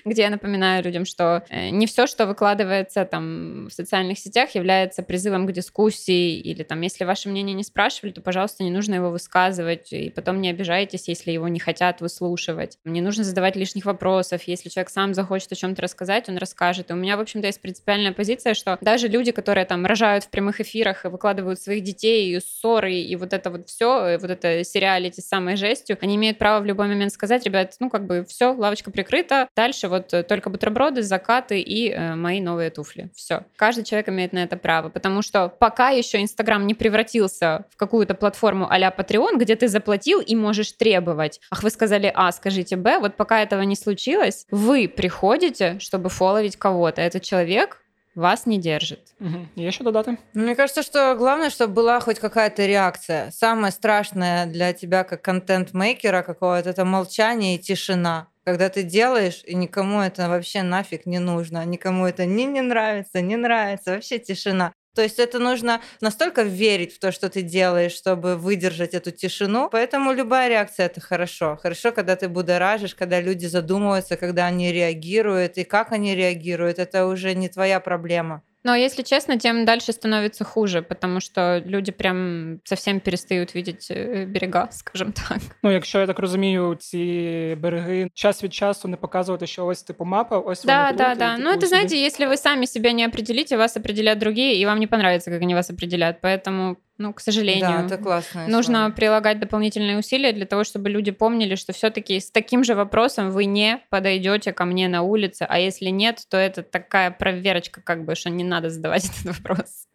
где 0.05 0.23
я 0.23 0.29
напоминаю 0.29 0.83
людям, 0.83 1.05
что 1.05 1.43
э, 1.49 1.69
не 1.69 1.85
все, 1.87 2.07
что 2.07 2.25
выкладывается 2.25 3.05
там 3.05 3.67
в 3.67 3.73
социальных 3.73 4.19
сетях, 4.19 4.55
является 4.55 5.03
призывом 5.03 5.47
к 5.47 5.51
дискуссии 5.51 6.39
или 6.39 6.63
там, 6.63 6.81
если 6.81 7.03
ваше 7.03 7.29
мнение 7.29 7.53
не 7.53 7.63
спрашивали, 7.63 8.11
то, 8.11 8.21
пожалуйста, 8.21 8.63
не 8.63 8.71
нужно 8.71 8.95
его 8.95 9.09
высказывать, 9.09 9.91
и 9.93 10.09
потом 10.09 10.41
не 10.41 10.49
обижайтесь, 10.49 11.07
если 11.07 11.31
его 11.31 11.47
не 11.47 11.59
хотят 11.59 12.01
выслушивать. 12.01 12.77
Не 12.85 13.01
нужно 13.01 13.23
задавать 13.23 13.55
лишних 13.55 13.85
вопросов. 13.85 14.43
Если 14.43 14.69
человек 14.69 14.89
сам 14.89 15.13
захочет 15.13 15.51
о 15.51 15.55
чем-то 15.55 15.81
рассказать, 15.81 16.29
он 16.29 16.37
расскажет. 16.37 16.89
И 16.89 16.93
у 16.93 16.97
меня, 16.97 17.17
в 17.17 17.19
общем-то, 17.19 17.47
есть 17.47 17.61
принципиальная 17.61 18.11
позиция, 18.11 18.53
что 18.53 18.77
даже 18.81 19.07
люди, 19.07 19.31
которые 19.31 19.65
там 19.65 19.85
рожают 19.85 20.25
в 20.25 20.29
прямых 20.29 20.59
эфирах 20.61 21.05
и 21.05 21.07
выкладывают 21.07 21.59
своих 21.59 21.83
детей, 21.83 22.35
и 22.35 22.39
ссоры, 22.39 22.93
и 22.93 23.15
вот 23.15 23.33
это 23.33 23.49
вот 23.49 23.67
все, 23.67 24.17
вот 24.17 24.29
это 24.29 24.63
сериалити 24.63 25.21
с 25.21 25.27
самой 25.27 25.55
жестью, 25.55 25.97
они 26.01 26.15
имеют 26.15 26.37
право 26.37 26.61
в 26.61 26.65
любой 26.65 26.87
момент 26.87 27.11
сказать, 27.11 27.43
ребят, 27.45 27.75
ну 27.79 27.89
как 27.89 28.07
бы 28.07 28.25
все, 28.27 28.53
лавочка 28.53 28.91
прикрыта, 28.91 29.47
дальше 29.55 29.87
вот 29.91 30.13
э, 30.13 30.23
только 30.23 30.49
бутерброды, 30.49 31.03
закаты 31.03 31.61
и 31.61 31.91
э, 31.91 32.15
мои 32.15 32.41
новые 32.41 32.71
туфли. 32.71 33.09
Все. 33.15 33.43
Каждый 33.55 33.83
человек 33.83 34.09
имеет 34.09 34.33
на 34.33 34.39
это 34.39 34.57
право, 34.57 34.89
потому 34.89 35.21
что 35.21 35.49
пока 35.49 35.89
еще 35.89 36.21
Инстаграм 36.21 36.65
не 36.65 36.73
превратился 36.73 37.65
в 37.69 37.77
какую-то 37.77 38.15
платформу 38.15 38.67
а-ля 38.69 38.93
Patreon, 38.97 39.37
где 39.37 39.55
ты 39.55 39.67
заплатил 39.67 40.19
и 40.19 40.35
можешь 40.35 40.71
требовать. 40.71 41.39
Ах, 41.51 41.63
вы 41.63 41.69
сказали 41.69 42.11
А, 42.15 42.31
скажите 42.31 42.75
Б. 42.75 42.97
Вот 42.99 43.15
пока 43.15 43.41
этого 43.41 43.61
не 43.61 43.75
случилось, 43.75 44.47
вы 44.49 44.87
приходите, 44.87 45.77
чтобы 45.79 46.09
фоловить 46.09 46.55
кого-то. 46.55 47.01
Этот 47.01 47.21
человек 47.21 47.81
вас 48.15 48.45
не 48.45 48.57
держит. 48.57 48.99
Угу. 49.21 49.47
Є 49.55 49.71
що 49.71 49.83
додати? 49.83 50.17
Мне 50.33 50.55
кажется, 50.55 50.83
что 50.83 51.15
главное, 51.15 51.49
чтобы 51.49 51.73
была 51.73 51.99
хоть 51.99 52.19
какая-то 52.19 52.67
реакция. 52.67 53.31
Самое 53.31 53.71
страшное 53.71 54.45
для 54.45 54.73
тебя 54.73 55.03
как 55.03 55.21
контент-мейкера 55.21 56.21
какого-то 56.23 56.69
это 56.69 56.85
молчание 56.85 57.55
и 57.55 57.57
тишина. 57.57 58.25
Когда 58.45 58.69
ты 58.69 58.83
делаешь, 58.83 59.43
и 59.45 59.55
никому 59.55 60.01
это 60.01 60.27
вообще 60.27 60.63
нафиг 60.63 61.05
не 61.05 61.19
нужно, 61.19 61.63
никому 61.65 62.07
это 62.07 62.25
не, 62.25 62.45
не 62.45 62.61
нравится, 62.61 63.21
не 63.21 63.35
нравится, 63.35 63.91
вообще 63.91 64.17
тишина. 64.19 64.73
То 64.93 65.01
есть 65.01 65.19
это 65.19 65.39
нужно 65.39 65.81
настолько 66.01 66.41
верить 66.41 66.93
в 66.93 66.99
то, 66.99 67.11
что 67.11 67.29
ты 67.29 67.43
делаешь, 67.43 67.93
чтобы 67.93 68.35
выдержать 68.35 68.93
эту 68.93 69.11
тишину. 69.11 69.69
Поэтому 69.71 70.11
любая 70.11 70.49
реакция 70.49 70.87
это 70.87 70.99
хорошо. 70.99 71.55
Хорошо, 71.55 71.91
когда 71.93 72.15
ты 72.17 72.27
будоражишь, 72.27 72.95
когда 72.95 73.21
люди 73.21 73.45
задумываются, 73.45 74.17
когда 74.17 74.47
они 74.47 74.71
реагируют, 74.71 75.57
и 75.57 75.63
как 75.63 75.93
они 75.93 76.15
реагируют, 76.15 76.79
это 76.79 77.05
уже 77.07 77.33
не 77.35 77.47
твоя 77.47 77.79
проблема. 77.79 78.43
Но, 78.66 78.74
если 78.74 79.02
честно, 79.02 79.38
тем 79.38 79.64
дальше 79.64 79.92
становится 79.92 80.42
хуже, 80.44 80.82
потому 80.82 81.20
что 81.20 81.62
люди 81.64 81.92
прям 81.92 82.60
совсем 82.64 82.98
перестають 82.98 83.54
видеть 83.54 83.90
э, 83.90 84.26
берега, 84.26 84.68
скажем 84.70 85.12
так. 85.12 85.38
Ну, 85.62 85.72
якщо 85.72 86.00
я 86.00 86.06
так 86.06 86.18
розумію, 86.18 86.74
ці 86.74 87.56
береги 87.60 88.08
час 88.14 88.44
від 88.44 88.54
часу 88.54 88.88
не 88.88 88.96
показувати, 88.96 89.46
що 89.46 89.66
ось 89.66 89.82
типу 89.82 90.04
мапа, 90.04 90.38
ось 90.38 90.64
да, 90.64 90.84
вони 90.86 90.98
да, 90.98 91.10
тут, 91.10 91.18
да. 91.18 91.34
И, 91.34 91.38
ну, 91.38 91.50
это 91.50 91.66
знаете, 91.66 91.96
если 91.96 92.26
вы 92.26 92.36
сами 92.36 92.66
себя 92.66 92.92
не 92.92 93.06
определите, 93.06 93.56
вас 93.56 93.76
определят 93.76 94.18
другие, 94.18 94.60
и 94.60 94.66
вам 94.66 94.80
не 94.80 94.86
понравится, 94.86 95.30
как 95.30 95.42
они 95.42 95.54
вас 95.54 95.70
определят. 95.70 96.20
Поэтому 96.20 96.76
ну, 97.01 97.13
к 97.13 97.19
сожалению. 97.19 97.87
Да, 97.87 97.95
это 97.95 97.97
классно. 97.97 98.47
Нужно 98.47 98.77
история. 98.77 98.95
прилагать 98.95 99.39
дополнительные 99.39 99.97
усилия 99.97 100.31
для 100.33 100.45
того, 100.45 100.63
чтобы 100.63 100.89
люди 100.89 101.11
помнили, 101.11 101.55
что 101.55 101.73
все-таки 101.73 102.19
с 102.19 102.31
таким 102.31 102.63
же 102.63 102.75
вопросом 102.75 103.31
вы 103.31 103.45
не 103.45 103.79
подойдете 103.89 104.53
ко 104.53 104.65
мне 104.65 104.87
на 104.87 105.01
улице, 105.01 105.45
а 105.49 105.59
если 105.59 105.89
нет, 105.89 106.25
то 106.29 106.37
это 106.37 106.63
такая 106.63 107.11
проверочка, 107.11 107.81
как 107.81 108.05
бы, 108.05 108.15
что 108.15 108.29
не 108.29 108.43
надо 108.43 108.69
задавать 108.69 109.05
этот 109.21 109.37
вопрос. 109.37 109.87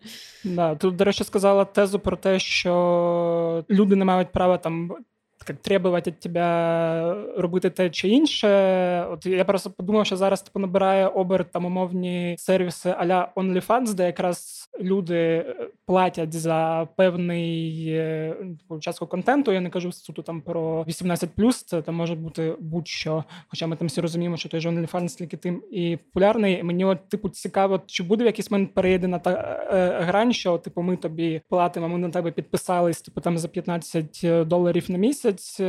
Да, 0.44 0.74
тут, 0.74 0.96
до 0.96 1.04
речі, 1.04 1.24
сказала 1.24 1.64
тезу 1.64 1.98
про 1.98 2.16
те, 2.16 2.38
що 2.38 3.64
люди 3.70 3.96
не 3.96 4.04
мають 4.04 4.32
права 4.32 4.58
там 4.58 4.92
як 5.48 5.58
требувати 5.58 6.10
від 6.10 6.20
тебе 6.20 7.24
робити 7.36 7.70
те 7.70 7.90
чи 7.90 8.08
інше. 8.08 8.48
От 9.10 9.26
я 9.26 9.44
просто 9.44 9.70
подумав, 9.70 10.06
що 10.06 10.16
зараз 10.16 10.42
типу 10.42 10.58
набирає 10.58 11.06
оберт 11.06 11.50
там 11.50 11.64
умовні 11.64 12.36
сервіси 12.38 12.94
а-ля 12.98 13.32
OnlyFans, 13.36 13.94
де 13.94 14.06
якраз 14.06 14.68
люди 14.80 15.46
платять 15.86 16.32
за 16.32 16.88
певний 16.96 17.86
е, 17.88 18.36
типу, 18.58 18.80
частку 18.80 19.06
контенту. 19.06 19.52
Я 19.52 19.60
не 19.60 19.70
кажу 19.70 19.92
суто 19.92 20.22
там 20.22 20.40
про 20.40 20.82
18+, 20.82 21.52
це 21.66 21.82
там 21.82 21.94
може 21.94 22.14
бути 22.14 22.54
будь-що. 22.58 23.24
Хоча 23.48 23.66
ми 23.66 23.76
там 23.76 23.88
всі 23.88 24.00
розуміємо, 24.00 24.36
що 24.36 24.48
той 24.48 24.60
же 24.60 24.68
OnlyFans 24.68 25.18
тільки 25.18 25.36
тим 25.36 25.62
і 25.70 25.96
популярний. 25.96 26.62
Мені 26.62 26.84
от 26.84 27.08
типу 27.08 27.28
цікаво, 27.28 27.80
чи 27.86 28.02
буде 28.02 28.24
в 28.24 28.26
якийсь 28.26 28.50
момент 28.50 28.74
переєдена 28.74 29.18
та 29.18 29.30
е, 29.72 30.04
грань, 30.04 30.32
що 30.32 30.58
типу 30.58 30.82
ми 30.82 30.96
тобі 30.96 31.40
платимо, 31.48 31.88
ми 31.88 31.98
на 31.98 32.10
тебе 32.10 32.30
підписались, 32.30 33.02
типу 33.02 33.20
там 33.20 33.38
за 33.38 33.48
15 33.48 34.26
доларів 34.46 34.90
на 34.90 34.98
місяць 34.98 35.35
місяць 35.35 35.59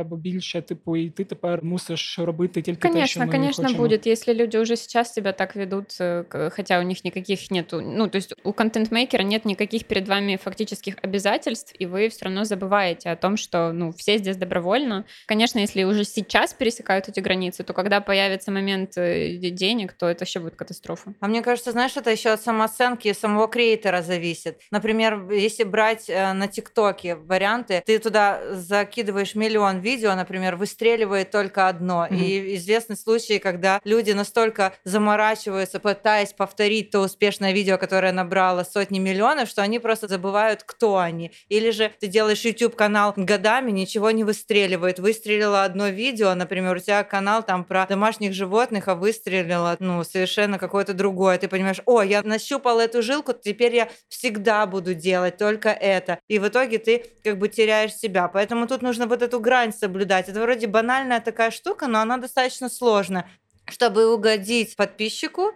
або 0.00 0.16
більше, 0.16 0.62
типу, 0.62 0.96
і 0.96 1.10
ти 1.10 1.24
тепер 1.24 1.64
мусиш 1.64 2.18
робити 2.18 2.62
тільки 2.62 2.88
конечно, 2.88 3.00
те, 3.00 3.06
що 3.06 3.20
ми 3.20 3.26
Конечно, 3.26 3.64
хочемо. 3.64 3.82
будет, 3.82 4.06
если 4.06 4.34
люди 4.34 4.58
уже 4.58 4.76
сейчас 4.76 5.12
тебя 5.12 5.32
так 5.32 5.56
ведут, 5.56 6.00
э, 6.00 6.50
хотя 6.50 6.78
у 6.78 6.82
них 6.82 7.04
никаких 7.04 7.50
нету, 7.50 7.80
ну, 7.80 8.08
то 8.08 8.18
есть 8.18 8.34
у 8.44 8.52
контент-мейкера 8.52 9.24
нет 9.24 9.44
никаких 9.44 9.84
перед 9.84 10.08
вами 10.08 10.36
фактических 10.36 10.94
обязательств, 11.02 11.74
и 11.80 11.86
вы 11.86 12.08
все 12.08 12.24
равно 12.24 12.44
забываете 12.44 13.10
о 13.10 13.16
том, 13.16 13.36
что, 13.36 13.72
ну, 13.72 13.90
все 13.92 14.18
здесь 14.18 14.36
добровольно. 14.36 15.04
Конечно, 15.26 15.60
если 15.60 15.84
уже 15.84 16.04
сейчас 16.04 16.54
пересекают 16.54 17.08
эти 17.08 17.20
границы, 17.20 17.64
то 17.64 17.72
когда 17.72 18.00
появится 18.00 18.50
момент 18.50 18.96
э, 18.96 19.50
денег, 19.50 19.92
то 19.92 20.06
это 20.06 20.24
еще 20.24 20.40
будет 20.40 20.56
катастрофа. 20.56 21.14
А 21.20 21.28
мне 21.28 21.42
кажется, 21.42 21.72
знаешь, 21.72 21.96
это 21.96 22.10
еще 22.10 22.30
от 22.30 22.40
самооценки 22.40 23.12
самого 23.12 23.48
креатора 23.48 24.02
зависит. 24.02 24.60
Например, 24.70 25.30
если 25.32 25.64
брать 25.64 26.08
э, 26.08 26.32
на 26.32 26.46
ТикТоке 26.46 27.16
варианты, 27.16 27.82
ты 27.86 27.98
туда 27.98 28.40
за 28.54 28.84
закидываешь 28.93 29.33
миллион 29.33 29.79
видео, 29.79 30.13
например, 30.13 30.55
выстреливает 30.55 31.31
только 31.31 31.67
одно. 31.67 32.05
Mm-hmm. 32.05 32.15
И 32.15 32.55
известны 32.55 32.95
случаи, 32.95 33.39
когда 33.39 33.81
люди 33.83 34.11
настолько 34.11 34.73
заморачиваются, 34.83 35.79
пытаясь 35.79 36.31
повторить 36.31 36.91
то 36.91 36.99
успешное 36.99 37.53
видео, 37.53 37.79
которое 37.79 38.11
набрало 38.11 38.63
сотни 38.63 38.99
миллионов, 38.99 39.49
что 39.49 39.63
они 39.63 39.79
просто 39.79 40.07
забывают, 40.07 40.63
кто 40.63 40.99
они. 40.99 41.31
Или 41.49 41.71
же 41.71 41.91
ты 41.99 42.05
делаешь 42.05 42.41
YouTube-канал 42.41 43.13
годами, 43.17 43.71
ничего 43.71 44.11
не 44.11 44.23
выстреливает. 44.23 44.99
Выстрелило 44.99 45.63
одно 45.63 45.87
видео, 45.87 46.35
например, 46.35 46.75
у 46.75 46.79
тебя 46.79 47.03
канал 47.03 47.41
там 47.41 47.63
про 47.63 47.87
домашних 47.87 48.33
животных, 48.33 48.87
а 48.87 48.95
выстрелило, 48.95 49.75
ну, 49.79 50.03
совершенно 50.03 50.59
какое-то 50.59 50.93
другое. 50.93 51.39
Ты 51.39 51.47
понимаешь, 51.47 51.81
о, 51.87 52.03
я 52.03 52.21
нащупал 52.21 52.79
эту 52.79 53.01
жилку, 53.01 53.33
теперь 53.33 53.75
я 53.75 53.89
всегда 54.07 54.67
буду 54.67 54.93
делать 54.93 55.37
только 55.37 55.69
это. 55.69 56.19
И 56.27 56.37
в 56.37 56.47
итоге 56.47 56.77
ты 56.77 57.05
как 57.23 57.39
бы 57.39 57.47
теряешь 57.47 57.95
себя. 57.95 58.27
Поэтому 58.27 58.67
тут 58.67 58.82
нужно 58.83 59.07
вот 59.07 59.23
эту 59.23 59.39
грань 59.39 59.73
соблюдать. 59.73 60.29
Это 60.29 60.41
вроде 60.41 60.67
банальная 60.67 61.21
такая 61.21 61.49
штука, 61.49 61.87
но 61.87 61.99
она 61.99 62.17
достаточно 62.17 62.69
сложная. 62.69 63.27
Чтобы 63.65 64.13
угодить 64.13 64.75
подписчику, 64.75 65.53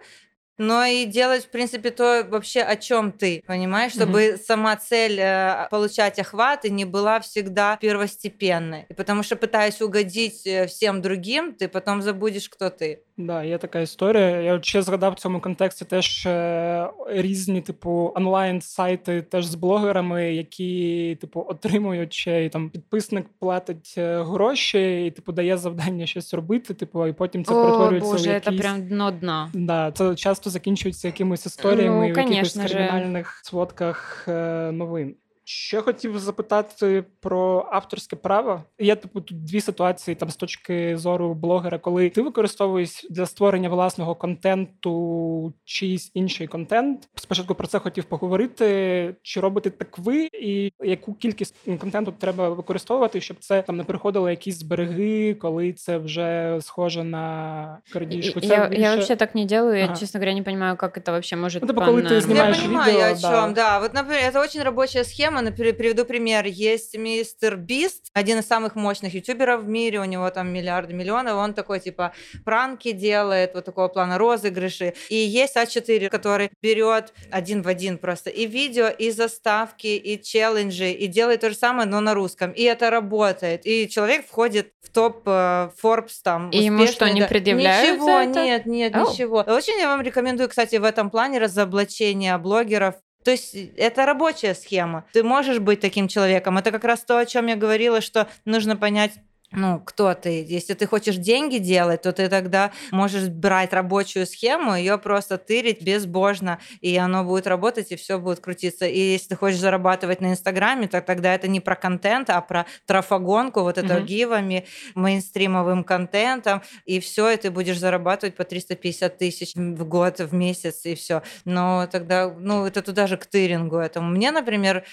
но 0.56 0.84
и 0.84 1.04
делать, 1.04 1.44
в 1.44 1.50
принципе, 1.50 1.90
то 1.90 2.26
вообще, 2.28 2.62
о 2.62 2.74
чем 2.76 3.12
ты, 3.12 3.44
понимаешь, 3.46 3.92
чтобы 3.92 4.22
mm-hmm. 4.22 4.38
сама 4.38 4.76
цель 4.76 5.20
э, 5.20 5.68
получать 5.70 6.18
охваты 6.18 6.68
не 6.68 6.84
была 6.84 7.20
всегда 7.20 7.76
первостепенной. 7.76 8.86
И 8.88 8.94
потому 8.94 9.22
что 9.22 9.36
пытаясь 9.36 9.80
угодить 9.80 10.46
э, 10.46 10.66
всем 10.66 11.00
другим, 11.00 11.54
ты 11.54 11.68
потом 11.68 12.02
забудешь, 12.02 12.48
кто 12.48 12.70
ты. 12.70 13.04
Да, 13.18 13.44
є 13.44 13.58
така 13.58 13.80
історія. 13.80 14.40
Я 14.40 14.54
от 14.54 14.64
ще 14.64 14.82
згадав 14.82 15.12
в 15.12 15.14
цьому 15.14 15.40
контексті 15.40 15.84
теж 15.84 16.26
е, 16.26 16.90
різні, 17.08 17.60
типу, 17.60 18.12
онлайн-сайти 18.14 19.22
теж 19.22 19.46
з 19.46 19.54
блогерами, 19.54 20.34
які, 20.34 21.16
типу, 21.20 21.46
отримують 21.48 22.12
ще 22.12 22.44
і 22.44 22.48
там 22.48 22.70
підписник 22.70 23.26
платить 23.38 23.94
е, 23.98 24.22
гроші, 24.22 25.06
і 25.06 25.10
типу 25.10 25.32
дає 25.32 25.56
завдання 25.56 26.06
щось 26.06 26.34
робити, 26.34 26.74
типу, 26.74 27.06
і 27.06 27.12
потім 27.12 27.44
це 27.44 27.54
О, 27.54 27.62
перетворюється 27.62 28.12
боже, 28.12 28.30
в 28.30 28.32
якісь... 28.32 28.52
это 28.52 28.60
прям 28.60 28.88
дно 28.88 29.10
дна. 29.10 29.50
Да, 29.54 29.92
це 29.92 30.14
часто 30.14 30.50
закінчується 30.50 31.08
якимись 31.08 31.46
історіями 31.46 32.08
Ну, 32.08 32.14
в 32.14 32.18
якихось 32.18 32.52
кримінальних 32.52 33.40
сводках 33.44 34.24
е, 34.28 34.72
новин. 34.72 35.14
Ще 35.47 35.81
хотів 35.81 36.19
запитати 36.19 37.03
про 37.19 37.69
авторське 37.71 38.15
право. 38.15 38.63
Є 38.79 38.95
типу 38.95 39.21
тут 39.21 39.45
дві 39.45 39.61
ситуації 39.61 40.15
там 40.15 40.29
з 40.29 40.35
точки 40.35 40.97
зору 40.97 41.33
блогера, 41.33 41.77
коли 41.79 42.09
ти 42.09 42.21
використовуєш 42.21 43.07
для 43.09 43.25
створення 43.25 43.69
власного 43.69 44.15
контенту 44.15 45.53
чийсь 45.65 46.11
інший 46.13 46.47
контент. 46.47 47.09
Спочатку 47.15 47.55
про 47.55 47.67
це 47.67 47.79
хотів 47.79 48.03
поговорити. 48.03 49.15
Чи 49.21 49.39
робите 49.39 49.69
так 49.69 49.97
ви, 49.99 50.29
і 50.33 50.73
яку 50.83 51.13
кількість 51.13 51.55
контенту 51.79 52.11
треба 52.19 52.49
використовувати, 52.49 53.21
щоб 53.21 53.37
це 53.39 53.61
там 53.61 53.77
не 53.77 53.83
переходило 53.83 54.29
якісь 54.29 54.59
збереги, 54.59 55.33
коли 55.33 55.73
це 55.73 55.97
вже 55.97 56.57
схоже 56.61 57.03
на 57.03 57.77
крадіжку? 57.93 58.41
Це 58.41 58.47
Я, 58.47 58.55
я 58.63 58.67
більше- 58.69 58.89
вообще 58.89 59.15
так 59.15 59.35
не 59.35 59.45
делаю. 59.45 59.77
Я, 59.79 59.85
Ага. 59.85 59.95
честно 59.95 60.17
говоря, 60.19 60.33
не 60.37 60.43
понимаю, 60.43 60.77
как 60.77 60.97
это 60.97 61.11
вообще 61.11 61.35
может 61.35 61.61
Ну, 61.61 61.67
типа, 61.67 61.85
коли 61.85 62.01
ты 62.01 62.03
по-нормальному. 62.03 62.21
снимаешь 62.21 62.57
Я 62.57 62.63
понимаю, 62.63 62.93
видео, 62.93 63.11
о 63.11 63.21
да. 63.21 63.41
чем, 63.41 63.53
да. 63.53 63.79
Вот, 63.79 63.93
например, 63.93 64.31
это 64.33 64.41
очень 64.43 64.63
рабочая 64.63 65.03
схема. 65.03 65.33
Например, 65.40 65.74
приведу 65.74 66.04
пример. 66.04 66.46
Есть 66.46 66.96
мистер 66.96 67.56
Бист, 67.56 68.10
один 68.12 68.38
из 68.38 68.46
самых 68.46 68.74
мощных 68.74 69.14
ютуберов 69.14 69.62
в 69.62 69.68
мире, 69.68 70.00
у 70.00 70.04
него 70.04 70.28
там 70.30 70.52
миллиарды, 70.52 70.94
миллионов, 70.94 71.34
он 71.34 71.54
такой, 71.54 71.80
типа, 71.80 72.12
пранки 72.44 72.92
делает, 72.92 73.54
вот 73.54 73.64
такого 73.64 73.88
плана 73.88 74.18
розыгрыши. 74.18 74.94
И 75.08 75.16
есть 75.16 75.56
А4, 75.56 76.08
который 76.08 76.50
берет 76.62 77.12
один 77.30 77.62
в 77.62 77.68
один 77.68 77.98
просто 77.98 78.30
и 78.30 78.46
видео, 78.46 78.88
и 78.88 79.10
заставки, 79.10 79.86
и 79.86 80.20
челленджи, 80.22 80.90
и 80.90 81.06
делает 81.06 81.40
то 81.40 81.50
же 81.50 81.56
самое, 81.56 81.88
но 81.88 82.00
на 82.00 82.14
русском. 82.14 82.52
И 82.52 82.62
это 82.62 82.90
работает. 82.90 83.62
И 83.64 83.88
человек 83.88 84.26
входит 84.26 84.72
в 84.82 84.90
топ 84.90 85.22
э, 85.26 85.70
Forbes 85.82 86.20
там. 86.22 86.50
И 86.50 86.58
ему 86.58 86.86
что, 86.86 87.08
не 87.10 87.20
да. 87.20 87.26
предъявляют 87.26 88.00
Ничего, 88.00 88.22
нет, 88.22 88.66
нет, 88.66 88.94
Ау. 88.94 89.10
ничего. 89.10 89.44
Очень 89.46 89.78
я 89.78 89.88
вам 89.88 90.02
рекомендую, 90.02 90.48
кстати, 90.48 90.76
в 90.76 90.84
этом 90.84 91.10
плане 91.10 91.38
разоблачения 91.38 92.36
блогеров. 92.38 92.94
То 93.28 93.32
есть 93.32 93.54
это 93.76 94.06
рабочая 94.06 94.54
схема. 94.54 95.04
Ты 95.12 95.22
можешь 95.22 95.58
быть 95.58 95.80
таким 95.80 96.08
человеком. 96.08 96.56
Это 96.56 96.70
как 96.70 96.84
раз 96.84 97.00
то, 97.00 97.18
о 97.18 97.26
чем 97.26 97.48
я 97.48 97.56
говорила, 97.56 98.00
что 98.00 98.26
нужно 98.46 98.74
понять, 98.74 99.12
ну, 99.50 99.80
кто 99.80 100.12
ты. 100.14 100.44
Если 100.46 100.74
ты 100.74 100.86
хочешь 100.86 101.16
деньги 101.16 101.56
делать, 101.56 102.02
то 102.02 102.12
ты 102.12 102.28
тогда 102.28 102.70
можешь 102.90 103.28
брать 103.28 103.72
рабочую 103.72 104.26
схему, 104.26 104.74
ее 104.76 104.98
просто 104.98 105.38
тырить 105.38 105.80
безбожно, 105.82 106.58
и 106.82 106.94
оно 106.98 107.24
будет 107.24 107.46
работать, 107.46 107.90
и 107.90 107.96
все 107.96 108.18
будет 108.18 108.40
крутиться. 108.40 108.86
И 108.86 108.98
если 108.98 109.28
ты 109.30 109.36
хочешь 109.36 109.58
зарабатывать 109.58 110.20
на 110.20 110.32
Инстаграме, 110.32 110.86
то 110.86 111.00
тогда 111.00 111.34
это 111.34 111.48
не 111.48 111.60
про 111.60 111.76
контент, 111.76 112.28
а 112.28 112.42
про 112.42 112.66
трафогонку, 112.84 113.62
вот 113.62 113.78
это 113.78 113.94
Мгм. 113.96 114.04
гивами, 114.04 114.66
мейнстримовым 114.94 115.82
контентом, 115.82 116.60
и 116.84 117.00
все, 117.00 117.30
и 117.30 117.36
ты 117.38 117.50
будешь 117.50 117.78
зарабатывать 117.78 118.36
по 118.36 118.44
350 118.44 119.16
тысяч 119.16 119.54
в 119.54 119.84
год, 119.84 120.20
в 120.20 120.34
месяц, 120.34 120.84
и 120.84 120.94
все. 120.94 121.22
Но 121.46 121.88
тогда, 121.90 122.30
ну, 122.38 122.66
это 122.66 122.82
туда 122.82 123.06
же 123.06 123.16
к 123.16 123.24
тырингу 123.24 123.76
этому. 123.76 124.08
Мне, 124.10 124.30
например, 124.30 124.84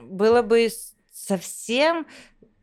было 0.00 0.42
бы 0.42 0.68
совсем 1.12 2.06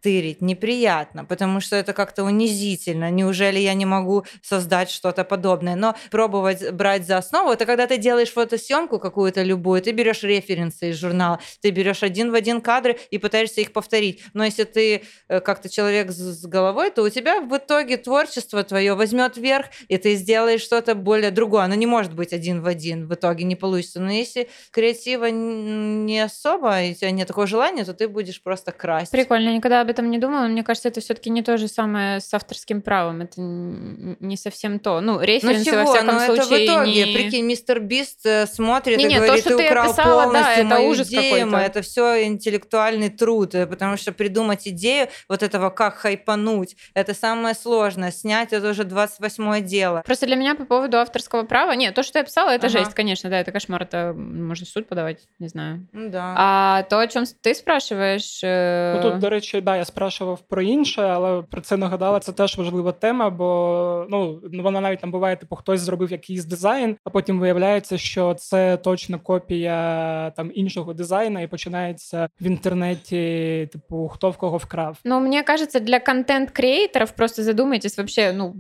тырить 0.07 0.41
неприятно, 0.41 1.25
потому 1.25 1.59
что 1.59 1.75
это 1.75 1.91
как-то 1.91 2.23
унизительно. 2.23 3.11
Неужели 3.11 3.59
я 3.59 3.73
не 3.73 3.85
могу 3.85 4.23
создать 4.41 4.89
что-то 4.89 5.25
подобное? 5.25 5.75
Но 5.75 5.95
пробовать 6.11 6.71
брать 6.71 7.05
за 7.05 7.17
основу, 7.17 7.51
это 7.51 7.65
когда 7.65 7.87
ты 7.87 7.97
делаешь 7.97 8.31
фотосъемку 8.31 8.99
какую-то 8.99 9.43
любую, 9.43 9.81
ты 9.81 9.91
берешь 9.91 10.23
референсы 10.23 10.91
из 10.91 10.95
журнала, 10.97 11.41
ты 11.61 11.71
берешь 11.71 12.03
один 12.03 12.31
в 12.31 12.35
один 12.35 12.61
кадры 12.61 12.97
и 13.11 13.17
пытаешься 13.17 13.59
их 13.59 13.73
повторить. 13.73 14.23
Но 14.33 14.45
если 14.45 14.63
ты 14.63 15.03
э, 15.27 15.41
как-то 15.41 15.67
человек 15.67 16.11
с 16.11 16.45
головой, 16.45 16.89
то 16.91 17.03
у 17.03 17.09
тебя 17.09 17.41
в 17.41 17.57
итоге 17.57 17.97
творчество 17.97 18.63
твое 18.63 18.93
возьмет 18.93 19.35
верх, 19.35 19.65
и 19.89 19.97
ты 19.97 20.15
сделаешь 20.15 20.61
что-то 20.61 20.95
более 20.95 21.31
другое. 21.31 21.63
Оно 21.63 21.75
не 21.75 21.85
может 21.85 22.13
быть 22.13 22.31
один 22.31 22.61
в 22.61 22.67
один, 22.67 23.07
в 23.07 23.13
итоге 23.13 23.43
не 23.43 23.57
получится. 23.57 23.99
Но 23.99 24.09
если 24.09 24.47
креатива 24.71 25.25
не 25.25 26.21
особо, 26.21 26.81
и 26.81 26.91
у 26.91 26.95
тебя 26.95 27.11
нет 27.11 27.27
такого 27.27 27.45
желания, 27.45 27.83
то 27.83 27.93
ты 27.93 28.07
будешь 28.07 28.41
просто 28.41 28.71
красть. 28.71 29.11
Прикольно, 29.11 29.49
я 29.49 29.55
никогда 29.57 29.81
об 29.81 29.89
этом 29.89 29.96
не 30.05 30.17
думала. 30.17 30.41
но 30.43 30.47
Мне 30.49 30.63
кажется, 30.63 30.89
это 30.89 31.01
все-таки 31.01 31.29
не 31.29 31.41
то 31.41 31.57
же 31.57 31.67
самое 31.67 32.19
с 32.19 32.33
авторским 32.33 32.81
правом. 32.81 33.21
Это 33.21 33.33
не 33.41 34.37
совсем 34.37 34.79
то. 34.79 35.01
Ну, 35.01 35.13
Ну 35.13 35.21
референсы, 35.21 35.65
чего, 35.65 35.77
во 35.77 35.85
всяком 35.85 36.15
ну 36.15 36.21
это 36.21 36.33
в 36.33 36.35
случае, 36.45 36.65
итоге, 36.65 37.05
не- 37.05 37.13
прикинь, 37.13 37.45
мистер 37.45 37.79
Бист 37.79 38.25
э, 38.25 38.45
смотрит 38.47 38.97
Не-не, 38.97 39.15
и 39.15 39.19
то, 39.19 39.25
говорит, 39.25 39.41
что 39.45 39.49
ты 39.49 39.57
ты 39.57 39.65
украл 39.67 39.85
описала, 39.89 40.21
да, 40.21 40.23
полностью 40.23 40.53
это 40.65 40.75
мою 40.75 40.89
ужас 40.89 41.07
идею, 41.07 41.45
какой-то. 41.45 41.65
это 41.65 41.81
все 41.81 42.23
интеллектуальный 42.25 43.09
труд, 43.09 43.55
э, 43.55 43.65
потому 43.67 43.97
что 43.97 44.11
придумать 44.11 44.67
идею 44.67 45.07
вот 45.29 45.43
этого, 45.43 45.69
как 45.69 45.95
хайпануть, 45.95 46.75
это 46.93 47.13
самое 47.13 47.55
сложное, 47.55 48.11
снять 48.11 48.53
это 48.53 48.69
уже 48.69 48.83
28 48.83 49.65
дело. 49.65 50.03
Просто 50.05 50.25
для 50.25 50.35
меня 50.35 50.55
по 50.55 50.65
поводу 50.65 50.97
авторского 50.97 51.43
права... 51.43 51.71
Нет, 51.75 51.93
то, 51.95 52.03
что 52.03 52.19
я 52.19 52.25
писала, 52.25 52.49
это 52.51 52.67
Ага. 52.67 52.79
жесть, 52.79 52.93
конечно, 52.93 53.29
да, 53.29 53.39
это 53.39 53.51
кошмар, 53.51 53.83
это 53.83 54.13
можно 54.17 54.65
в 54.65 54.69
суд 54.69 54.87
подавать, 54.87 55.27
не 55.39 55.47
знаю. 55.47 55.87
Ну 55.93 56.09
да. 56.09 56.33
А 56.37 56.83
то, 56.83 56.99
о 56.99 57.07
чем 57.07 57.23
ты 57.41 57.53
спрашиваешь... 57.53 58.41
э, 58.43 58.93
Ну, 58.95 59.01
тут, 59.11 59.19
до 59.19 59.29
речі, 59.29 59.61
да, 59.61 59.76
я 59.77 59.85
спрашував 59.85 60.41
про 60.41 60.61
інше, 60.61 61.01
але 61.01 61.41
про 61.41 61.61
це 61.61 61.77
нагадала. 61.77 62.19
Це 62.19 62.31
теж 62.31 62.57
важлива 62.57 62.91
тема, 62.91 63.29
бо 63.29 64.05
ну 64.09 64.41
вона 64.53 64.81
навіть 64.81 64.99
там 64.99 65.11
буває, 65.11 65.35
типу, 65.35 65.55
хтось 65.55 65.81
зробив 65.81 66.11
якийсь 66.11 66.45
дизайн, 66.45 66.97
а 67.03 67.09
потім 67.09 67.39
виявляється, 67.39 67.97
що 67.97 68.33
це 68.33 68.77
точно 68.77 69.19
копія 69.19 70.31
там 70.35 70.51
іншого 70.53 70.93
дизайна, 70.93 71.41
і 71.41 71.47
починається 71.47 72.29
в 72.41 72.45
інтернеті, 72.45 73.69
типу, 73.71 74.07
хто 74.07 74.29
в 74.29 74.37
кого 74.37 74.57
вкрав. 74.57 74.97
Ну, 75.05 75.19
мені 75.19 75.43
кажется, 75.43 75.79
для 75.79 75.99
контент-креаторов 75.99 77.11
просто 77.11 77.43
задумайтесь 77.43 77.97
вообще, 77.97 78.33
ну, 78.33 78.55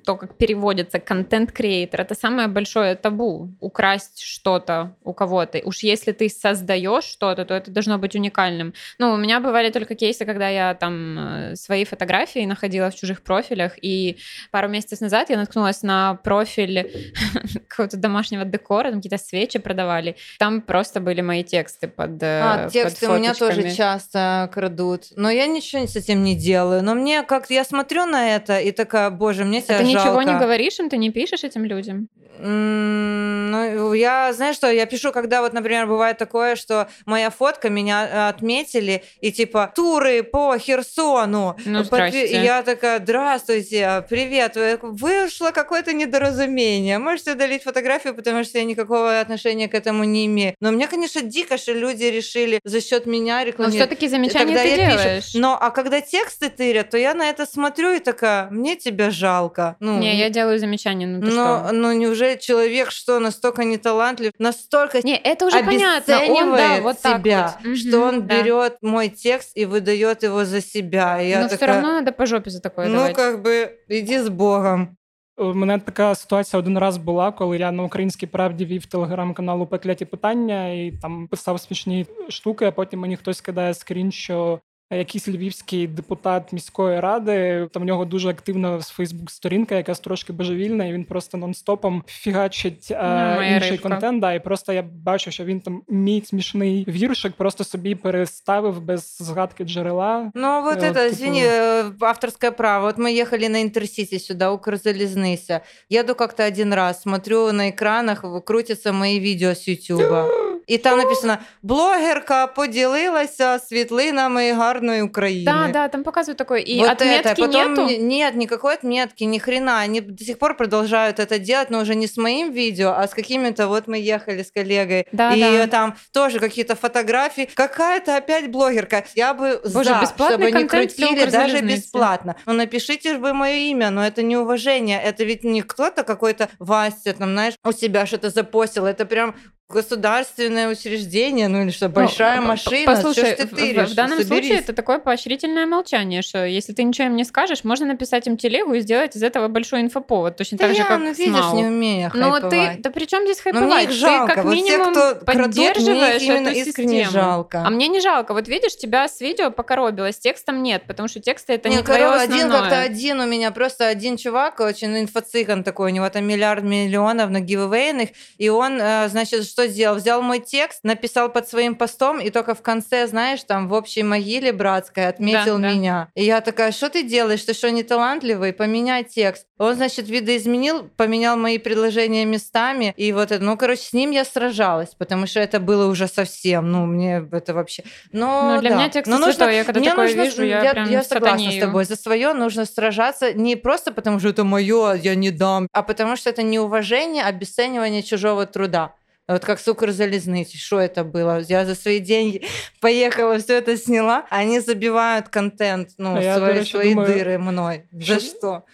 то, 0.00 0.16
как 0.16 0.36
переводится 0.36 0.98
контент-креатор, 0.98 2.00
это 2.00 2.14
самое 2.14 2.48
большое 2.48 2.94
табу. 2.94 3.50
Украсть 3.60 4.22
что-то 4.22 4.94
у 5.04 5.12
кого-то. 5.12 5.60
Уж 5.64 5.82
если 5.82 6.12
ты 6.12 6.28
создаешь 6.28 7.04
что-то, 7.04 7.44
то 7.44 7.54
это 7.54 7.70
должно 7.70 7.98
быть 7.98 8.14
уникальным. 8.14 8.74
Ну, 8.98 9.12
у 9.12 9.16
меня 9.16 9.40
бывали 9.40 9.70
только 9.70 9.94
кейсы, 9.94 10.24
когда 10.24 10.48
я 10.48 10.74
там 10.74 11.18
э, 11.18 11.56
свои 11.56 11.84
фотографии 11.84 12.46
находила 12.46 12.90
в 12.90 12.94
чужих 12.94 13.22
профилях, 13.22 13.72
и 13.82 14.16
пару 14.50 14.68
месяцев 14.68 15.00
назад 15.00 15.30
я 15.30 15.36
наткнулась 15.36 15.82
на 15.82 16.14
профиль 16.14 16.90
какого-то 17.68 17.96
домашнего 17.96 18.44
декора, 18.44 18.90
там 18.90 19.00
какие-то 19.00 19.22
свечи 19.22 19.58
продавали. 19.58 20.16
Там 20.38 20.60
просто 20.62 21.00
были 21.00 21.20
мои 21.20 21.44
тексты 21.44 21.88
под 21.88 22.22
э, 22.22 22.40
А, 22.42 22.64
под 22.64 22.72
тексты 22.72 23.08
у 23.08 23.16
меня 23.16 23.34
тоже 23.34 23.56
фоточками. 23.56 23.74
часто 23.74 24.50
крадут. 24.52 25.04
Но 25.16 25.30
я 25.30 25.46
ничего 25.46 25.86
с 25.86 25.96
этим 25.96 26.22
не 26.22 26.34
делаю. 26.34 26.82
Но 26.82 26.94
мне 26.94 27.22
как-то 27.22 27.54
я 27.54 27.64
смотрю 27.64 28.06
на 28.06 28.34
это 28.36 28.58
и 28.58 28.72
такая, 28.72 29.10
боже, 29.10 29.44
мне 29.44 29.62
тебя 29.62 29.83
Ты 29.84 29.88
ничего 29.94 30.22
не 30.22 30.28
жалко. 30.32 30.44
говоришь 30.44 30.78
им, 30.80 30.88
ты 30.88 30.96
не 30.96 31.10
пишешь 31.10 31.44
этим 31.44 31.64
людям? 31.64 32.08
М, 32.38 33.50
Ну, 33.50 33.92
я, 33.94 34.32
знаешь 34.32 34.56
что, 34.56 34.70
я 34.70 34.86
пишу, 34.86 35.12
когда 35.12 35.40
вот, 35.40 35.52
например, 35.52 35.86
бывает 35.86 36.18
такое, 36.18 36.56
что 36.56 36.88
моя 37.06 37.30
фотка, 37.30 37.70
меня 37.70 38.06
э, 38.08 38.28
отметили, 38.28 39.04
и 39.20 39.30
типа, 39.30 39.72
туры 39.74 40.22
по 40.24 40.58
Херсону. 40.58 41.56
Ну, 41.64 41.80
Подпи- 41.80 41.84
здрасте. 41.86 42.26
И 42.26 42.42
я 42.42 42.62
такая, 42.62 42.98
здравствуйте, 42.98 44.04
привет, 44.10 44.56
Вы- 44.56 44.78
вышло 44.82 45.50
какое-то 45.52 45.92
недоразумение. 45.92 46.98
Можете 46.98 47.32
удалить 47.32 47.62
фотографию, 47.62 48.14
потому 48.14 48.42
что 48.44 48.58
я 48.58 48.64
никакого 48.64 49.20
отношения 49.20 49.68
к 49.68 49.74
этому 49.74 50.04
не 50.04 50.26
имею. 50.26 50.54
Но 50.60 50.72
мне, 50.72 50.88
конечно, 50.88 51.20
дико, 51.22 51.56
что 51.58 51.72
люди 51.72 52.04
решили 52.04 52.58
за 52.64 52.80
счет 52.80 53.06
меня 53.06 53.38
Но 53.40 53.44
рекламировать. 53.46 53.76
все-таки 53.88 54.08
замечания 54.08 54.56
ты 54.56 54.68
я 54.68 54.76
пишу. 54.88 54.98
делаешь. 54.98 55.30
Но 55.34 55.56
а 55.60 55.70
когда 55.70 56.00
тексты 56.00 56.48
тырят, 56.50 56.90
то 56.90 56.98
я 56.98 57.14
на 57.14 57.28
это 57.28 57.46
смотрю 57.46 57.92
и 57.92 58.00
такая, 58.00 58.48
мне 58.50 58.74
тебя 58.76 59.10
жалко. 59.10 59.73
Ну, 59.79 59.99
Не, 59.99 60.15
я 60.17 60.29
делаю 60.29 60.59
замечания, 60.59 61.07
ну 61.07 61.21
ты 61.21 61.27
но, 61.31 61.63
что? 61.65 61.71
но 61.73 61.93
неужели 61.93 62.37
человек 62.37 62.91
что 62.91 63.19
настолько 63.19 63.63
неталантлив, 63.63 64.31
настолько 64.39 64.99
Не, 65.03 65.17
это 65.17 65.45
уже 65.47 65.63
понятно. 65.63 66.15
Он, 66.19 66.27
да, 66.55 66.75
обесценивает 66.75 66.83
вот 66.83 67.01
так 67.01 67.17
себя, 67.21 67.57
вот. 67.63 67.77
что 67.77 67.97
Мгм, 67.97 68.07
он 68.07 68.27
да. 68.27 68.35
берет 68.37 68.77
мой 68.81 69.09
текст 69.09 69.51
и 69.57 69.65
выдает 69.65 70.23
его 70.23 70.45
за 70.45 70.61
себя. 70.61 71.21
И 71.21 71.29
я 71.29 71.41
Но 71.41 71.47
все 71.47 71.57
такая, 71.57 71.75
равно 71.75 71.91
надо 71.93 72.11
по 72.11 72.25
жопе 72.25 72.49
за 72.49 72.61
такое 72.61 72.87
ну 72.87 72.95
давать. 72.95 73.15
как 73.15 73.41
бы 73.41 73.71
иди 73.89 74.15
с 74.17 74.29
Богом. 74.29 74.95
У 75.37 75.53
мене 75.53 75.79
така 75.79 76.15
ситуація 76.15 76.59
один 76.59 76.77
раз 76.77 76.97
була, 76.97 77.31
коли 77.31 77.57
я 77.57 77.71
на 77.71 77.83
українській 77.83 78.27
правді 78.27 78.65
вів 78.65 78.85
телеграм-каналу 78.85 79.65
Пекляті 79.67 80.05
питання 80.05 80.67
і 80.73 80.93
там 81.01 81.27
писав 81.27 81.59
смішні 81.59 82.05
штуки, 82.29 82.65
а 82.65 82.71
потім 82.71 82.99
мені 82.99 83.15
хтось 83.15 83.41
кидає 83.41 83.73
скрін, 83.73 84.11
що 84.11 84.59
якийсь 84.93 85.27
львівський 85.27 85.87
депутат 85.87 86.53
міської 86.53 86.99
ради. 86.99 87.67
Там 87.73 87.83
в 87.83 87.85
нього 87.85 88.05
дуже 88.05 88.29
активна 88.29 88.79
Фейсбук-сторінка, 88.79 89.75
якась 89.75 89.99
трошки 89.99 90.33
божевільна, 90.33 90.85
і 90.85 90.93
він 90.93 91.03
просто 91.03 91.37
нон-стопом 91.37 92.01
фігачить 92.07 92.87
е, 92.91 93.35
Моя 93.35 93.55
інший 93.55 93.71
рибка. 93.71 93.89
контент. 93.89 94.21
Да, 94.21 94.33
і 94.33 94.43
просто 94.43 94.73
я 94.73 94.81
бачу, 94.81 95.31
що 95.31 95.45
він 95.45 95.59
там 95.59 95.81
мій 95.87 96.21
смішний 96.25 96.85
віршик 96.87 97.33
просто 97.33 97.63
собі 97.63 97.95
переставив 97.95 98.81
без 98.81 99.17
згадки 99.19 99.63
джерела. 99.63 100.31
Ну 100.35 100.61
вот 100.63 100.77
Э, 100.77 100.81
это, 100.81 100.93
типа- 100.93 101.05
извини, 101.07 101.43
э, 101.45 101.91
авторское 101.99 102.51
право. 102.51 102.85
Вот 102.85 102.97
мы 102.97 103.21
ехали 103.21 103.47
на 103.49 103.61
Интерсити 103.61 104.19
сюда, 104.19 104.51
Укрзалезныся. 104.51 105.59
Еду 105.89 106.15
как-то 106.15 106.43
один 106.43 106.73
раз, 106.73 107.01
смотрю 107.01 107.51
на 107.51 107.69
экранах, 107.69 108.23
в- 108.23 108.41
крутятся 108.41 108.91
мои 108.93 109.19
видео 109.19 109.49
с 109.49 109.67
Ютуба. 109.67 110.27
І 110.67 110.77
там 110.77 110.97
написано: 110.99 111.37
блогерка 111.63 112.47
поділилася 112.47 113.59
світлинами 113.59 114.51
гарної 114.53 115.01
України. 115.01 115.51
Да, 115.51 115.69
да, 115.73 115.87
там 115.87 116.03
показывают 116.03 116.35
такое. 116.37 116.59
И 116.59 116.79
вот 116.79 116.89
отметки 116.89 117.27
это. 117.29 117.35
Потом 117.47 117.69
нету. 117.73 117.81
н- 117.81 118.07
нет 118.07 118.35
никакой 118.35 118.73
отметки, 118.73 119.23
ни 119.25 119.39
хрена. 119.39 119.79
Они 119.83 120.01
до 120.01 120.23
сих 120.23 120.37
пор 120.37 120.57
продолжают 120.57 121.19
это 121.19 121.39
делать, 121.39 121.69
но 121.69 121.79
уже 121.81 121.95
не 121.95 122.05
с 122.07 122.17
моим 122.17 122.51
видео, 122.51 122.93
а 122.97 123.07
с 123.07 123.13
какими-то. 123.13 123.67
Вот 123.67 123.87
мы 123.87 123.97
ехали 123.97 124.43
с 124.43 124.51
коллегой, 124.51 125.05
Да, 125.11 125.33
и 125.33 125.39
да. 125.41 125.67
там 125.67 125.93
тоже 126.13 126.39
какие-то 126.39 126.75
фотографии. 126.75 127.49
Какая-то 127.53 128.17
опять 128.17 128.51
блогерка. 128.51 129.03
Я 129.15 129.33
бы 129.33 129.59
Боже, 129.73 129.89
за, 129.89 129.99
бесплатный 130.01 130.35
чтобы 130.37 130.45
они 130.45 130.67
контент 130.67 130.95
для 130.95 131.07
крутили 131.07 131.25
даже 131.25 131.37
Укрзалезницы. 131.37 131.75
бесплатно. 131.77 132.35
Ну 132.45 132.53
напишите 132.53 133.13
же 133.13 133.17
вы 133.19 133.33
мое 133.33 133.55
имя, 133.71 133.89
но 133.89 134.05
это 134.05 134.23
не 134.23 134.37
уважение. 134.37 135.01
Это 135.05 135.23
ведь 135.23 135.43
не 135.43 135.61
кто-то 135.61 136.03
какой-то 136.03 136.47
Вася, 136.59 137.13
там, 137.13 137.29
знаешь, 137.31 137.53
у 137.65 137.71
себя 137.71 138.05
что-то 138.05 138.29
запостил. 138.29 138.85
Это 138.85 139.05
прям 139.05 139.33
государственное 139.70 140.68
учреждение, 140.68 141.48
ну 141.48 141.62
или 141.62 141.70
что, 141.70 141.88
большая 141.88 142.40
Ну, 142.40 142.48
машина. 142.48 142.84
Послушай, 142.86 143.22
Чё 143.22 143.26
ж 143.30 143.34
ты 143.36 143.46
в- 143.46 143.52
в, 143.52 143.56
тыришь? 143.56 143.90
в 143.90 143.94
данном 143.94 144.18
Соберись. 144.18 144.46
случае 144.46 144.58
это 144.60 144.72
такое 144.72 144.98
поощрительное 144.98 145.66
молчание, 145.66 146.22
что 146.22 146.44
если 146.44 146.72
ты 146.72 146.82
ничего 146.82 147.06
им 147.08 147.16
не 147.16 147.24
скажешь, 147.24 147.64
можно 147.64 147.86
написать 147.86 148.26
им 148.26 148.36
телегу 148.36 148.74
и 148.74 148.80
сделать 148.80 149.16
из 149.16 149.22
этого 149.22 149.48
большой 149.48 149.80
инфоповод, 149.80 150.36
точно 150.36 150.58
Да 150.58 150.66
так 150.66 150.76
же, 150.76 150.82
я, 150.82 150.88
как 150.88 151.00
ну 151.00 151.12
видишь, 151.12 151.32
Мау. 151.32 151.56
не 151.56 151.64
умею 151.66 152.10
Но 152.14 152.32
хайповать. 152.32 152.76
ты, 152.76 152.82
да 152.82 152.90
при 152.90 153.06
чем 153.06 153.24
здесь 153.24 153.40
хайповать? 153.40 153.66
мне 153.66 153.84
их 153.84 153.90
жалко. 153.90 154.28
Ты 154.28 154.34
как 154.34 154.44
вот 154.44 154.54
минимум 154.54 154.90
кто 154.92 155.00
крадут, 155.00 155.26
мне 155.26 155.44
поддерживаешь 155.44 156.22
их 156.22 156.28
именно 156.28 156.48
эту 156.48 156.58
искренне 156.58 157.04
систему. 157.04 157.22
жалко. 157.24 157.62
А 157.66 157.70
мне 157.70 157.88
не 157.88 158.00
жалко. 158.00 158.34
Вот 158.34 158.48
видишь, 158.48 158.76
тебя 158.76 159.08
с 159.08 159.20
видео 159.20 159.50
покоробило, 159.50 160.12
с 160.12 160.18
текстом 160.18 160.62
нет, 160.62 160.84
потому 160.86 161.08
что 161.08 161.20
тексты 161.20 161.54
это 161.54 161.68
не, 161.68 161.76
Не, 161.76 161.82
твое 161.82 162.00
короче, 162.04 162.22
один 162.24 162.36
основное. 162.46 162.60
как-то 162.60 162.80
один 162.80 163.20
у 163.20 163.26
меня, 163.26 163.50
просто 163.50 163.86
один 163.88 164.16
чувак, 164.16 164.60
очень 164.60 164.96
инфо-цыган 165.00 165.64
такой, 165.64 165.90
у 165.90 165.94
него 165.94 166.08
там 166.10 166.24
миллиард 166.26 166.64
миллионов 166.64 167.30
на 167.30 167.40
гивэвейных, 167.40 168.10
и 168.38 168.48
он, 168.48 168.78
э, 168.80 169.08
значит, 169.08 169.44
что 169.54 169.68
сделал? 169.68 169.96
Взял 169.96 170.20
мой 170.20 170.40
текст, 170.40 170.80
написал 170.82 171.28
под 171.30 171.48
своим 171.48 171.76
постом, 171.76 172.18
и 172.20 172.30
только 172.30 172.56
в 172.56 172.62
конце, 172.62 173.06
знаешь, 173.06 173.44
там 173.44 173.68
в 173.68 173.72
общей 173.72 174.02
могиле 174.02 174.52
братской 174.52 175.06
отметил 175.06 175.58
Да, 175.58 175.68
да. 175.68 175.72
меня. 175.72 176.08
И 176.16 176.24
я 176.24 176.40
такая, 176.40 176.72
что 176.72 176.90
ты 176.90 177.04
делаешь? 177.04 177.44
Ты 177.44 177.54
что, 177.54 177.70
не 177.70 177.84
талантливый? 177.84 178.52
Поменяй 178.52 179.04
текст. 179.04 179.46
Он, 179.58 179.76
значит, 179.76 180.08
видоизменил, 180.08 180.90
поменял 180.96 181.36
мои 181.36 181.58
предложения 181.58 182.24
местами, 182.24 182.92
и 182.96 183.12
вот 183.12 183.30
это, 183.30 183.44
ну, 183.44 183.56
короче, 183.56 183.82
с 183.82 183.92
ним 183.92 184.10
я 184.10 184.24
сражалась, 184.24 184.96
потому 184.98 185.28
что 185.28 185.38
это 185.38 185.60
было 185.60 185.86
уже 185.86 186.08
совсем, 186.08 186.72
ну, 186.72 186.86
мне 186.86 187.24
это 187.30 187.54
вообще... 187.54 187.84
Но, 188.10 188.54
Ну, 188.56 188.60
для 188.60 188.70
да. 188.70 188.76
меня 188.76 188.88
текст 188.88 189.08
Но 189.08 189.18
нужно 189.18 189.34
святой. 189.34 189.56
Я 189.56 189.64
когда 189.64 189.78
мне 189.80 189.90
такое 189.90 190.06
нужно, 190.08 190.22
вижу, 190.22 190.42
я, 190.42 190.62
я, 190.64 190.70
прям 190.72 190.90
я 190.90 191.04
согласна 191.04 191.38
с 191.38 191.42
сатанею. 191.42 191.60
тобой. 191.66 191.84
За 191.84 191.94
свое 191.94 192.32
нужно 192.32 192.64
сражаться 192.64 193.32
не 193.32 193.54
просто 193.54 193.92
потому, 193.92 194.18
что 194.18 194.30
это 194.30 194.42
мое, 194.42 194.94
я 194.94 195.14
не 195.14 195.30
дам, 195.30 195.68
а 195.72 195.82
потому 195.84 196.16
что 196.16 196.30
это 196.30 196.42
неуважение, 196.42 197.22
обесценивание 197.22 198.02
чужого 198.02 198.46
труда. 198.46 198.94
Вот 199.26 199.44
как 199.44 199.58
с 199.58 199.66
Укрзалезницы. 199.68 200.58
Что 200.58 200.80
это 200.80 201.02
было? 201.02 201.40
Я 201.40 201.64
за 201.64 201.74
свои 201.74 201.98
деньги 201.98 202.44
поехала, 202.80 203.38
все 203.38 203.58
это 203.58 203.76
сняла. 203.76 204.26
Они 204.30 204.60
забивают 204.60 205.28
контент, 205.28 205.90
ну, 205.96 206.16
А 206.16 206.36
свои, 206.36 206.64
свои 206.64 206.94
думаю, 206.94 207.08
дыры 207.08 207.38
мной. 207.38 207.84
За 207.92 208.20
что? 208.20 208.64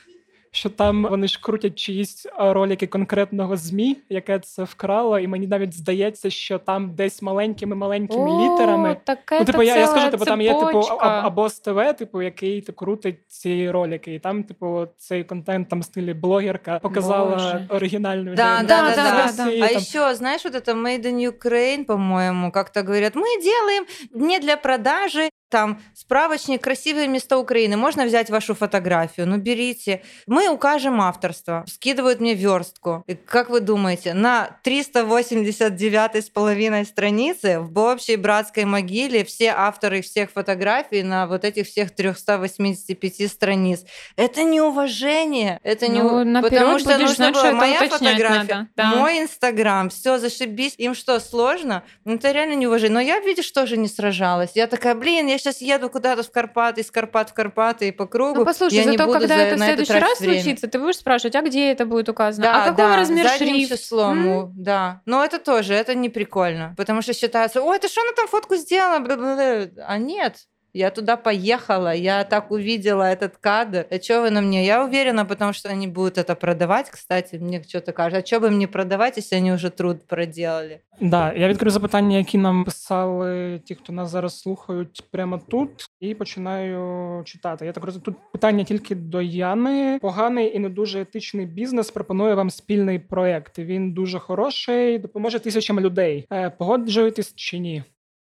що 0.52 0.70
там 0.70 1.04
вони 1.10 1.28
ж 1.28 1.40
крутять 1.42 1.76
чиїсь 1.76 2.26
е, 2.26 2.32
ролики 2.54 2.88
конкретного 2.88 3.58
ЗМІ, 3.58 3.98
яке 4.10 4.40
це 4.40 4.64
вкрало, 4.64 5.20
і 5.20 5.28
мені 5.28 5.48
навіть 5.48 5.74
здається, 5.74 6.30
що 6.30 6.60
там 6.60 6.96
десь 6.96 7.22
маленькими 7.22 7.76
маленькими 7.76 8.30
О, 8.32 8.54
літерами. 8.54 8.98
так 9.04 9.20
Ну, 9.32 9.38
это 9.38 9.46
типу, 9.46 9.62
я, 9.64 9.76
я 9.76 9.88
скажу, 9.88 9.94
целая 9.96 10.12
типу, 10.12 10.26
там 10.26 10.42
є 10.42 10.50
типу 10.54 10.66
цепочка. 10.66 10.96
а- 11.00 11.28
або 11.28 11.50
з 11.50 11.60
ТВ, 11.60 11.94
типу, 11.98 12.22
який 12.22 12.62
типу, 12.62 12.78
крутить 12.78 13.16
ці 13.28 13.72
ролики, 13.72 14.14
і 14.16 14.20
там, 14.20 14.44
типу, 14.44 14.88
цей 14.98 15.24
контент 15.24 15.70
там 15.70 15.80
в 15.82 15.84
стилі 15.84 16.14
блогерка 16.14 16.80
показала 16.80 17.26
Боже. 17.36 17.66
оригінальну 17.70 18.36
Да, 18.36 18.54
ідею. 18.54 18.68
да, 18.68 18.82
Да, 18.82 18.96
да, 18.96 18.96
да, 18.96 19.12
да. 19.12 19.32
да, 19.38 19.46
да. 19.46 19.52
І 19.52 19.62
А 19.62 19.68
там- 19.68 19.78
еще, 19.78 20.16
знаешь, 20.16 20.46
вот 20.46 20.56
это 20.56 20.82
Made 20.82 21.06
in 21.06 21.32
Ukraine, 21.32 21.86
по-моему, 21.86 22.52
как-то 22.52 22.82
говорят, 22.82 23.16
мы 23.16 23.42
делаем 23.44 23.86
не 24.14 24.40
для 24.40 24.58
продажи, 24.58 25.29
Там 25.51 25.83
справочник 25.95 26.63
«Красивые 26.63 27.09
места 27.09 27.37
Украины». 27.39 27.77
Можно 27.77 28.07
взять 28.07 28.31
вашу 28.31 28.55
фотографию? 28.55 29.27
Ну, 29.27 29.37
берите. 29.37 30.03
Мы 30.27 30.49
укажем 30.49 31.01
авторство. 31.01 31.65
Скидывают 31.67 32.21
мне 32.21 32.35
верстку. 32.35 33.05
И 33.07 33.15
как 33.15 33.51
вы 33.51 33.61
думаете, 33.61 34.15
на 34.15 34.57
389 34.63 36.25
с 36.25 36.31
половиной 36.31 36.87
странице 36.87 37.59
в 37.61 37.79
общей 37.79 38.17
братской 38.17 38.65
могиле 38.65 39.25
все 39.25 39.53
авторы 39.57 40.03
всех 40.03 40.31
фотографий 40.31 41.03
на 41.03 41.27
вот 41.27 41.45
этих 41.45 41.67
всех 41.67 41.91
385 41.91 43.31
страниц. 43.31 43.85
Это 44.17 44.45
неуважение. 44.45 45.59
Это 45.65 45.89
не... 45.89 46.01
Ну, 46.01 46.25
наперёд 46.25 46.51
Потому 46.51 46.79
что 46.79 46.91
будешь 46.91 47.01
нужно 47.01 47.15
знать, 47.15 47.35
было 47.35 47.45
что 47.45 47.55
моя 47.55 47.79
фотография, 47.89 48.55
надо. 48.55 48.69
Да. 48.77 48.95
мой 48.95 49.21
Инстаграм, 49.21 49.91
все, 49.91 50.19
зашибись. 50.19 50.75
Им 50.79 50.95
что, 50.95 51.19
сложно? 51.19 51.83
Ну, 52.05 52.15
это 52.15 52.31
реально 52.31 52.55
неуважение. 52.55 52.95
Но 52.95 53.01
я, 53.01 53.19
видишь, 53.19 53.51
тоже 53.51 53.77
не 53.77 53.89
сражалась. 53.89 54.51
Я 54.55 54.69
такая, 54.69 54.95
блин, 54.95 55.27
я 55.27 55.40
сейчас 55.41 55.61
еду 55.61 55.91
куда-то 55.91 56.23
в 56.23 56.31
Карпаты, 56.31 56.81
из 56.83 56.91
Карпат 56.91 57.31
в 57.31 57.35
Карпаты 57.35 57.89
и 57.89 57.93
по 57.93 58.07
кругу. 58.07 58.41
Ну, 58.41 58.45
послушай, 58.45 58.75
я 58.77 58.85
зато 58.85 59.13
когда 59.13 59.37
за- 59.37 59.43
это 59.43 59.57
в 59.57 59.59
следующий 59.59 59.93
раз 59.95 60.21
время. 60.21 60.41
случится, 60.43 60.69
ты 60.69 60.79
будешь 60.79 60.97
спрашивать, 60.97 61.35
а 61.37 61.43
где 61.43 61.73
это 61.73 61.87
будет 61.87 62.09
указано? 62.09 62.45
Да, 62.45 62.65
а 62.65 62.69
какого 62.71 62.89
да, 62.91 62.97
размера 62.97 63.29
задним 63.29 63.57
шрифт? 63.57 63.73
числом, 63.83 64.27
у- 64.27 64.53
да. 64.55 65.01
Но 65.07 65.25
это 65.25 65.39
тоже, 65.39 65.75
это 65.75 65.95
не 65.95 66.09
прикольно. 66.09 66.75
Потому 66.77 67.03
что 67.03 67.13
считается, 67.13 67.63
ой, 67.63 67.79
ты 67.79 67.89
что 67.89 68.03
она 68.03 68.13
там 68.13 68.29
фотку 68.29 68.55
сделала? 68.57 68.99
Бла-бла-бла». 69.01 69.85
А 69.87 69.99
нет, 69.99 70.37
я 70.76 70.92
туда 70.92 71.16
поехала, 71.16 71.94
я 71.94 72.26
так 72.26 72.52
увидела 72.52 73.04
этот 73.04 73.38
кадр. 73.38 73.88
А 73.90 73.98
что 74.02 74.22
вы 74.22 74.30
на 74.30 74.42
мне? 74.42 74.66
Я 74.66 74.84
уверена, 74.84 75.26
потому 75.26 75.54
что 75.54 75.70
они 75.70 75.88
будут 75.88 76.18
это 76.18 76.36
продавать, 76.36 76.90
кстати, 76.90 77.38
мне 77.38 77.64
что-то 77.64 77.94
кажется. 77.94 78.22
А 78.22 78.26
что 78.26 78.42
бы 78.42 78.48
им 78.48 78.60
не 78.60 78.68
продавать, 78.68 79.16
если 79.18 79.38
они 79.38 79.54
уже 79.54 79.70
труд 79.70 80.06
проделали? 80.06 80.82
Да, 81.02 81.34
я 81.34 81.48
відкрив 81.48 81.72
запитання, 81.72 82.18
які 82.18 82.38
нам 82.38 82.66
писали 82.66 83.60
ті, 83.66 83.76
хто 83.76 83.94
нас 83.94 84.10
зараз 84.10 84.40
слухають 84.40 85.04
прямо 85.12 85.42
тут, 85.50 85.70
і 86.00 86.16
починаю 86.16 87.24
читати. 87.24 87.66
Я 87.66 87.72
так 87.72 87.84
розумію, 87.84 88.04
тут 88.06 88.16
питання 88.32 88.64
тільки 88.64 88.96
до 88.96 89.22
Яни. 89.22 90.00
Поганий 90.02 90.56
і 90.56 90.60
не 90.60 90.70
дуже 90.70 91.02
етичний 91.02 91.46
бізнес 91.46 91.92
пропонує 91.92 92.36
вам 92.36 92.50
спільний 92.50 93.00
проект. 93.00 93.60
Він 93.60 93.94
дуже 93.94 94.20
хороший, 94.20 95.00
допоможе 95.00 95.40
тисячам 95.40 95.80
людей. 95.80 96.28
Е, 96.32 96.50
Погоджуєтесь 96.50 97.36
чи 97.36 97.60
ні? 97.60 97.84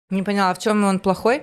Не 0.09 0.23
поняла, 0.23 0.51
в 0.51 0.57
чем 0.57 0.83
он 0.83 0.99
плохой? 0.99 1.41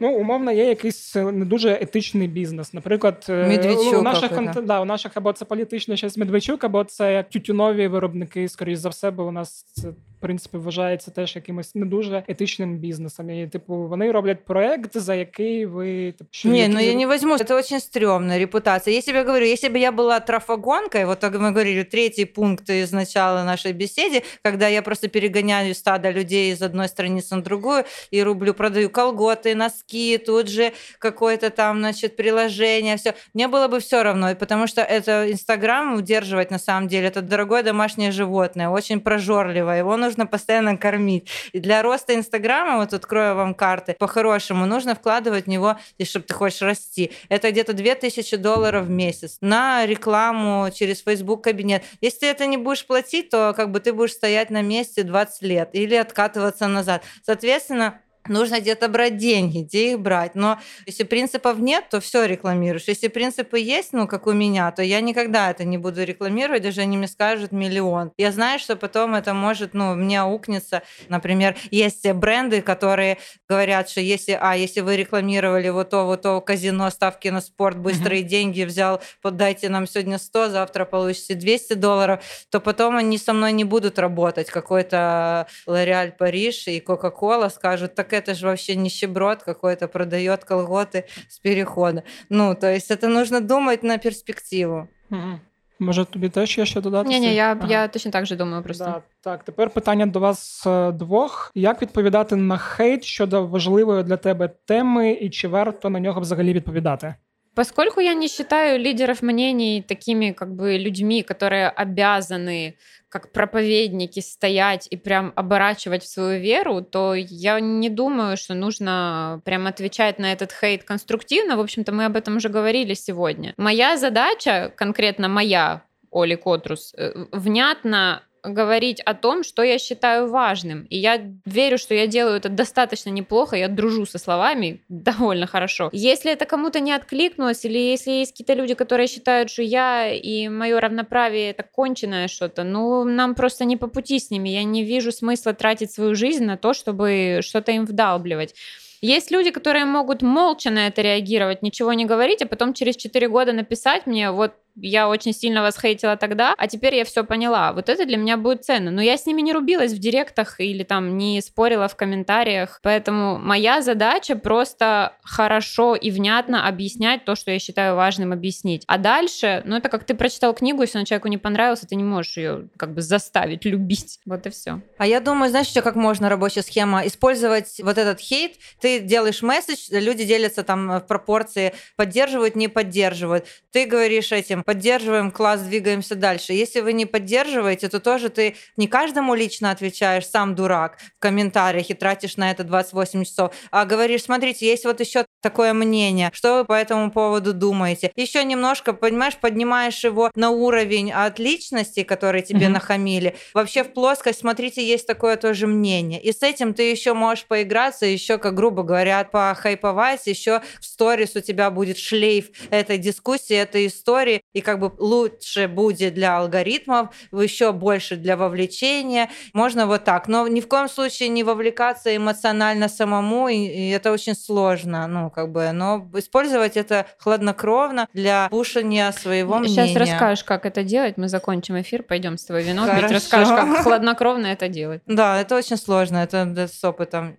Ну, 0.00 0.14
умовно, 0.16 0.52
є 0.52 0.64
якийсь 0.64 1.16
е, 1.16 1.32
не 1.32 1.44
дуже 1.44 1.78
етичний 1.80 2.28
бізнес. 2.28 2.74
Наприклад, 2.74 3.26
е, 3.28 3.48
Медведчук 3.48 3.98
у 3.98 4.02
наших 4.02 4.30
какой-то. 4.30 4.60
да, 4.60 4.80
у 4.80 4.84
наших 4.84 5.12
або 5.14 5.32
це 5.32 5.44
політичне 5.44 5.96
щось 5.96 6.16
Медведчук, 6.16 6.64
або 6.64 6.84
це 6.84 7.24
тютюнові 7.30 7.88
виробники, 7.88 8.48
скоріш 8.48 8.78
за 8.78 8.88
все, 8.88 9.10
бо 9.10 9.24
у 9.24 9.30
нас 9.30 9.62
це. 9.72 9.88
В 10.15 10.21
принципі, 10.21 10.57
вважається 10.57 11.11
теж 11.11 11.35
якимось 11.35 11.75
не 11.75 11.85
дуже 11.85 12.23
етичним 12.27 12.77
бізнесом. 12.77 13.29
І, 13.29 13.47
типу, 13.47 13.75
вони 13.75 14.11
роблять 14.11 14.45
проект, 14.45 14.97
за 14.97 15.15
який 15.15 15.65
ви 15.65 16.11
типу, 16.11 16.29
що 16.31 16.49
Не, 16.49 16.57
який 16.57 16.73
ну 16.73 16.79
я 16.79 16.91
ви- 16.91 16.97
не 16.97 17.07
возьму. 17.07 17.33
Это 17.35 17.55
очень 17.55 17.77
стрёмная 17.77 18.39
репутация. 18.39 18.97
Если 18.97 19.13
бы 19.13 19.15
я 19.17 19.23
говорю, 19.23 19.45
если 19.45 19.69
бы 19.69 19.77
я 19.77 19.91
была 19.91 20.25
трафагонкой, 20.25 21.05
вот 21.05 21.19
так 21.19 21.33
мы 21.33 21.47
говорили, 21.47 21.83
третий 21.83 22.25
пункт 22.25 22.69
из 22.69 22.91
начала 22.93 23.43
нашей 23.43 23.73
беседы, 23.73 24.23
когда 24.43 24.67
я 24.67 24.81
просто 24.81 25.07
перегоняю 25.07 25.73
стадо 25.73 26.11
людей 26.11 26.53
из 26.53 26.61
одной 26.61 26.87
страницы 26.87 27.35
на 27.35 27.41
другую 27.41 27.83
и 28.11 28.23
рублю, 28.23 28.53
продаю 28.53 28.89
колготы, 28.89 29.55
носки, 29.55 30.17
тут 30.19 30.49
же 30.49 30.71
какое-то 30.99 31.49
там, 31.49 31.79
значит, 31.79 32.15
приложение, 32.15 32.95
все. 32.95 33.13
Мне 33.33 33.47
было 33.47 33.67
бы 33.67 33.79
все 33.79 34.03
равно, 34.03 34.35
потому 34.35 34.67
что 34.67 34.81
это 34.81 35.31
Инстаграм 35.31 35.95
удерживать 35.95 36.51
на 36.51 36.59
самом 36.59 36.87
деле, 36.87 37.07
это 37.07 37.21
дорогое 37.21 37.63
домашнее 37.63 38.11
животное, 38.11 38.69
очень 38.69 38.99
прожорливое, 38.99 39.79
его 39.79 39.97
нужно 40.06 40.26
постоянно 40.26 40.76
кормить. 40.76 41.28
И 41.52 41.58
для 41.58 41.82
роста 41.82 42.14
Инстаграма, 42.14 42.78
вот 42.78 42.94
открою 42.94 43.34
вам 43.34 43.54
карты, 43.54 43.96
по-хорошему 43.98 44.66
нужно 44.66 44.94
вкладывать 44.94 45.44
в 45.44 45.48
него, 45.48 45.76
если 45.98 46.20
ты 46.20 46.32
хочешь 46.32 46.62
расти. 46.62 47.12
Это 47.28 47.50
где-то 47.50 47.72
2000 47.72 48.36
долларов 48.36 48.86
в 48.86 48.90
месяц 48.90 49.38
на 49.40 49.84
рекламу 49.86 50.70
через 50.72 51.02
Facebook 51.02 51.44
кабинет. 51.44 51.82
Если 52.00 52.20
ты 52.20 52.26
это 52.26 52.46
не 52.46 52.56
будешь 52.56 52.86
платить, 52.86 53.30
то 53.30 53.52
как 53.54 53.70
бы 53.70 53.80
ты 53.80 53.92
будешь 53.92 54.12
стоять 54.12 54.50
на 54.50 54.62
месте 54.62 55.02
20 55.02 55.42
лет 55.42 55.70
или 55.72 55.94
откатываться 55.94 56.68
назад. 56.68 57.02
Соответственно, 57.24 58.00
нужно 58.28 58.60
где-то 58.60 58.88
брать 58.88 59.16
деньги, 59.16 59.62
где 59.62 59.92
их 59.92 60.00
брать. 60.00 60.34
Но 60.34 60.58
если 60.86 61.04
принципов 61.04 61.58
нет, 61.58 61.88
то 61.90 62.00
все 62.00 62.24
рекламируешь. 62.24 62.84
Если 62.86 63.08
принципы 63.08 63.58
есть, 63.58 63.92
ну, 63.92 64.06
как 64.06 64.26
у 64.26 64.32
меня, 64.32 64.70
то 64.70 64.82
я 64.82 65.00
никогда 65.00 65.50
это 65.50 65.64
не 65.64 65.78
буду 65.78 66.04
рекламировать, 66.04 66.62
даже 66.62 66.80
они 66.80 66.96
мне 66.96 67.08
скажут 67.08 67.52
миллион. 67.52 68.12
Я 68.16 68.32
знаю, 68.32 68.58
что 68.58 68.76
потом 68.76 69.14
это 69.14 69.34
может, 69.34 69.74
ну, 69.74 69.94
мне 69.94 70.20
аукнется. 70.20 70.82
Например, 71.08 71.56
есть 71.70 72.06
бренды, 72.12 72.62
которые 72.62 73.18
говорят, 73.48 73.88
что 73.88 74.00
если, 74.00 74.38
а, 74.40 74.56
если 74.56 74.80
вы 74.80 74.96
рекламировали 74.96 75.68
вот 75.68 75.90
то, 75.90 76.06
вот 76.06 76.22
то 76.22 76.40
казино, 76.40 76.90
ставки 76.90 77.28
на 77.28 77.40
спорт, 77.40 77.78
быстрые 77.78 78.22
mm-hmm. 78.22 78.28
деньги 78.28 78.62
взял, 78.64 79.00
подайте 79.22 79.68
нам 79.68 79.86
сегодня 79.86 80.18
100, 80.18 80.48
завтра 80.50 80.84
получите 80.84 81.34
200 81.34 81.74
долларов, 81.74 82.24
то 82.50 82.60
потом 82.60 82.96
они 82.96 83.18
со 83.18 83.32
мной 83.32 83.52
не 83.52 83.64
будут 83.64 83.98
работать. 83.98 84.48
Какой-то 84.48 85.46
L'Oréal 85.66 86.12
Париж 86.12 86.68
и 86.68 86.80
Coca-Cola 86.80 87.50
скажут, 87.50 87.94
так 87.94 88.12
это 88.15 88.33
же 88.33 88.47
вообще 88.47 88.75
нищеброд 88.75 89.43
какой-то, 89.43 89.87
продает 89.87 90.45
колготы 90.45 91.05
с 91.29 91.39
перехода. 91.39 92.03
Ну, 92.29 92.55
то 92.55 92.67
есть 92.67 92.91
это 92.91 93.07
нужно 93.07 93.41
думать 93.41 93.83
на 93.83 93.97
перспективу. 93.97 94.87
Угу. 95.09 95.39
Може, 95.79 96.05
тобі 96.05 96.29
теж 96.29 96.57
є 96.57 96.65
ще 96.65 96.81
додати? 96.81 97.09
Ні, 97.09 97.19
ні, 97.19 97.35
я 97.35 97.51
ага. 97.51 97.67
я 97.69 97.87
точно 97.87 98.11
так 98.11 98.25
же 98.25 98.35
думаю. 98.35 98.63
просто. 98.63 98.85
Да, 98.85 99.01
Так, 99.21 99.43
тепер 99.43 99.69
питання 99.69 100.05
до 100.05 100.19
вас 100.19 100.67
е, 100.67 100.91
двох: 100.91 101.51
як 101.55 101.81
відповідати 101.81 102.35
на 102.35 102.57
хейт 102.57 103.03
щодо 103.03 103.47
важливої 103.47 104.03
для 104.03 104.17
тебе 104.17 104.49
теми, 104.65 105.11
і 105.11 105.29
чи 105.29 105.47
варто 105.47 105.89
на 105.89 105.99
нього 105.99 106.21
взагалі 106.21 106.53
відповідати? 106.53 107.15
Поскольку 107.53 108.01
я 108.01 108.15
не 108.15 108.27
считаю 108.27 108.83
лидеров 108.83 109.23
мнений 109.23 109.81
такими 109.81 110.31
как 110.31 110.49
бы 110.49 110.77
людьми, 110.77 111.21
которые 111.21 111.69
обязаны 111.69 112.73
как 113.16 113.32
проповедники 113.32 114.20
стоять 114.20 114.86
и 114.90 114.96
прям 114.96 115.32
оборачивать 115.36 116.02
в 116.02 116.08
свою 116.08 116.38
веру, 116.38 116.82
то 116.82 117.14
я 117.14 117.60
не 117.60 117.88
думаю, 117.88 118.36
что 118.36 118.52
нужно 118.52 119.40
прям 119.46 119.66
отвечать 119.66 120.18
на 120.18 120.32
этот 120.32 120.52
хейт 120.52 120.84
конструктивно. 120.84 121.56
В 121.56 121.60
общем-то, 121.60 121.92
мы 121.92 122.04
об 122.04 122.14
этом 122.14 122.36
уже 122.36 122.50
говорили 122.50 122.92
сегодня. 122.92 123.54
Моя 123.56 123.96
задача, 123.96 124.70
конкретно 124.76 125.28
моя, 125.28 125.82
Оли 126.12 126.34
Котрус, 126.34 126.92
э, 126.94 127.24
внятно 127.32 128.22
говорить 128.46 129.00
о 129.00 129.14
том, 129.14 129.42
что 129.42 129.62
я 129.62 129.78
считаю 129.78 130.28
важным. 130.28 130.86
И 130.90 130.96
я 130.96 131.20
верю, 131.44 131.78
что 131.78 131.94
я 131.94 132.06
делаю 132.06 132.36
это 132.36 132.48
достаточно 132.48 133.10
неплохо, 133.10 133.56
я 133.56 133.68
дружу 133.68 134.06
со 134.06 134.18
словами 134.18 134.80
довольно 134.88 135.46
хорошо. 135.46 135.90
Если 135.92 136.32
это 136.32 136.46
кому-то 136.46 136.80
не 136.80 136.92
откликнулось, 136.92 137.64
или 137.64 137.78
если 137.78 138.10
есть 138.10 138.32
какие-то 138.32 138.54
люди, 138.54 138.74
которые 138.74 139.06
считают, 139.06 139.50
что 139.50 139.62
я 139.62 140.12
и 140.12 140.48
мое 140.48 140.80
равноправие 140.80 141.50
это 141.50 141.62
конченое 141.62 142.28
что-то, 142.28 142.64
ну, 142.64 143.04
нам 143.04 143.34
просто 143.34 143.64
не 143.64 143.76
по 143.76 143.86
пути 143.86 144.18
с 144.18 144.30
ними. 144.30 144.48
Я 144.48 144.64
не 144.64 144.84
вижу 144.84 145.12
смысла 145.12 145.52
тратить 145.52 145.92
свою 145.92 146.14
жизнь 146.14 146.44
на 146.44 146.56
то, 146.56 146.74
чтобы 146.74 147.40
что-то 147.42 147.72
им 147.72 147.84
вдалбливать. 147.84 148.54
Есть 149.00 149.30
люди, 149.30 149.50
которые 149.50 149.84
могут 149.84 150.22
молча 150.22 150.70
на 150.70 150.86
это 150.86 151.02
реагировать, 151.02 151.62
ничего 151.62 151.92
не 151.92 152.06
говорить, 152.06 152.42
а 152.42 152.46
потом 152.46 152.72
через 152.72 152.96
4 152.96 153.28
года 153.28 153.52
написать 153.52 154.06
мне, 154.06 154.30
вот 154.30 154.54
я 154.76 155.08
очень 155.08 155.32
сильно 155.32 155.62
вас 155.62 155.78
хейтила 155.80 156.16
тогда, 156.16 156.54
а 156.56 156.68
теперь 156.68 156.94
я 156.94 157.04
все 157.04 157.24
поняла. 157.24 157.72
Вот 157.72 157.88
это 157.88 158.04
для 158.04 158.16
меня 158.16 158.36
будет 158.36 158.64
ценно. 158.64 158.90
Но 158.90 159.00
я 159.00 159.16
с 159.16 159.26
ними 159.26 159.40
не 159.40 159.52
рубилась 159.52 159.92
в 159.92 159.98
директах 159.98 160.60
или 160.60 160.82
там 160.82 161.16
не 161.16 161.40
спорила 161.40 161.88
в 161.88 161.96
комментариях. 161.96 162.80
Поэтому 162.82 163.38
моя 163.38 163.80
задача 163.80 164.36
просто 164.36 165.14
хорошо 165.22 165.94
и 165.94 166.10
внятно 166.10 166.68
объяснять 166.68 167.24
то, 167.24 167.34
что 167.34 167.50
я 167.50 167.58
считаю 167.58 167.96
важным 167.96 168.32
объяснить. 168.32 168.84
А 168.86 168.98
дальше, 168.98 169.62
ну 169.64 169.76
это 169.76 169.88
как 169.88 170.04
ты 170.04 170.14
прочитал 170.14 170.54
книгу, 170.54 170.82
если 170.82 170.98
она 170.98 171.06
человеку 171.06 171.28
не 171.28 171.38
понравилась, 171.38 171.80
ты 171.80 171.94
не 171.96 172.04
можешь 172.04 172.36
ее 172.36 172.68
как 172.76 172.92
бы 172.92 173.00
заставить 173.00 173.64
любить. 173.64 174.20
Вот 174.26 174.46
и 174.46 174.50
все. 174.50 174.82
А 174.98 175.06
я 175.06 175.20
думаю, 175.20 175.50
знаешь, 175.50 175.68
еще 175.68 175.82
как 175.82 175.96
можно 175.96 176.28
рабочая 176.28 176.62
схема? 176.62 177.06
Использовать 177.06 177.80
вот 177.82 177.96
этот 177.96 178.20
хейт. 178.20 178.56
Ты 178.80 179.00
делаешь 179.00 179.42
месседж, 179.42 179.88
люди 179.90 180.24
делятся 180.24 180.62
там 180.62 180.98
в 180.98 181.00
пропорции, 181.00 181.72
поддерживают, 181.96 182.56
не 182.56 182.68
поддерживают. 182.68 183.46
Ты 183.72 183.86
говоришь 183.86 184.32
этим, 184.32 184.62
поддерживаем 184.66 185.30
класс, 185.30 185.62
двигаемся 185.62 186.14
дальше. 186.16 186.52
Если 186.52 186.80
вы 186.80 186.92
не 186.92 187.06
поддерживаете, 187.06 187.88
то 187.88 188.00
тоже 188.00 188.28
ты 188.28 188.56
не 188.76 188.88
каждому 188.88 189.34
лично 189.34 189.70
отвечаешь, 189.70 190.26
сам 190.28 190.54
дурак, 190.54 190.98
в 190.98 191.20
комментариях 191.20 191.88
и 191.88 191.94
тратишь 191.94 192.36
на 192.36 192.50
это 192.50 192.64
28 192.64 193.24
часов, 193.24 193.54
а 193.70 193.86
говоришь, 193.86 194.24
смотрите, 194.24 194.66
есть 194.66 194.84
вот 194.84 195.00
еще 195.00 195.24
такое 195.46 195.72
мнение, 195.74 196.30
что 196.32 196.58
вы 196.58 196.64
по 196.64 196.72
этому 196.72 197.12
поводу 197.12 197.54
думаете. 197.54 198.10
Еще 198.16 198.42
немножко, 198.42 198.92
понимаешь, 198.92 199.36
поднимаешь 199.36 200.02
его 200.02 200.32
на 200.34 200.50
уровень 200.50 201.12
от 201.12 201.38
личности, 201.38 202.02
которые 202.02 202.42
тебе 202.42 202.66
mm-hmm. 202.66 202.70
нахамили, 202.70 203.36
вообще 203.54 203.84
в 203.84 203.92
плоскость, 203.92 204.40
смотрите, 204.40 204.84
есть 204.84 205.06
такое 205.06 205.36
тоже 205.36 205.68
мнение. 205.68 206.20
И 206.20 206.32
с 206.32 206.42
этим 206.42 206.74
ты 206.74 206.90
еще 206.90 207.14
можешь 207.14 207.44
поиграться, 207.44 208.06
еще, 208.06 208.38
как 208.38 208.54
грубо 208.54 208.82
говоря, 208.82 209.22
похайповать, 209.22 210.26
еще 210.26 210.62
в 210.80 210.84
сторис 210.84 211.36
у 211.36 211.40
тебя 211.40 211.70
будет 211.70 211.96
шлейф 211.96 212.46
этой 212.70 212.98
дискуссии, 212.98 213.54
этой 213.54 213.86
истории, 213.86 214.40
и 214.52 214.60
как 214.60 214.80
бы 214.80 214.92
лучше 214.98 215.68
будет 215.68 216.14
для 216.14 216.38
алгоритмов, 216.38 217.14
еще 217.30 217.70
больше 217.70 218.16
для 218.16 218.36
вовлечения. 218.36 219.30
Можно 219.52 219.86
вот 219.86 220.02
так. 220.02 220.26
Но 220.26 220.48
ни 220.48 220.60
в 220.60 220.66
коем 220.66 220.88
случае 220.88 221.28
не 221.28 221.44
вовлекаться 221.44 222.16
эмоционально 222.16 222.88
самому, 222.88 223.46
и 223.46 223.90
это 223.90 224.10
очень 224.10 224.34
сложно. 224.34 225.06
Ну, 225.06 225.30
как 225.36 225.52
бы, 225.52 225.70
но 225.72 226.08
использовать 226.14 226.78
это 226.78 227.04
хладнокровно 227.18 228.08
для 228.14 228.48
пушения 228.48 229.12
своего 229.12 229.58
Сейчас 229.58 229.74
мнения. 229.74 229.88
Сейчас 229.88 230.08
расскажешь, 230.08 230.44
как 230.44 230.64
это 230.64 230.82
делать. 230.82 231.18
Мы 231.18 231.28
закончим 231.28 231.78
эфир, 231.78 232.02
пойдем 232.02 232.38
с 232.38 232.46
тобой 232.46 232.62
вино 232.62 232.86
пить, 232.86 233.12
расскажешь, 233.12 233.54
как 233.54 233.82
хладнокровно 233.82 234.46
это 234.46 234.68
делать. 234.68 235.02
Да, 235.06 235.38
это 235.38 235.54
очень 235.56 235.76
сложно. 235.76 236.16
Это 236.16 236.66
с 236.66 236.82
опытом, 236.82 237.36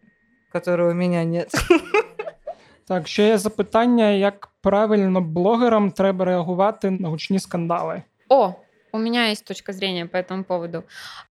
которого 0.51 0.91
у 0.91 0.93
меня 0.93 1.23
нет. 1.23 1.51
Так, 2.87 3.07
ще 3.07 3.27
є 3.27 3.37
запитання, 3.37 4.09
як 4.09 4.47
правильно 4.61 5.21
блогерам 5.21 5.91
треба 5.91 6.25
реагувати 6.25 6.91
на 6.91 7.09
гучні 7.09 7.39
скандали? 7.39 8.01
О, 8.29 8.53
у 8.93 8.97
меня 8.97 9.25
есть 9.31 9.45
точка 9.45 9.73
зрения 9.73 10.05
по 10.05 10.17
этому 10.17 10.43
поводу. 10.43 10.83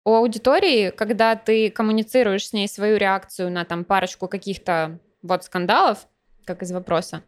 У 0.05 0.14
аудитории, 0.14 0.89
когда 0.89 1.36
ты 1.36 1.70
коммуницируешь 1.70 2.47
с 2.47 2.53
ней 2.53 2.68
свою 2.68 2.97
реакцию 2.97 3.51
на 3.51 3.66
там 3.66 3.84
парочку 3.84 4.28
каких-то 4.28 4.99
вот 5.22 5.43
скандалов, 5.43 6.07
как 6.46 6.62
из 6.62 6.72
вопроса, 6.72 7.24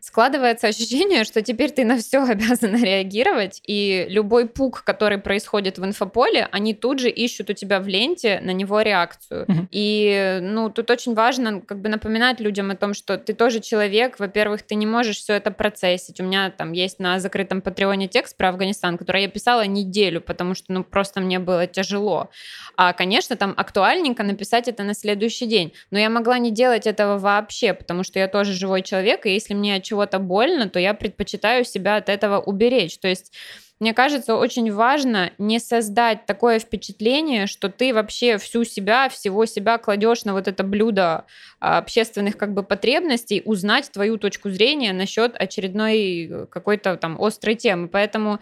складывается 0.00 0.68
ощущение, 0.68 1.24
что 1.24 1.42
теперь 1.42 1.70
ты 1.70 1.84
на 1.84 1.98
все 1.98 2.22
обязана 2.28 2.76
реагировать, 2.76 3.62
и 3.66 4.06
любой 4.08 4.48
пук, 4.48 4.82
который 4.84 5.18
происходит 5.18 5.78
в 5.78 5.84
инфополе, 5.84 6.48
они 6.52 6.74
тут 6.74 6.98
же 6.98 7.10
ищут 7.10 7.50
у 7.50 7.52
тебя 7.52 7.80
в 7.80 7.88
ленте 7.88 8.40
на 8.42 8.50
него 8.50 8.80
реакцию. 8.80 9.46
Mm-hmm. 9.46 9.66
И, 9.70 10.38
ну, 10.42 10.70
тут 10.70 10.90
очень 10.90 11.14
важно 11.14 11.60
как 11.60 11.80
бы 11.80 11.88
напоминать 11.88 12.40
людям 12.40 12.70
о 12.70 12.76
том, 12.76 12.94
что 12.94 13.18
ты 13.18 13.34
тоже 13.34 13.60
человек, 13.60 14.18
во-первых, 14.18 14.62
ты 14.62 14.74
не 14.74 14.86
можешь 14.86 15.18
все 15.18 15.34
это 15.34 15.50
процессить. 15.50 16.20
У 16.20 16.24
меня 16.24 16.50
там 16.50 16.72
есть 16.72 16.98
на 16.98 17.18
закрытом 17.20 17.60
Патреоне 17.60 18.08
текст 18.08 18.36
про 18.36 18.50
Афганистан, 18.50 18.98
который 18.98 19.22
я 19.22 19.28
писала 19.28 19.66
неделю, 19.66 20.20
потому 20.20 20.54
что, 20.54 20.72
ну, 20.72 20.84
просто 20.84 21.20
мне 21.20 21.38
было 21.38 21.66
тяжело. 21.66 22.30
А, 22.76 22.92
конечно, 22.92 23.36
там 23.36 23.54
актуальненько 23.56 24.22
написать 24.22 24.68
это 24.68 24.82
на 24.82 24.94
следующий 24.94 25.46
день, 25.46 25.72
но 25.90 25.98
я 25.98 26.10
могла 26.10 26.38
не 26.38 26.50
делать 26.50 26.86
этого 26.86 27.18
вообще, 27.18 27.74
потому 27.74 28.02
что 28.02 28.18
я 28.18 28.28
тоже 28.28 28.52
живой 28.56 28.82
человек, 28.82 29.26
и 29.26 29.32
если 29.32 29.54
мне 29.54 29.76
от 29.76 29.82
чего-то 29.82 30.18
больно, 30.18 30.68
то 30.68 30.78
я 30.78 30.94
предпочитаю 30.94 31.64
себя 31.64 31.96
от 31.96 32.08
этого 32.08 32.40
уберечь. 32.40 32.98
То 32.98 33.08
есть 33.08 33.32
мне 33.78 33.92
кажется, 33.92 34.36
очень 34.36 34.72
важно 34.72 35.32
не 35.36 35.58
создать 35.58 36.24
такое 36.24 36.58
впечатление, 36.58 37.46
что 37.46 37.68
ты 37.68 37.92
вообще 37.92 38.38
всю 38.38 38.64
себя, 38.64 39.10
всего 39.10 39.44
себя 39.44 39.76
кладешь 39.76 40.24
на 40.24 40.32
вот 40.32 40.48
это 40.48 40.64
блюдо 40.64 41.26
а, 41.60 41.78
общественных 41.78 42.38
как 42.38 42.54
бы 42.54 42.62
потребностей, 42.62 43.42
узнать 43.44 43.90
твою 43.92 44.16
точку 44.16 44.48
зрения 44.48 44.94
насчет 44.94 45.36
очередной 45.38 46.26
э, 46.26 46.46
какой-то 46.46 46.96
там 46.96 47.20
острой 47.20 47.54
темы. 47.54 47.88
Поэтому 47.88 48.40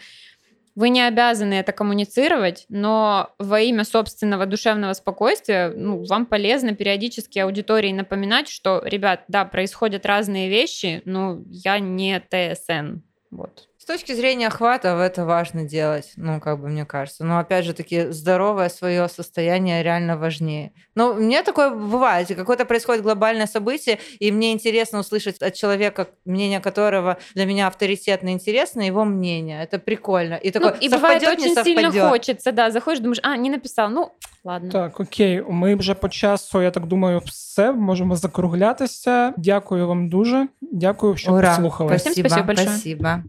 вы 0.75 0.89
не 0.89 1.03
обязаны 1.03 1.55
это 1.55 1.73
коммуницировать, 1.73 2.67
но 2.69 3.31
во 3.39 3.61
имя 3.61 3.85
собственного 3.85 4.47
душевного 4.47 4.93
спокойствия 4.93 5.73
ну, 5.75 6.05
вам 6.05 6.27
полезно 6.27 6.75
периодически 6.75 7.39
аудитории 7.39 7.93
напоминать, 7.93 8.49
что, 8.49 8.83
ребят, 8.85 9.25
да, 9.29 9.45
происходят 9.45 10.07
разные 10.07 10.49
вещи, 10.49 11.03
но 11.05 11.43
я 11.47 11.79
не 11.79 12.19
ТСН. 12.19 13.01
Вот. 13.31 13.69
С 13.85 13.87
точки 13.87 14.15
зрения 14.15 14.47
охватов 14.47 14.99
это 14.99 15.27
важно 15.27 15.65
делать, 15.65 16.15
ну, 16.17 16.41
как 16.41 16.59
бы 16.59 16.69
мне 16.69 16.87
кажется. 16.87 17.23
Но 17.23 17.39
опять 17.39 17.67
же 17.67 17.75
таки, 17.75 18.07
здоровое 18.13 18.71
свое 18.71 19.11
состояние 19.11 19.83
реально 19.83 20.17
важнее. 20.17 20.73
Но 20.95 21.11
у 21.11 21.15
меня 21.17 21.43
такое 21.43 21.69
бывает, 21.69 22.29
какое-то 22.29 22.65
происходит 22.65 23.03
глобальное 23.03 23.47
событие, 23.47 23.99
и 24.19 24.33
мне 24.33 24.53
интересно 24.53 25.01
услышать 25.01 25.37
от 25.43 25.53
человека, 25.53 26.09
мнение 26.25 26.61
которого 26.61 27.19
для 27.35 27.45
меня 27.45 27.67
авторитетно 27.67 28.31
интересно, 28.31 28.81
его 28.81 29.05
мнение. 29.05 29.63
Это 29.63 29.79
прикольно. 29.79 30.37
И 30.37 30.51
такое, 30.51 30.73
ну, 30.73 30.79
и 30.81 30.89
бывает 30.89 31.23
очень 31.23 31.55
сильно 31.55 31.93
хочется, 32.09 32.53
да, 32.53 32.71
заходишь, 32.71 33.01
думаешь, 33.01 33.21
а, 33.23 33.37
не 33.37 33.51
написал, 33.51 33.91
ну, 33.91 34.13
ладно. 34.45 34.71
Так, 34.71 35.01
окей, 35.01 35.43
ми 35.49 35.75
вже 35.75 35.95
по 35.95 36.09
часу, 36.09 36.63
я 36.63 36.71
так 36.71 36.87
думаю, 36.87 37.23
все, 37.27 37.73
можемо 37.73 38.17
закруглятися. 38.17 39.35
Дякую 39.37 39.89
вам 39.89 40.09
дуже. 40.09 40.49
Дякую, 40.61 41.17
що 41.17 41.35
Ура. 41.35 41.49
послухали. 41.49 41.99
Спасибо, 41.99 42.13
Всім 42.13 42.27
спасибо 42.27 42.47
большое. 42.47 42.69
Спасибо. 42.69 43.23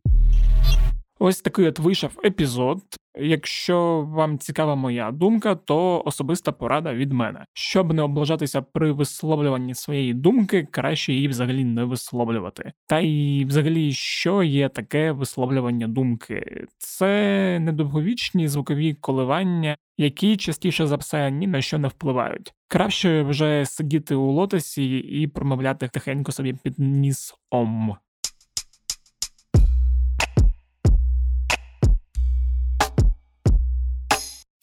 Ось 1.19 1.41
такий 1.41 1.67
от 1.67 1.79
вийшов 1.79 2.19
епізод. 2.25 2.81
Якщо 3.17 4.07
вам 4.09 4.37
цікава 4.39 4.75
моя 4.75 5.11
думка, 5.11 5.55
то 5.55 6.03
особиста 6.05 6.51
порада 6.51 6.93
від 6.93 7.13
мене. 7.13 7.45
Щоб 7.53 7.93
не 7.93 8.01
облажатися 8.01 8.61
при 8.61 8.91
висловлюванні 8.91 9.75
своєї 9.75 10.13
думки, 10.13 10.67
краще 10.71 11.13
її 11.13 11.27
взагалі 11.27 11.63
не 11.63 11.83
висловлювати. 11.83 12.73
Та 12.87 12.99
й 12.99 13.45
взагалі, 13.45 13.91
що 13.91 14.43
є 14.43 14.69
таке 14.69 15.11
висловлювання 15.11 15.87
думки? 15.87 16.65
Це 16.77 17.59
недовговічні 17.61 18.47
звукові 18.47 18.93
коливання, 18.93 19.77
які 19.97 20.37
частіше 20.37 20.87
за 20.87 20.95
все 20.95 21.31
ні 21.31 21.47
на 21.47 21.61
що 21.61 21.77
не 21.77 21.87
впливають. 21.87 22.53
Краще 22.67 23.23
вже 23.23 23.65
сидіти 23.65 24.15
у 24.15 24.31
лотосі 24.31 24.97
і 24.97 25.27
промовляти 25.27 25.87
тихенько 25.87 26.31
собі 26.31 26.55
під 26.63 26.79
ніс 26.79 27.33
ом. 27.51 27.95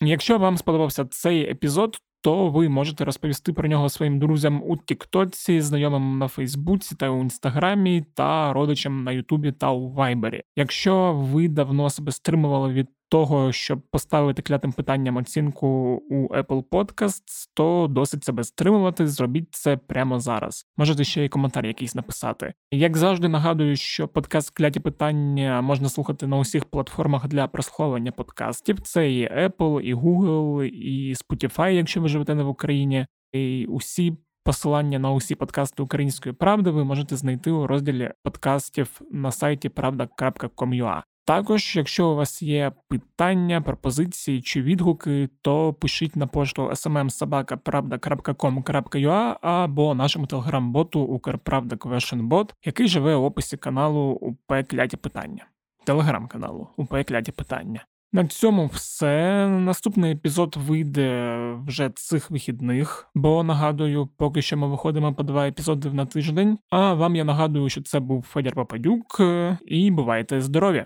Якщо 0.06 0.38
вам 0.38 0.56
сподобався 0.56 1.04
цей 1.04 1.50
епізод, 1.50 1.98
то 2.20 2.48
ви 2.48 2.68
можете 2.68 3.04
розповісти 3.04 3.52
про 3.52 3.68
нього 3.68 3.88
своїм 3.88 4.18
друзям 4.18 4.62
у 4.64 4.76
Тіктоці, 4.76 5.60
знайомим 5.60 6.18
на 6.18 6.28
Фейсбуці 6.28 6.94
та 6.94 7.10
у 7.10 7.20
Інстаграмі, 7.20 8.04
та 8.14 8.52
родичам 8.52 9.04
на 9.04 9.12
Ютубі 9.12 9.52
та 9.52 9.70
у 9.70 9.92
Вайбері. 9.92 10.42
Якщо 10.56 11.12
ви 11.12 11.48
давно 11.48 11.90
себе 11.90 12.12
стримували 12.12 12.72
від 12.72 12.88
того, 13.12 13.52
щоб 13.52 13.80
поставити 13.90 14.42
клятим 14.42 14.72
питанням 14.72 15.16
оцінку 15.16 15.66
у 16.10 16.28
Apple 16.28 16.64
Podcasts, 16.64 17.48
то 17.54 17.86
досить 17.90 18.24
себе 18.24 18.44
стримувати. 18.44 19.06
Зробіть 19.06 19.48
це 19.50 19.76
прямо 19.76 20.20
зараз. 20.20 20.66
Можете 20.76 21.04
ще 21.04 21.24
й 21.24 21.28
коментар 21.28 21.66
якийсь 21.66 21.94
написати. 21.94 22.54
Як 22.70 22.96
завжди, 22.96 23.28
нагадую, 23.28 23.76
що 23.76 24.08
подкаст 24.08 24.50
кляті 24.50 24.80
питання 24.80 25.62
можна 25.62 25.88
слухати 25.88 26.26
на 26.26 26.38
усіх 26.38 26.64
платформах 26.64 27.28
для 27.28 27.48
прослуховування 27.48 28.12
подкастів. 28.12 28.80
Це 28.80 29.12
і 29.12 29.28
Apple, 29.28 29.80
і 29.80 29.94
Google, 29.94 30.62
і 30.64 31.14
Spotify, 31.14 31.70
якщо 31.70 32.00
ви 32.00 32.08
живете 32.08 32.34
не 32.34 32.42
в 32.42 32.48
Україні, 32.48 33.06
і 33.32 33.66
усі. 33.66 34.16
Посилання 34.44 34.98
на 34.98 35.12
усі 35.12 35.34
подкасти 35.34 35.82
Української 35.82 36.32
правди 36.32 36.70
ви 36.70 36.84
можете 36.84 37.16
знайти 37.16 37.50
у 37.50 37.66
розділі 37.66 38.12
подкастів 38.22 39.00
на 39.10 39.32
сайті 39.32 39.68
правда.com.ua. 39.68 41.02
Також, 41.24 41.76
якщо 41.76 42.08
у 42.08 42.14
вас 42.14 42.42
є 42.42 42.72
питання, 42.88 43.60
пропозиції 43.60 44.42
чи 44.42 44.62
відгуки, 44.62 45.28
то 45.42 45.72
пишіть 45.72 46.16
на 46.16 46.26
пошту 46.26 46.62
smmsobaka.pravda.com.ua 46.62 49.36
або 49.40 49.94
нашому 49.94 50.26
телеграм-боту 50.26 51.00
Укрправда 51.00 51.76
Questionbot, 51.76 52.50
який 52.64 52.88
живе 52.88 53.16
в 53.16 53.24
описі 53.24 53.56
каналу 53.56 54.18
УП 54.20 54.64
Кляті 54.68 54.96
Питання, 54.96 55.46
телеграм-каналу 55.84 56.68
УП 56.76 57.04
Кляті 57.04 57.32
Питання. 57.32 57.84
На 58.14 58.26
цьому 58.26 58.66
все. 58.66 59.48
Наступний 59.48 60.12
епізод 60.12 60.56
вийде 60.58 61.36
вже 61.66 61.90
цих 61.90 62.30
вихідних, 62.30 63.10
бо 63.14 63.42
нагадую, 63.42 64.06
поки 64.06 64.42
що 64.42 64.56
ми 64.56 64.68
виходимо 64.68 65.14
по 65.14 65.22
два 65.22 65.48
епізоди 65.48 65.90
на 65.90 66.06
тиждень. 66.06 66.58
А 66.70 66.94
вам 66.94 67.16
я 67.16 67.24
нагадую, 67.24 67.68
що 67.68 67.82
це 67.82 68.00
був 68.00 68.22
Федір 68.22 68.54
Попадюк, 68.54 69.20
і 69.66 69.90
бувайте 69.90 70.40
здорові! 70.40 70.84